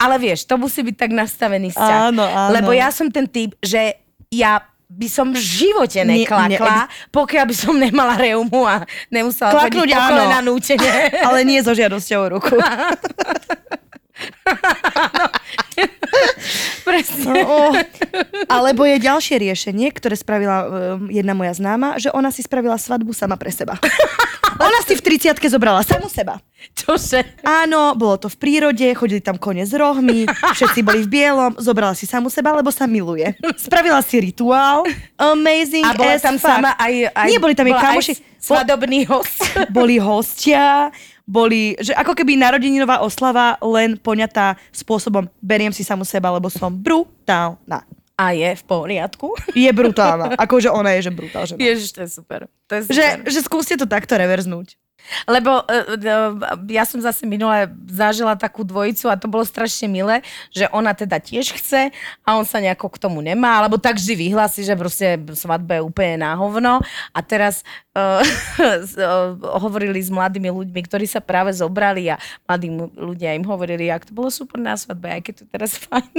Ale 0.00 0.16
vieš, 0.16 0.48
to 0.48 0.56
musí 0.56 0.80
byť 0.80 0.96
tak 0.96 1.12
nastavený 1.12 1.70
vzťah. 1.70 2.00
Áno, 2.10 2.24
áno. 2.24 2.50
Lebo 2.56 2.72
ja 2.72 2.88
som 2.90 3.12
ten 3.12 3.28
typ, 3.28 3.54
že 3.60 3.94
ja 4.32 4.64
by 4.94 5.08
som 5.10 5.34
v 5.34 5.38
živote 5.42 5.98
neklakla, 6.06 6.86
pokiaľ 7.10 7.44
by 7.50 7.54
som 7.54 7.74
nemala 7.74 8.14
reumu 8.14 8.62
a 8.62 8.86
nemusela 9.10 9.50
Klaknúť 9.50 9.90
chodiť 9.90 9.98
po 9.98 10.02
kolena 10.06 10.38
nútene. 10.38 10.90
Ale 11.26 11.42
nie 11.42 11.58
so 11.58 11.74
žiadosťou 11.74 12.20
o 12.30 12.38
ruku. 14.14 15.34
Presne. 16.84 17.42
Oh, 17.48 17.74
alebo 18.46 18.86
je 18.86 19.02
ďalšie 19.02 19.40
riešenie, 19.40 19.90
ktoré 19.90 20.14
spravila 20.14 20.56
um, 20.66 21.10
jedna 21.10 21.34
moja 21.34 21.56
známa, 21.56 21.98
že 21.98 22.12
ona 22.14 22.30
si 22.30 22.44
spravila 22.44 22.78
svadbu 22.78 23.10
sama 23.10 23.34
pre 23.34 23.50
seba. 23.50 23.74
Ona 24.54 24.86
si 24.86 24.94
v 24.94 25.02
30 25.02 25.34
zobrala 25.50 25.82
samu 25.82 26.06
seba. 26.06 26.38
Čože? 26.78 27.42
Áno, 27.42 27.98
bolo 27.98 28.22
to 28.22 28.30
v 28.30 28.38
prírode, 28.38 28.86
chodili 28.94 29.18
tam 29.18 29.34
kone 29.34 29.66
s 29.66 29.74
rohmi, 29.74 30.30
všetci 30.30 30.80
boli 30.86 31.02
v 31.02 31.10
bielom, 31.10 31.58
zobrala 31.58 31.90
si 31.98 32.06
samu 32.06 32.30
seba, 32.30 32.54
lebo 32.54 32.70
sa 32.70 32.86
miluje. 32.86 33.34
Spravila 33.58 33.98
si 33.98 34.22
rituál, 34.22 34.86
amazing 35.18 35.82
A 35.82 35.98
bola 35.98 36.22
tam 36.22 36.38
fuck. 36.38 36.46
sama 36.46 36.70
aj, 36.78 36.94
aj 37.18 37.28
Nie, 37.34 37.42
boli 37.42 37.58
tam 37.58 37.66
jej 37.66 37.74
kamoši. 37.74 38.14
Svadobný 38.38 39.08
host. 39.10 39.42
Boli 39.74 39.98
hostia, 39.98 40.94
boli, 41.24 41.72
že 41.80 41.96
ako 41.96 42.12
keby 42.12 42.36
narodeninová 42.36 43.00
oslava 43.00 43.56
len 43.64 43.96
poňatá 43.96 44.60
spôsobom 44.68 45.24
beriem 45.40 45.72
si 45.72 45.80
samu 45.80 46.04
seba, 46.04 46.28
lebo 46.28 46.52
som 46.52 46.68
brutálna. 46.68 47.88
A 48.14 48.30
je 48.30 48.54
v 48.54 48.62
poriadku. 48.62 49.34
Je 49.58 49.70
brutálna. 49.74 50.38
Akože 50.38 50.70
ona 50.70 50.94
je, 50.94 51.10
že 51.10 51.12
brutálna. 51.12 51.58
Ježiš, 51.58 51.98
to 51.98 52.00
je 52.06 52.10
super. 52.14 52.46
To 52.70 52.72
je 52.78 52.86
super. 52.86 52.94
Že, 52.94 53.06
že 53.26 53.40
skúste 53.42 53.74
to 53.74 53.90
takto 53.90 54.14
reverznúť. 54.14 54.78
Lebo 55.28 55.60
uh, 55.60 56.00
uh, 56.00 56.32
ja 56.64 56.88
som 56.88 56.96
zase 56.96 57.28
minule 57.28 57.68
zažila 57.84 58.40
takú 58.40 58.64
dvojicu 58.64 59.12
a 59.12 59.20
to 59.20 59.28
bolo 59.28 59.44
strašne 59.44 59.84
milé, 59.84 60.24
že 60.48 60.64
ona 60.72 60.96
teda 60.96 61.20
tiež 61.20 61.52
chce 61.60 61.92
a 62.24 62.28
on 62.32 62.48
sa 62.48 62.56
nejako 62.56 62.88
k 62.88 63.00
tomu 63.04 63.20
nemá, 63.20 63.60
alebo 63.60 63.76
tak 63.76 64.00
vždy 64.00 64.16
vyhlási, 64.16 64.64
že 64.64 64.72
proste 64.72 65.20
svadba 65.36 65.76
je 65.80 65.82
úplne 65.84 66.24
na 66.24 66.32
hovno. 66.40 66.80
A 67.12 67.18
teraz 67.20 67.60
uh, 67.98 68.24
uh, 68.24 69.36
hovorili 69.60 70.00
s 70.00 70.08
mladými 70.08 70.48
ľuďmi, 70.48 70.80
ktorí 70.88 71.04
sa 71.04 71.20
práve 71.20 71.52
zobrali 71.52 72.08
a 72.08 72.16
mladí 72.48 72.72
ľudia 72.96 73.36
im 73.36 73.44
hovorili, 73.44 73.92
ak 73.92 74.08
to 74.08 74.16
bolo 74.16 74.32
super 74.32 74.56
na 74.56 74.78
svadbe, 74.78 75.20
aj 75.20 75.20
keď 75.20 75.34
to 75.36 75.44
teraz 75.52 75.76
fajn. 75.76 76.16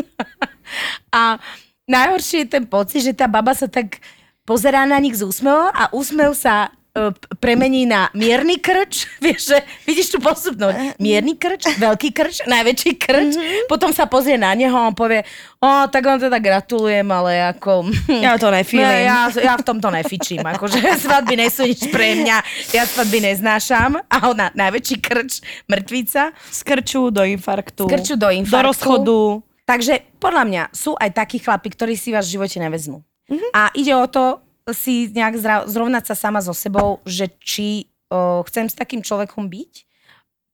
a 1.23 1.41
najhoršie 1.85 2.45
je 2.45 2.53
ten 2.59 2.65
pocit, 2.65 3.01
že 3.05 3.13
tá 3.13 3.25
baba 3.29 3.53
sa 3.53 3.69
tak 3.69 4.01
pozerá 4.45 4.85
na 4.85 4.97
nich 5.01 5.17
z 5.17 5.25
úsmevom 5.25 5.73
a 5.73 5.89
úsmev 5.93 6.37
sa 6.37 6.69
E, 6.95 7.11
premení 7.43 7.83
na 7.83 8.07
mierny 8.15 8.55
krč, 8.55 9.03
vieš, 9.23 9.51
že 9.51 9.57
vidíš 9.83 10.15
tu 10.15 10.17
postupnúť. 10.23 10.95
Mierny 10.95 11.35
krč, 11.35 11.75
veľký 11.75 12.15
krč, 12.15 12.47
najväčší 12.47 12.91
krč, 12.95 13.35
mm-hmm. 13.35 13.67
potom 13.67 13.91
sa 13.91 14.07
pozrie 14.07 14.39
na 14.39 14.55
neho 14.55 14.71
a 14.71 14.87
on 14.87 14.95
povie, 14.95 15.27
o, 15.59 15.67
tak 15.91 16.07
vám 16.07 16.23
teda 16.23 16.39
gratulujem, 16.39 17.03
ale 17.11 17.51
ako... 17.51 17.91
Ja 18.07 18.39
to 18.39 18.47
nefílim. 18.47 18.87
Ja, 18.87 19.27
ja, 19.27 19.51
ja 19.51 19.53
v 19.59 19.67
tomto 19.67 19.91
nefičím, 19.91 20.39
akože 20.39 20.79
svadby 21.03 21.35
nie 21.35 21.51
sú 21.51 21.67
nič 21.67 21.91
pre 21.91 22.15
mňa, 22.15 22.37
ja 22.71 22.87
svadby 22.87 23.27
neznášam 23.27 23.99
a 23.99 24.15
ona, 24.31 24.55
najväčší 24.55 24.95
krč, 25.03 25.43
mŕtvica. 25.67 26.31
Z 26.31 26.59
krču 26.63 27.11
do 27.11 27.27
infarktu. 27.27 27.91
Z 27.91 27.91
krču 27.91 28.15
do 28.15 28.31
infarktu. 28.31 28.55
Do 28.55 28.67
rozchodu. 28.71 29.19
Takže 29.65 30.05
podľa 30.21 30.43
mňa 30.45 30.63
sú 30.73 30.93
aj 30.93 31.09
takí 31.13 31.41
chlapi, 31.41 31.73
ktorí 31.73 31.97
si 31.97 32.13
vás 32.13 32.29
v 32.29 32.37
živote 32.37 32.57
nevezmú. 32.61 33.01
Mm-hmm. 33.25 33.51
A 33.57 33.73
ide 33.73 33.93
o 33.97 34.05
to, 34.05 34.45
si 34.73 35.13
nejak 35.13 35.37
zrovnať 35.69 36.09
sa 36.09 36.15
sama 36.17 36.41
so 36.41 36.53
sebou, 36.53 36.97
že 37.05 37.29
či 37.37 37.85
o, 38.09 38.41
chcem 38.49 38.65
s 38.65 38.73
takým 38.73 39.05
človekom 39.05 39.45
byť, 39.45 39.85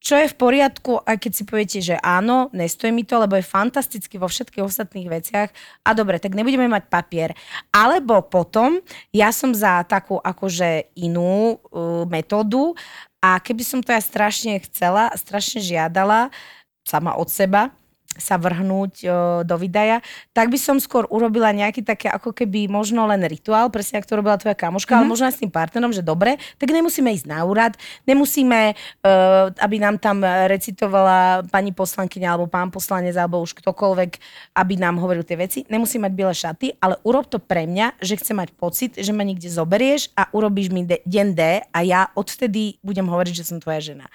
čo 0.02 0.18
je 0.18 0.26
v 0.26 0.34
poriadku, 0.34 0.98
aj 1.06 1.14
keď 1.14 1.32
si 1.32 1.42
poviete, 1.46 1.78
že 1.78 1.94
áno, 2.02 2.50
nestojí 2.50 2.90
mi 2.90 3.06
to, 3.06 3.22
lebo 3.22 3.38
je 3.38 3.46
fantasticky 3.46 4.18
vo 4.18 4.26
všetkých 4.26 4.66
ostatných 4.66 5.06
veciach 5.06 5.48
a 5.86 5.90
dobre, 5.94 6.18
tak 6.18 6.34
nebudeme 6.34 6.66
mať 6.66 6.90
papier. 6.90 7.38
Alebo 7.70 8.18
potom, 8.26 8.82
ja 9.14 9.30
som 9.30 9.54
za 9.54 9.86
takú 9.86 10.18
akože 10.18 10.90
inú 10.98 11.54
uh, 11.54 12.02
metódu 12.10 12.74
a 13.22 13.38
keby 13.38 13.62
som 13.62 13.78
to 13.78 13.94
ja 13.94 14.02
strašne 14.02 14.58
chcela, 14.66 15.14
strašne 15.14 15.62
žiadala 15.62 16.34
sama 16.82 17.14
od 17.14 17.30
seba, 17.30 17.70
sa 18.16 18.36
vrhnúť 18.36 18.92
o, 19.02 19.08
do 19.42 19.56
videa, 19.56 20.04
tak 20.36 20.52
by 20.52 20.58
som 20.60 20.76
skôr 20.76 21.08
urobila 21.08 21.48
nejaký 21.52 21.80
také 21.80 22.12
ako 22.12 22.36
keby 22.36 22.68
možno 22.68 23.08
len 23.08 23.24
rituál, 23.24 23.72
presne 23.72 24.00
ako 24.00 24.08
to 24.08 24.18
robila 24.20 24.36
tvoja 24.36 24.56
kamoška, 24.56 24.92
mm-hmm. 24.92 24.98
ale 25.00 25.06
mhm. 25.08 25.12
možno 25.12 25.24
aj 25.28 25.34
s 25.34 25.40
tým 25.40 25.52
partnerom, 25.52 25.92
že 25.92 26.04
dobre, 26.04 26.36
tak 26.60 26.68
nemusíme 26.68 27.08
ísť 27.12 27.26
na 27.28 27.44
úrad, 27.44 27.76
nemusíme, 28.04 28.76
uh, 28.76 29.48
aby 29.56 29.76
nám 29.80 29.96
tam 29.96 30.20
recitovala 30.24 31.46
pani 31.48 31.72
poslankyňa 31.72 32.28
alebo 32.28 32.48
pán 32.48 32.68
poslanec 32.68 33.16
alebo 33.16 33.40
už 33.40 33.56
ktokoľvek, 33.56 34.10
aby 34.56 34.74
nám 34.76 35.00
hovoril 35.00 35.24
tie 35.24 35.38
veci. 35.40 35.64
Nemusí 35.68 35.96
mať 35.96 36.12
biele 36.12 36.34
šaty, 36.34 36.78
ale 36.80 37.00
urob 37.06 37.28
to 37.28 37.40
pre 37.40 37.64
mňa, 37.64 38.00
že 38.00 38.20
chcem 38.20 38.36
mať 38.36 38.50
pocit, 38.56 38.92
že 38.98 39.12
ma 39.14 39.24
niekde 39.24 39.48
zoberieš 39.48 40.12
a 40.16 40.28
urobíš 40.32 40.68
mi 40.72 40.84
de- 40.84 41.02
deň 41.04 41.28
D 41.32 41.42
a 41.64 41.78
ja 41.82 42.08
odvtedy 42.12 42.82
budem 42.84 43.08
hovoriť, 43.08 43.34
že 43.34 43.48
som 43.48 43.58
tvoja 43.58 43.80
žena. 43.80 44.06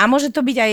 A 0.00 0.08
môže 0.08 0.32
to 0.32 0.40
byť 0.40 0.56
aj 0.56 0.72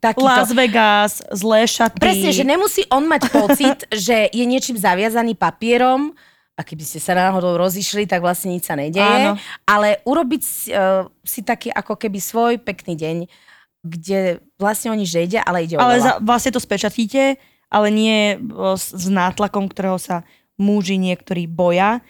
takýto... 0.00 0.26
Las 0.26 0.50
Vegas, 0.52 1.12
zlé 1.32 1.64
šaty. 1.64 1.98
Presne, 1.98 2.30
že 2.30 2.44
nemusí 2.44 2.82
on 2.92 3.08
mať 3.08 3.22
pocit, 3.32 3.78
že 4.06 4.28
je 4.28 4.44
niečím 4.44 4.76
zaviazaný 4.76 5.36
papierom, 5.36 6.12
a 6.52 6.60
keby 6.60 6.84
ste 6.84 7.00
sa 7.00 7.16
náhodou 7.16 7.56
rozišli, 7.56 8.04
tak 8.04 8.20
vlastne 8.20 8.52
nič 8.52 8.68
sa 8.68 8.76
nedeje. 8.76 9.00
Áno. 9.02 9.40
Ale 9.64 10.04
urobiť 10.04 10.42
uh, 10.44 11.08
si 11.24 11.40
taký 11.40 11.72
ako 11.72 11.96
keby 11.96 12.20
svoj 12.20 12.60
pekný 12.60 12.92
deň, 12.92 13.16
kde 13.82 14.44
vlastne 14.60 14.92
o 14.92 14.96
nič 14.96 15.10
nejde, 15.16 15.40
ale 15.40 15.64
ide 15.64 15.74
o 15.74 15.82
Ale 15.82 15.98
za, 15.98 16.20
vlastne 16.20 16.52
to 16.52 16.60
spečatíte, 16.60 17.40
ale 17.72 17.88
nie 17.88 18.36
s, 18.76 18.94
s 18.94 19.06
nátlakom, 19.08 19.66
ktorého 19.66 19.96
sa 19.96 20.28
muži 20.60 21.00
niektorí 21.00 21.48
boja. 21.48 22.04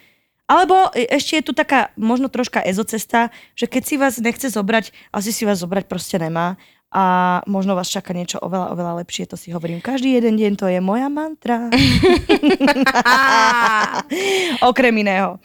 Alebo 0.50 0.90
e, 0.92 1.06
ešte 1.08 1.40
je 1.40 1.46
tu 1.46 1.52
taká 1.54 1.94
možno 1.96 2.28
troška 2.28 2.60
ezocesta, 2.66 3.32
že 3.56 3.70
keď 3.70 3.82
si 3.86 3.94
vás 3.96 4.18
nechce 4.18 4.50
zobrať, 4.50 4.92
asi 5.14 5.30
si 5.30 5.46
vás 5.46 5.62
zobrať 5.62 5.86
proste 5.88 6.18
nemá 6.18 6.60
a 6.92 7.40
možno 7.48 7.72
vás 7.72 7.88
čaká 7.88 8.12
niečo 8.12 8.36
oveľa, 8.36 8.76
oveľa 8.76 8.92
lepšie, 9.00 9.24
to 9.24 9.40
si 9.40 9.48
hovorím. 9.48 9.80
Každý 9.80 10.12
jeden 10.12 10.36
deň 10.36 10.52
to 10.60 10.68
je 10.68 10.76
moja 10.84 11.08
mantra. 11.08 11.72
Okrem 14.70 14.94
iného. 15.00 15.40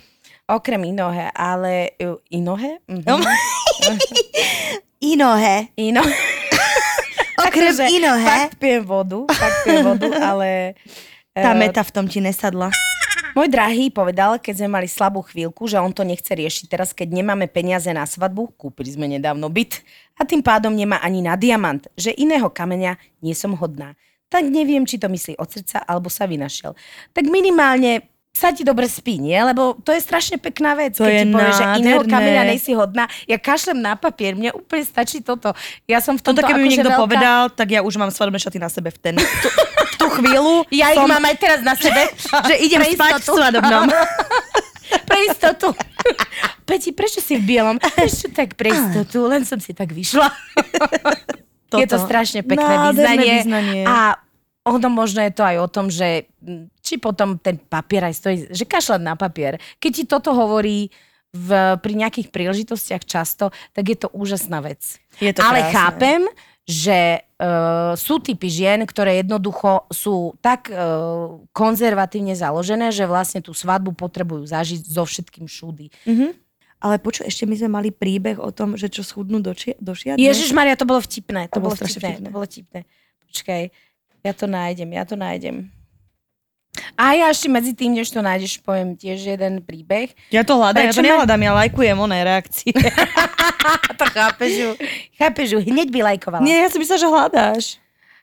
Okrem 0.47 0.83
inohe, 0.83 1.31
ale 1.31 1.95
inohe? 2.31 2.83
Mhm. 2.87 3.23
inohe. 5.15 5.71
Ino. 5.79 6.03
Okrem 7.47 7.71
akože, 7.71 7.85
inohe. 7.95 8.27
Fakt 8.27 8.59
pijem 8.59 8.83
vodu, 8.83 9.23
fakt 9.31 9.57
pijem 9.63 9.83
vodu, 9.87 10.09
ale... 10.19 10.75
Tá 11.37 11.53
uh, 11.53 11.59
meta 11.59 11.85
v 11.85 11.91
tom 11.93 12.09
ti 12.09 12.17
nesadla. 12.17 12.73
Môj 13.37 13.53
drahý 13.53 13.93
povedal, 13.93 14.41
keď 14.41 14.65
sme 14.65 14.81
mali 14.81 14.89
slabú 14.89 15.21
chvíľku, 15.21 15.69
že 15.69 15.77
on 15.77 15.93
to 15.93 16.01
nechce 16.01 16.33
riešiť 16.33 16.65
teraz, 16.73 16.89
keď 16.89 17.21
nemáme 17.21 17.45
peniaze 17.45 17.85
na 17.93 18.01
svadbu, 18.01 18.57
kúpili 18.57 18.89
sme 18.89 19.05
nedávno 19.05 19.45
byt 19.53 19.85
a 20.17 20.25
tým 20.25 20.41
pádom 20.41 20.73
nemá 20.73 20.97
ani 21.05 21.21
na 21.21 21.37
diamant, 21.37 21.85
že 21.93 22.17
iného 22.17 22.49
kameňa 22.49 22.97
nie 23.21 23.37
som 23.37 23.53
hodná. 23.53 23.93
Tak 24.33 24.41
neviem, 24.41 24.89
či 24.89 24.97
to 24.97 25.05
myslí 25.05 25.37
od 25.37 25.53
srdca, 25.53 25.85
alebo 25.85 26.09
sa 26.09 26.25
vynašiel. 26.25 26.73
Tak 27.13 27.29
minimálne 27.29 28.09
sa 28.33 28.49
ti 28.49 28.65
dobre 28.65 28.89
spí, 28.89 29.21
nie? 29.21 29.37
Lebo 29.37 29.77
to 29.85 29.93
je 29.93 30.01
strašne 30.01 30.41
pekná 30.41 30.73
vec, 30.73 30.97
to 30.97 31.05
keď 31.05 31.21
ti 31.21 31.29
povie, 31.29 31.53
že 31.53 31.65
iného 31.77 32.01
kameňa 32.09 32.41
nejsi 32.41 32.73
hodná. 32.73 33.05
Ja 33.29 33.37
kašlem 33.37 33.77
na 33.77 33.93
papier, 33.93 34.33
mne 34.33 34.49
úplne 34.57 34.81
stačí 34.81 35.21
toto. 35.21 35.53
Ja 35.85 36.01
som 36.01 36.17
v 36.17 36.25
tomto 36.25 36.41
Toto 36.41 36.49
keby 36.49 36.61
mi 36.65 36.69
akože 36.69 36.73
niekto 36.73 36.89
veľká... 36.93 37.03
povedal, 37.05 37.41
tak 37.53 37.69
ja 37.69 37.85
už 37.85 38.01
mám 38.01 38.09
svadobné 38.09 38.41
šaty 38.41 38.57
na 38.57 38.69
sebe 38.69 38.89
v 38.89 38.97
ten, 38.97 39.15
chvíľu. 40.17 40.65
Ja 40.73 40.97
som... 40.97 41.05
ich 41.05 41.11
mám 41.13 41.25
aj 41.25 41.37
teraz 41.37 41.59
na 41.61 41.73
sebe. 41.77 42.09
že 42.19 42.55
idem 42.65 42.81
spať 42.93 43.21
v 43.21 43.25
svadobnom. 43.25 43.85
pre 45.09 45.19
istotu. 45.27 45.67
Peti, 46.63 46.91
prečo 46.91 47.19
si 47.19 47.39
v 47.39 47.43
bielom? 47.43 47.75
Prečo 47.79 48.31
tak 48.31 48.55
pre 48.55 48.71
istotu? 48.71 49.27
Len 49.27 49.43
som 49.43 49.59
si 49.59 49.71
tak 49.75 49.91
vyšla. 49.91 50.27
Toto. 51.67 51.79
Je 51.81 51.87
to 51.87 51.99
strašne 51.99 52.43
pekné 52.43 52.73
význanie. 52.91 53.33
význanie. 53.43 53.83
A 53.83 54.19
ono 54.67 54.91
možno 54.91 55.23
je 55.23 55.31
to 55.31 55.47
aj 55.47 55.57
o 55.63 55.67
tom, 55.71 55.87
že 55.87 56.27
či 56.83 56.99
potom 56.99 57.39
ten 57.39 57.55
papier 57.55 58.03
aj 58.03 58.15
stojí, 58.19 58.35
že 58.51 58.67
kašľať 58.67 58.99
na 58.99 59.15
papier. 59.15 59.55
Keď 59.79 59.91
ti 59.95 60.03
toto 60.03 60.35
hovorí 60.35 60.91
v, 61.31 61.79
pri 61.79 61.93
nejakých 61.95 62.35
príležitostiach 62.35 63.03
často, 63.07 63.55
tak 63.71 63.83
je 63.87 63.95
to 63.95 64.11
úžasná 64.11 64.59
vec. 64.59 64.99
Je 65.23 65.31
to 65.31 65.39
Ale 65.39 65.63
krásne. 65.63 65.71
chápem, 65.71 66.21
že 66.67 67.23
uh, 67.23 67.95
sú 67.95 68.19
typy 68.19 68.51
žien, 68.51 68.83
ktoré 68.83 69.23
jednoducho 69.23 69.87
sú 69.87 70.35
tak 70.43 70.67
uh, 70.67 71.39
konzervatívne 71.55 72.35
založené, 72.35 72.91
že 72.91 73.07
vlastne 73.07 73.39
tú 73.39 73.55
svadbu 73.55 73.95
potrebujú 73.95 74.43
zažiť 74.43 74.83
so 74.83 75.07
všetkým 75.07 75.47
všudy. 75.47 75.87
Mm-hmm. 76.03 76.31
Ale 76.77 76.99
počuj, 76.99 77.25
ešte 77.25 77.47
my 77.47 77.55
sme 77.55 77.69
mali 77.71 77.89
príbeh 77.89 78.37
o 78.37 78.51
tom, 78.51 78.75
že 78.75 78.91
čo 78.91 79.01
schudnú 79.01 79.39
do, 79.39 79.55
či- 79.55 79.79
do. 79.79 79.95
Ježiš 79.95 80.51
Maria, 80.51 80.77
to 80.77 80.85
bolo 80.85 80.99
vtipné. 81.01 81.49
To, 81.49 81.57
to 81.57 81.63
bolo 81.63 81.75
vtipné, 81.79 82.19
vtipné. 82.19 82.27
To 82.27 82.35
bolo 82.35 82.45
vtipné. 82.45 82.79
Počkaj, 83.31 83.61
ja 84.27 84.33
to 84.35 84.45
nájdem, 84.45 84.89
ja 84.91 85.03
to 85.07 85.15
nájdem. 85.15 85.71
A 86.97 87.13
ja 87.13 87.27
ešte 87.29 87.47
medzi 87.51 87.73
tým, 87.77 87.93
než 87.93 88.09
to 88.09 88.21
nájdeš, 88.21 88.61
poviem 88.61 88.97
tiež 88.97 89.37
jeden 89.37 89.61
príbeh. 89.61 90.13
Ja 90.33 90.41
to 90.41 90.57
hľadám, 90.57 90.89
ja 90.89 90.93
to 90.93 91.05
nehľadám, 91.05 91.41
ja 91.41 91.51
lajkujem 91.53 91.97
oné 91.97 92.19
reakcie. 92.25 92.73
to 93.99 94.05
chápeš 94.09 94.51
ju, 94.53 94.69
chápeš 95.17 95.47
ju, 95.55 95.59
hneď 95.61 95.87
by 95.93 95.99
lajkovala. 96.13 96.43
Nie, 96.45 96.65
ja 96.65 96.69
si 96.69 96.77
myslela, 96.81 97.01
že 97.01 97.09
hľadáš. 97.09 97.65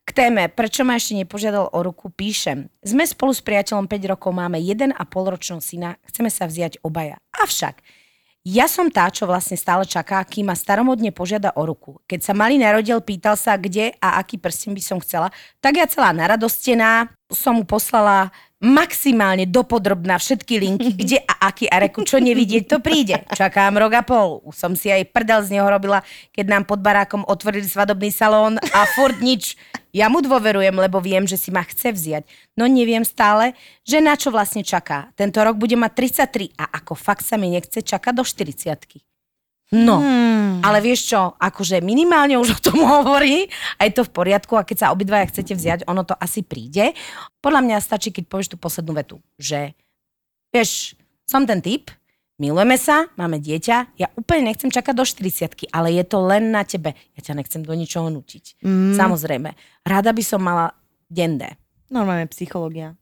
K 0.05 0.11
téme, 0.13 0.53
prečo 0.53 0.85
ma 0.85 1.01
ešte 1.01 1.17
nepožiadal 1.17 1.73
o 1.73 1.79
ruku, 1.81 2.13
píšem. 2.13 2.69
Sme 2.85 3.09
spolu 3.09 3.33
s 3.33 3.41
priateľom 3.41 3.89
5 3.89 4.13
rokov, 4.13 4.37
máme 4.37 4.61
1,5 4.61 4.93
ročného 5.09 5.65
syna, 5.65 5.97
chceme 6.05 6.29
sa 6.29 6.45
vziať 6.45 6.85
obaja. 6.85 7.17
Avšak, 7.41 7.81
ja 8.45 8.69
som 8.69 8.93
tá, 8.93 9.09
čo 9.09 9.25
vlastne 9.25 9.57
stále 9.57 9.89
čaká, 9.89 10.21
kým 10.21 10.53
ma 10.53 10.57
staromodne 10.57 11.09
požiada 11.17 11.57
o 11.57 11.65
ruku. 11.65 11.97
Keď 12.05 12.21
sa 12.21 12.33
malý 12.37 12.61
narodil, 12.61 13.01
pýtal 13.01 13.41
sa, 13.41 13.57
kde 13.57 13.97
a 14.05 14.21
aký 14.21 14.37
prsten 14.37 14.77
by 14.77 14.83
som 14.85 15.01
chcela, 15.01 15.33
tak 15.65 15.81
ja 15.81 15.89
celá 15.89 16.13
naradostená 16.13 17.09
som 17.33 17.57
mu 17.57 17.65
poslala 17.65 18.29
maximálne 18.65 19.45
dopodrobná 19.45 20.17
všetky 20.17 20.57
linky, 20.57 20.91
kde 21.05 21.19
a 21.21 21.53
aký 21.53 21.69
a 21.69 21.85
reku, 21.85 22.03
čo 22.03 22.17
nevidieť, 22.17 22.65
to 22.65 22.81
príde. 22.81 23.21
Čakám 23.37 23.77
rok 23.77 23.93
a 23.93 24.03
pol. 24.03 24.41
Už 24.49 24.57
som 24.57 24.73
si 24.73 24.89
aj 24.89 25.13
prdel 25.13 25.45
z 25.45 25.61
neho 25.61 25.69
robila, 25.69 26.01
keď 26.33 26.47
nám 26.49 26.65
pod 26.65 26.81
barákom 26.81 27.23
otvorili 27.29 27.69
svadobný 27.69 28.09
salón 28.09 28.57
a 28.73 28.89
furt 28.97 29.21
nič. 29.21 29.61
Ja 29.95 30.11
mu 30.11 30.19
dôverujem, 30.19 30.75
lebo 30.75 30.99
viem, 30.99 31.23
že 31.23 31.39
si 31.39 31.55
ma 31.55 31.63
chce 31.63 31.95
vziať. 31.95 32.27
No 32.59 32.67
neviem 32.67 33.07
stále, 33.07 33.55
že 33.87 34.03
na 34.03 34.19
čo 34.19 34.35
vlastne 34.35 34.67
čaká. 34.67 35.15
Tento 35.15 35.39
rok 35.39 35.55
bude 35.55 35.79
mať 35.79 36.27
33 36.27 36.59
a 36.59 36.65
ako 36.83 36.99
fakt 36.99 37.23
sa 37.23 37.39
mi 37.39 37.53
nechce 37.53 37.79
čakať 37.79 38.11
do 38.11 38.27
40 38.27 39.14
No, 39.73 39.97
Hmm. 39.99 40.61
ale 40.61 40.85
vieš 40.85 41.09
čo, 41.17 41.35
akože 41.35 41.81
minimálne 41.81 42.37
už 42.37 42.61
o 42.61 42.63
tom 42.63 42.85
hovorí 43.01 43.49
a 43.81 43.89
je 43.89 43.93
to 43.97 44.05
v 44.05 44.13
poriadku 44.13 44.55
a 44.55 44.63
keď 44.63 44.77
sa 44.87 44.93
obidvaja 44.93 45.27
chcete 45.33 45.57
vziať, 45.57 45.81
ono 45.89 46.05
to 46.05 46.13
asi 46.15 46.45
príde. 46.45 46.93
Podľa 47.41 47.61
mňa 47.65 47.77
stačí, 47.81 48.13
keď 48.13 48.29
povieš 48.29 48.55
tú 48.55 48.57
poslednú 48.61 48.93
vetu, 48.95 49.17
že 49.35 49.73
vieš, 50.53 50.95
som 51.25 51.49
ten 51.49 51.59
typ, 51.65 51.91
milujeme 52.37 52.77
sa, 52.77 53.09
máme 53.17 53.41
dieťa, 53.41 53.97
ja 53.99 54.13
úplne 54.15 54.53
nechcem 54.53 54.69
čakať 54.69 54.95
do 54.95 55.03
40 55.03 55.73
ale 55.73 55.89
je 55.97 56.05
to 56.07 56.19
len 56.23 56.53
na 56.53 56.63
tebe. 56.63 56.93
Ja 57.17 57.21
ťa 57.25 57.35
nechcem 57.41 57.65
do 57.65 57.73
ničoho 57.75 58.13
nutiť. 58.13 58.61
Mm. 58.63 58.95
Samozrejme. 58.95 59.51
Rada 59.83 60.11
by 60.13 60.23
som 60.23 60.45
mala 60.45 60.77
dende. 61.09 61.57
Normálne 61.91 62.29
psychológia. 62.31 62.95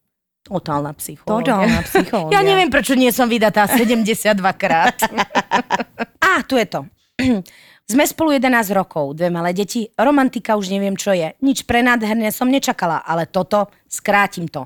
Totálna 0.47 0.95
psychológia. 0.97 1.59
Totálna 1.59 1.81
psychológia. 1.91 2.35
Ja 2.35 2.41
neviem, 2.41 2.71
prečo 2.71 2.95
nie 2.95 3.11
som 3.11 3.27
vydatá 3.27 3.67
72 3.67 4.37
krát. 4.57 4.97
A, 6.33 6.41
tu 6.41 6.57
je 6.57 6.65
to. 6.65 6.81
Sme 7.93 8.09
spolu 8.09 8.33
11 8.33 8.73
rokov, 8.73 9.21
dve 9.21 9.29
malé 9.29 9.53
deti, 9.53 9.85
romantika 10.01 10.57
už 10.57 10.73
neviem, 10.73 10.97
čo 10.97 11.13
je. 11.13 11.37
Nič 11.45 11.69
prenádherné 11.69 12.33
som 12.33 12.49
nečakala, 12.49 13.05
ale 13.05 13.29
toto, 13.29 13.69
skrátim 13.85 14.49
to. 14.49 14.65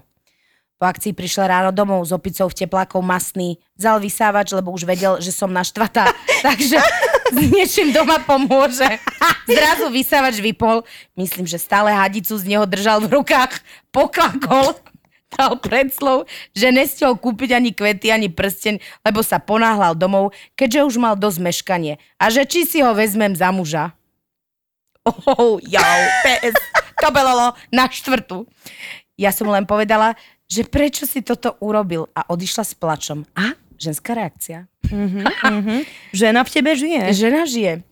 Po 0.77 0.85
akcii 0.85 1.17
prišiel 1.17 1.49
ráno 1.49 1.73
domov 1.73 2.05
s 2.05 2.13
opicou 2.13 2.47
v 2.47 2.55
teplákov 2.55 3.01
masný, 3.03 3.57
vzal 3.75 3.99
vysávač, 3.99 4.53
lebo 4.53 4.71
už 4.71 4.85
vedel, 4.87 5.19
že 5.19 5.33
som 5.35 5.51
naštvatá, 5.51 6.07
takže 6.47 6.79
s 7.33 7.39
niečím 7.51 7.91
doma 7.91 8.23
pomôže. 8.23 8.87
Zrazu 9.51 9.91
vysávač 9.91 10.39
vypol, 10.39 10.87
myslím, 11.19 11.49
že 11.51 11.59
stále 11.59 11.91
hadicu 11.91 12.37
z 12.37 12.45
neho 12.47 12.69
držal 12.69 13.03
v 13.09 13.19
rukách, 13.19 13.59
poklakol, 13.91 14.77
dal 15.37 15.61
predslov, 15.61 16.25
že 16.57 16.73
nestiel 16.73 17.15
kúpiť 17.15 17.55
ani 17.55 17.71
kvety, 17.77 18.09
ani 18.09 18.33
prsteň, 18.33 18.81
lebo 19.05 19.21
sa 19.21 19.37
ponáhľal 19.37 19.95
domov, 19.95 20.33
keďže 20.57 20.81
už 20.89 20.95
mal 20.97 21.15
dosť 21.15 21.39
meškanie. 21.45 21.95
A 22.17 22.33
že 22.33 22.49
či 22.49 22.65
si 22.65 22.81
ho 22.81 22.97
vezmem 22.97 23.37
za 23.37 23.53
muža. 23.53 23.93
Oh, 25.07 25.63
jau, 25.63 25.99
PS, 26.27 26.57
to 26.99 27.09
belolo 27.15 27.55
na 27.71 27.87
štvrtú. 27.87 28.43
Ja 29.15 29.31
som 29.31 29.47
len 29.47 29.63
povedala, 29.63 30.19
že 30.51 30.67
prečo 30.67 31.07
si 31.07 31.23
toto 31.23 31.55
urobil 31.63 32.11
a 32.11 32.27
odišla 32.27 32.65
s 32.67 32.75
plačom. 32.75 33.23
A 33.39 33.55
ženská 33.79 34.19
reakcia. 34.19 34.67
Žena 36.11 36.43
v 36.43 36.51
tebe 36.51 36.75
žije. 36.75 37.15
Žena 37.15 37.47
žije. 37.47 37.87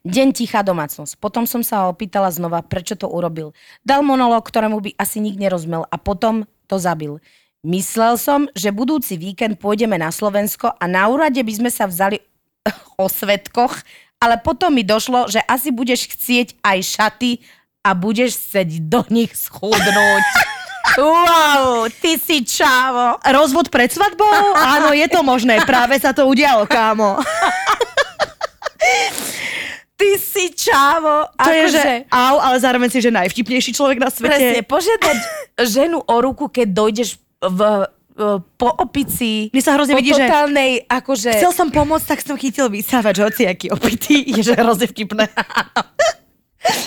Deň 0.00 0.32
tichá 0.32 0.64
domácnosť. 0.64 1.20
Potom 1.20 1.44
som 1.44 1.60
sa 1.60 1.84
ho 1.84 1.92
opýtala 1.92 2.32
znova, 2.32 2.64
prečo 2.64 2.96
to 2.96 3.08
urobil. 3.08 3.52
Dal 3.84 4.00
monológ, 4.00 4.48
ktorému 4.48 4.80
by 4.80 4.96
asi 4.96 5.20
nik 5.20 5.36
nerozumel 5.36 5.84
a 5.88 5.96
potom 6.00 6.48
to 6.70 6.78
zabil. 6.78 7.18
Myslel 7.66 8.14
som, 8.14 8.46
že 8.54 8.70
budúci 8.70 9.18
víkend 9.18 9.58
pôjdeme 9.58 9.98
na 9.98 10.14
Slovensko 10.14 10.70
a 10.78 10.84
na 10.86 11.10
úrade 11.10 11.42
by 11.42 11.52
sme 11.52 11.70
sa 11.74 11.90
vzali 11.90 12.22
o 13.02 13.10
svetkoch, 13.10 13.82
ale 14.22 14.38
potom 14.38 14.70
mi 14.70 14.86
došlo, 14.86 15.26
že 15.26 15.42
asi 15.50 15.74
budeš 15.74 16.06
chcieť 16.14 16.62
aj 16.62 16.78
šaty 16.86 17.42
a 17.82 17.98
budeš 17.98 18.38
chcieť 18.38 18.86
do 18.86 19.02
nich 19.10 19.34
schudnúť. 19.34 20.26
Wow, 20.98 21.86
ty 22.02 22.18
si 22.18 22.42
čávo. 22.42 23.14
Rozvod 23.22 23.70
pred 23.70 23.94
svadbou? 23.94 24.58
Áno, 24.58 24.90
je 24.90 25.06
to 25.06 25.22
možné. 25.22 25.62
Práve 25.62 25.94
sa 26.02 26.10
to 26.10 26.26
udialo, 26.26 26.66
kámo. 26.66 27.14
Ty 30.00 30.10
si 30.16 30.44
čávo. 30.56 31.28
To 31.36 31.50
je, 31.52 31.64
že 31.68 31.76
Akože- 31.76 31.98
au, 32.08 32.36
ale 32.40 32.56
zároveň 32.56 32.88
si, 32.88 33.04
že 33.04 33.12
najvtipnejší 33.12 33.76
človek 33.76 34.00
na 34.00 34.08
Presne, 34.08 34.56
svete. 34.56 34.64
požiadať 34.64 35.16
ženu 35.68 36.00
o 36.00 36.16
ruku, 36.24 36.48
keď 36.48 36.72
dojdeš 36.72 37.20
v, 37.44 37.60
po 38.56 38.68
opici. 38.80 39.52
Mne 39.52 39.60
sa 39.60 39.76
hrozne 39.76 39.96
vidí, 39.96 40.16
že- 40.16 40.24
totálnej, 40.24 40.88
akože... 40.88 41.36
Chcel 41.36 41.52
som 41.52 41.68
pomôcť, 41.68 42.06
tak 42.08 42.20
som 42.24 42.36
chytil 42.40 42.72
vysávač, 42.72 43.20
hoci 43.20 43.44
aký 43.44 43.68
opitý, 43.68 44.24
je 44.36 44.40
že 44.40 44.56
hrozne 44.56 44.88
vtipné. 44.88 45.28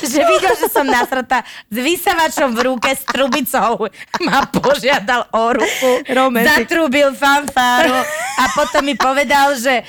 že 0.05 0.22
videl, 0.22 0.53
že 0.53 0.70
som 0.70 0.86
nasratá 0.86 1.41
s 1.70 1.78
vysavačom 1.78 2.53
v 2.53 2.59
ruke 2.70 2.93
s 2.93 3.01
trubicou. 3.05 3.89
Ma 4.22 4.45
požiadal 4.45 5.26
o 5.34 5.43
ruku. 5.53 6.05
Romantik. 6.05 6.70
Zatrúbil 6.70 7.14
fanfáru 7.14 7.97
a 8.38 8.43
potom 8.53 8.86
mi 8.86 8.93
povedal, 8.93 9.57
že 9.57 9.82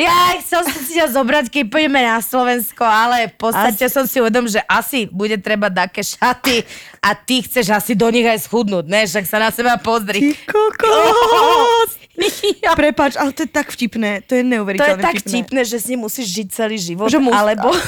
ja 0.00 0.36
chcel 0.40 0.64
som 0.64 0.80
si 0.80 0.96
ťa 0.96 1.12
zobrať, 1.12 1.44
keď 1.52 1.64
pôjdeme 1.68 2.00
na 2.00 2.18
Slovensko, 2.24 2.84
ale 2.84 3.28
v 3.28 3.36
podstate 3.36 3.84
som 3.92 4.08
si 4.08 4.16
uvedom, 4.18 4.48
že 4.48 4.64
asi 4.64 5.04
bude 5.08 5.36
treba 5.38 5.68
také 5.68 6.00
šaty 6.00 6.64
a 7.04 7.12
ty 7.12 7.44
chceš 7.44 7.68
asi 7.70 7.92
do 7.92 8.08
nich 8.08 8.24
aj 8.24 8.48
schudnúť, 8.48 8.88
ne? 8.88 9.04
Však 9.04 9.24
sa 9.28 9.38
na 9.38 9.50
seba 9.52 9.76
pozri. 9.76 10.20
Ty 10.20 10.30
kokos! 10.48 11.90
Ja, 12.60 12.76
Prepač, 12.76 13.16
ale 13.16 13.32
to 13.32 13.48
je 13.48 13.50
tak 13.50 13.72
vtipné. 13.72 14.20
To 14.28 14.36
je 14.36 14.44
to 14.44 14.84
je 14.84 15.00
tak 15.00 15.24
vtipné, 15.24 15.64
že 15.64 15.80
si 15.80 15.96
musíš 15.96 16.28
žiť 16.28 16.46
celý 16.52 16.76
život, 16.76 17.08
Že 17.08 17.16
mus- 17.16 17.32
alebo... 17.32 17.72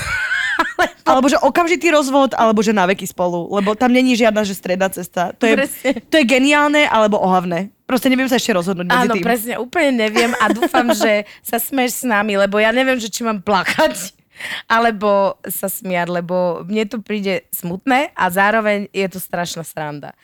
Alebo 1.02 1.26
že 1.26 1.38
okamžitý 1.42 1.90
rozvod, 1.90 2.38
alebo 2.38 2.62
že 2.62 2.70
na 2.70 2.86
veky 2.86 3.06
spolu. 3.10 3.50
Lebo 3.50 3.74
tam 3.74 3.90
není 3.90 4.14
žiadna, 4.14 4.46
že 4.46 4.54
stredná 4.54 4.86
cesta. 4.86 5.34
To 5.34 5.44
je, 5.50 5.54
Presne. 5.58 5.90
to 6.06 6.14
je 6.22 6.24
geniálne, 6.24 6.86
alebo 6.86 7.18
ohavné. 7.18 7.74
Proste 7.92 8.08
neviem 8.08 8.24
sa 8.24 8.40
ešte 8.40 8.56
rozhodnúť 8.56 8.88
medzi 8.88 9.04
Áno, 9.04 9.20
tým. 9.20 9.20
presne, 9.20 9.60
úplne 9.60 10.08
neviem 10.08 10.32
a 10.40 10.48
dúfam, 10.48 10.88
že 10.96 11.28
sa 11.44 11.60
smeš 11.60 12.00
s 12.00 12.04
nami, 12.08 12.40
lebo 12.40 12.56
ja 12.56 12.72
neviem, 12.72 12.96
že 12.96 13.12
či 13.12 13.20
mám 13.20 13.44
plakať 13.44 14.16
alebo 14.64 15.36
sa 15.44 15.68
smiať, 15.68 16.08
lebo 16.08 16.64
mne 16.64 16.88
to 16.88 17.04
príde 17.04 17.44
smutné 17.52 18.16
a 18.16 18.24
zároveň 18.32 18.88
je 18.96 19.04
to 19.12 19.20
strašná 19.20 19.60
sranda. 19.60 20.16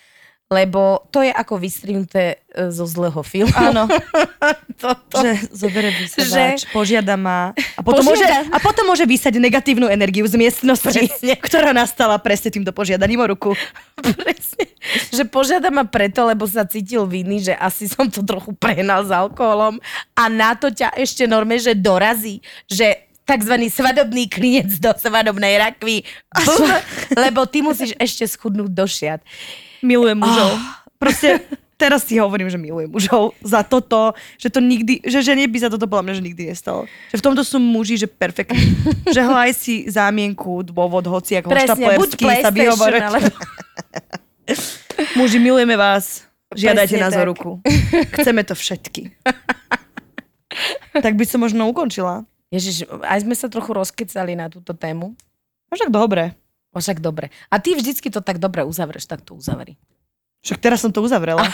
Lebo 0.48 1.04
to 1.12 1.20
je 1.20 1.28
ako 1.28 1.60
vystrihnuté 1.60 2.40
e, 2.48 2.72
zo 2.72 2.88
zlého 2.88 3.20
filmu. 3.20 3.52
Áno. 3.52 3.84
Toto. 4.82 5.20
Že 5.20 5.52
zoberie 5.52 5.92
vysávač, 5.92 6.64
požiada 6.72 7.20
ma 7.20 7.52
a 7.76 7.80
potom, 7.84 8.00
môže, 8.00 8.24
Požiada. 8.24 8.48
a 8.48 8.56
potom 8.56 8.88
môže 8.88 9.04
vysať 9.04 9.36
negatívnu 9.36 9.92
energiu 9.92 10.24
z 10.24 10.40
miestnosti, 10.40 10.88
Presne. 10.88 11.36
ktorá 11.46 11.76
nastala 11.76 12.16
presne 12.16 12.48
týmto 12.48 12.72
požiadaním 12.72 13.20
o 13.20 13.28
ruku. 13.28 13.52
Presne. 14.24 14.72
Že 15.12 15.28
požiada 15.28 15.68
ma 15.68 15.84
preto, 15.84 16.24
lebo 16.24 16.48
sa 16.48 16.64
cítil 16.64 17.04
vinný, 17.04 17.44
že 17.44 17.52
asi 17.52 17.84
som 17.84 18.08
to 18.08 18.24
trochu 18.24 18.56
prehnal 18.56 19.04
s 19.04 19.12
alkoholom 19.12 19.76
a 20.16 20.22
na 20.32 20.56
to 20.56 20.72
ťa 20.72 20.96
ešte 20.96 21.28
norme, 21.28 21.60
že 21.60 21.76
dorazí, 21.76 22.40
že 22.64 23.04
takzvaný 23.28 23.68
svadobný 23.68 24.32
klinec 24.32 24.80
do 24.80 24.96
svadobnej 24.96 25.60
rakvy. 25.60 26.08
Bum, 26.32 26.72
lebo 27.12 27.44
ty 27.44 27.60
musíš 27.60 27.92
ešte 28.00 28.24
schudnúť 28.24 28.72
do 28.72 28.88
šiat. 28.88 29.20
Milujem 29.82 30.18
mužov. 30.18 30.50
Proste 30.98 31.46
teraz 31.78 32.02
si 32.02 32.18
hovorím, 32.18 32.50
že 32.50 32.58
milujem 32.58 32.90
mužov 32.90 33.38
za 33.38 33.62
toto, 33.62 34.12
že 34.34 34.50
to 34.50 34.58
nikdy, 34.58 34.98
že 35.06 35.22
žene 35.22 35.46
by 35.46 35.58
sa 35.62 35.70
toto 35.70 35.86
podľa 35.86 36.10
mňa, 36.10 36.14
že 36.18 36.24
nikdy 36.26 36.42
nestalo. 36.50 36.90
Že 37.14 37.16
v 37.22 37.24
tomto 37.24 37.42
sú 37.46 37.62
muži, 37.62 37.94
že 38.02 38.10
perfektní. 38.10 38.74
že 39.14 39.20
hľaj 39.22 39.50
si 39.54 39.86
zámienku, 39.86 40.66
dôvod, 40.66 41.06
hoci 41.06 41.38
ako 41.38 41.54
hoštaplerský 41.54 42.26
sa 42.42 42.50
vyhovore. 42.50 42.98
alebo... 42.98 43.30
Muži, 45.18 45.38
milujeme 45.38 45.78
vás. 45.78 46.26
Žiadajte 46.50 46.96
Presne 46.96 47.04
nás 47.06 47.14
o 47.14 47.22
tak. 47.22 47.28
ruku. 47.28 47.50
Chceme 48.18 48.42
to 48.42 48.56
všetky. 48.56 49.14
tak 51.04 51.14
by 51.14 51.24
som 51.28 51.44
možno 51.44 51.68
ukončila. 51.68 52.24
Ježiš, 52.48 52.88
aj 53.04 53.28
sme 53.28 53.36
sa 53.36 53.52
trochu 53.52 53.76
rozkecali 53.76 54.32
na 54.32 54.48
túto 54.48 54.72
tému. 54.72 55.12
No 55.68 55.72
však 55.76 55.92
dobre. 55.92 56.32
O, 56.72 56.80
Však 56.80 57.00
dobre. 57.00 57.32
A 57.48 57.58
ty 57.58 57.72
vždycky 57.74 58.12
to 58.12 58.20
tak 58.20 58.38
dobre 58.38 58.64
uzavreš, 58.64 59.08
tak 59.08 59.24
to 59.24 59.34
uzavri. 59.34 59.80
Však 60.44 60.58
teraz 60.60 60.84
som 60.84 60.92
to 60.92 61.02
uzavrela. 61.02 61.42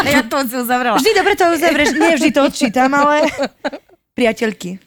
Ja 0.00 0.24
to 0.24 0.40
si 0.48 0.56
uzavrela. 0.56 0.96
Vždy 0.96 1.12
dobre 1.12 1.36
to 1.36 1.44
uzavrieš, 1.44 1.92
nie 1.92 2.16
vždy 2.16 2.30
to 2.32 2.40
odčítam, 2.48 2.88
ale 2.96 3.28
priateľky. 4.16 4.80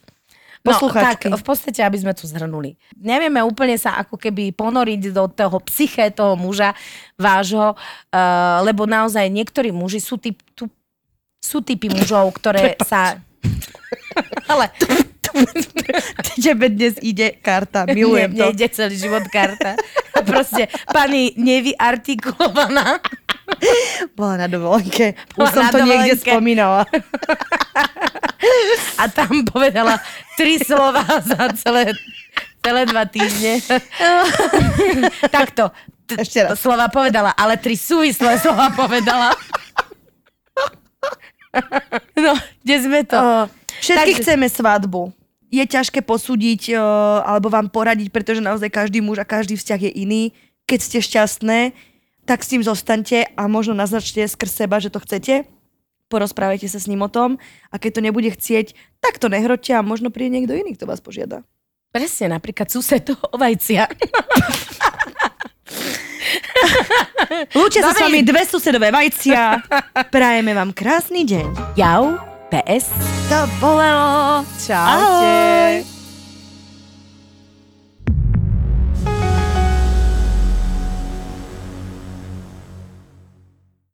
No, 0.66 0.80
tak 0.90 1.28
v 1.28 1.44
podstate, 1.44 1.84
aby 1.84 2.00
sme 2.00 2.16
to 2.16 2.24
zhrnuli. 2.24 2.80
Nevieme 2.96 3.44
úplne 3.44 3.76
sa 3.76 4.00
ako 4.00 4.16
keby 4.16 4.56
ponoriť 4.56 5.12
do 5.12 5.28
toho 5.28 5.60
psyché 5.68 6.08
toho 6.10 6.40
muža 6.40 6.72
vášho, 7.20 7.76
uh, 7.76 8.64
lebo 8.66 8.88
naozaj 8.88 9.28
niektorí 9.28 9.76
muži 9.76 10.00
sú, 10.00 10.16
typ, 10.16 10.40
tu, 10.56 10.72
sú 11.44 11.60
typy 11.60 11.92
mužov, 11.92 12.32
ktoré 12.40 12.80
sa... 12.82 13.20
Ale 14.52 14.72
Tebe 16.36 16.70
dnes 16.70 16.96
ide 17.00 17.34
karta, 17.36 17.86
milujem 17.86 18.30
mne, 18.30 18.38
to. 18.38 18.44
mne 18.44 18.54
ide 18.54 18.68
celý 18.70 18.96
život 18.96 19.26
karta. 19.28 19.74
Proste 20.24 20.66
pani 20.88 21.34
nevyartikulovaná. 21.36 23.02
Bola 24.14 24.36
na 24.38 24.48
dovolenke. 24.48 25.14
Už 25.34 25.40
Bola 25.40 25.52
som 25.52 25.64
na 25.64 25.70
to 25.70 25.80
niekde 25.80 26.16
dovolenke. 26.16 26.24
spomínala. 26.24 26.82
a 28.96 29.04
tam 29.08 29.44
povedala 29.46 30.00
tri 30.34 30.58
slova 30.58 31.02
za 31.22 31.52
celé, 31.56 31.92
celé 32.60 32.82
dva 32.86 33.04
týždne. 33.06 33.60
Takto. 35.28 35.72
T- 36.04 36.20
Ešte 36.20 36.40
raz. 36.42 36.56
Slova 36.58 36.88
povedala, 36.88 37.32
ale 37.32 37.56
tri 37.56 37.74
súvislé 37.74 38.36
slova 38.38 38.72
povedala. 38.72 39.32
No, 42.14 42.34
kde 42.60 42.76
sme 42.78 43.06
to? 43.06 43.16
Uh, 43.16 43.46
všetky 43.80 44.12
Takže- 44.12 44.22
chceme 44.22 44.48
svadbu. 44.48 45.02
Je 45.54 45.62
ťažké 45.62 46.02
posúdiť 46.02 46.74
uh, 46.74 47.22
alebo 47.22 47.54
vám 47.54 47.70
poradiť, 47.70 48.10
pretože 48.10 48.42
naozaj 48.42 48.74
každý 48.74 49.06
muž 49.06 49.22
a 49.22 49.30
každý 49.30 49.54
vzťah 49.54 49.80
je 49.86 49.92
iný. 49.94 50.24
Keď 50.66 50.80
ste 50.82 50.98
šťastné, 50.98 51.60
tak 52.26 52.42
s 52.42 52.50
tým 52.50 52.66
zostaňte 52.66 53.30
a 53.38 53.46
možno 53.46 53.78
naznačte 53.78 54.26
skrz 54.26 54.66
seba, 54.66 54.82
že 54.82 54.90
to 54.90 54.98
chcete. 54.98 55.46
porozprávajte 56.14 56.70
sa 56.70 56.78
s 56.78 56.90
ním 56.90 57.02
o 57.02 57.10
tom 57.10 57.42
a 57.74 57.82
keď 57.82 57.98
to 57.98 58.06
nebude 58.06 58.30
chcieť, 58.34 58.78
tak 59.02 59.18
to 59.18 59.30
nehroďte 59.34 59.74
a 59.74 59.82
možno 59.82 60.14
príde 60.14 60.38
niekto 60.38 60.54
iný, 60.54 60.78
kto 60.78 60.86
vás 60.86 61.02
požiada. 61.02 61.42
Presne, 61.94 62.34
napríklad 62.34 62.70
sused 62.74 63.06
o 63.14 63.38
vajcia. 63.38 63.86
Lúčia 67.54 67.82
sa 67.82 67.94
s 67.94 68.02
vami 68.02 68.26
dve 68.26 68.46
susedové 68.46 68.90
vajcia. 68.90 69.62
Prajeme 70.10 70.54
vám 70.58 70.74
krásny 70.74 71.26
deň. 71.26 71.78
Jau, 71.78 72.18
PS. 72.54 72.94
To 73.34 73.50
bolelo. 73.58 74.46
Čaute. 74.62 74.78
Ahoj. 74.78 75.93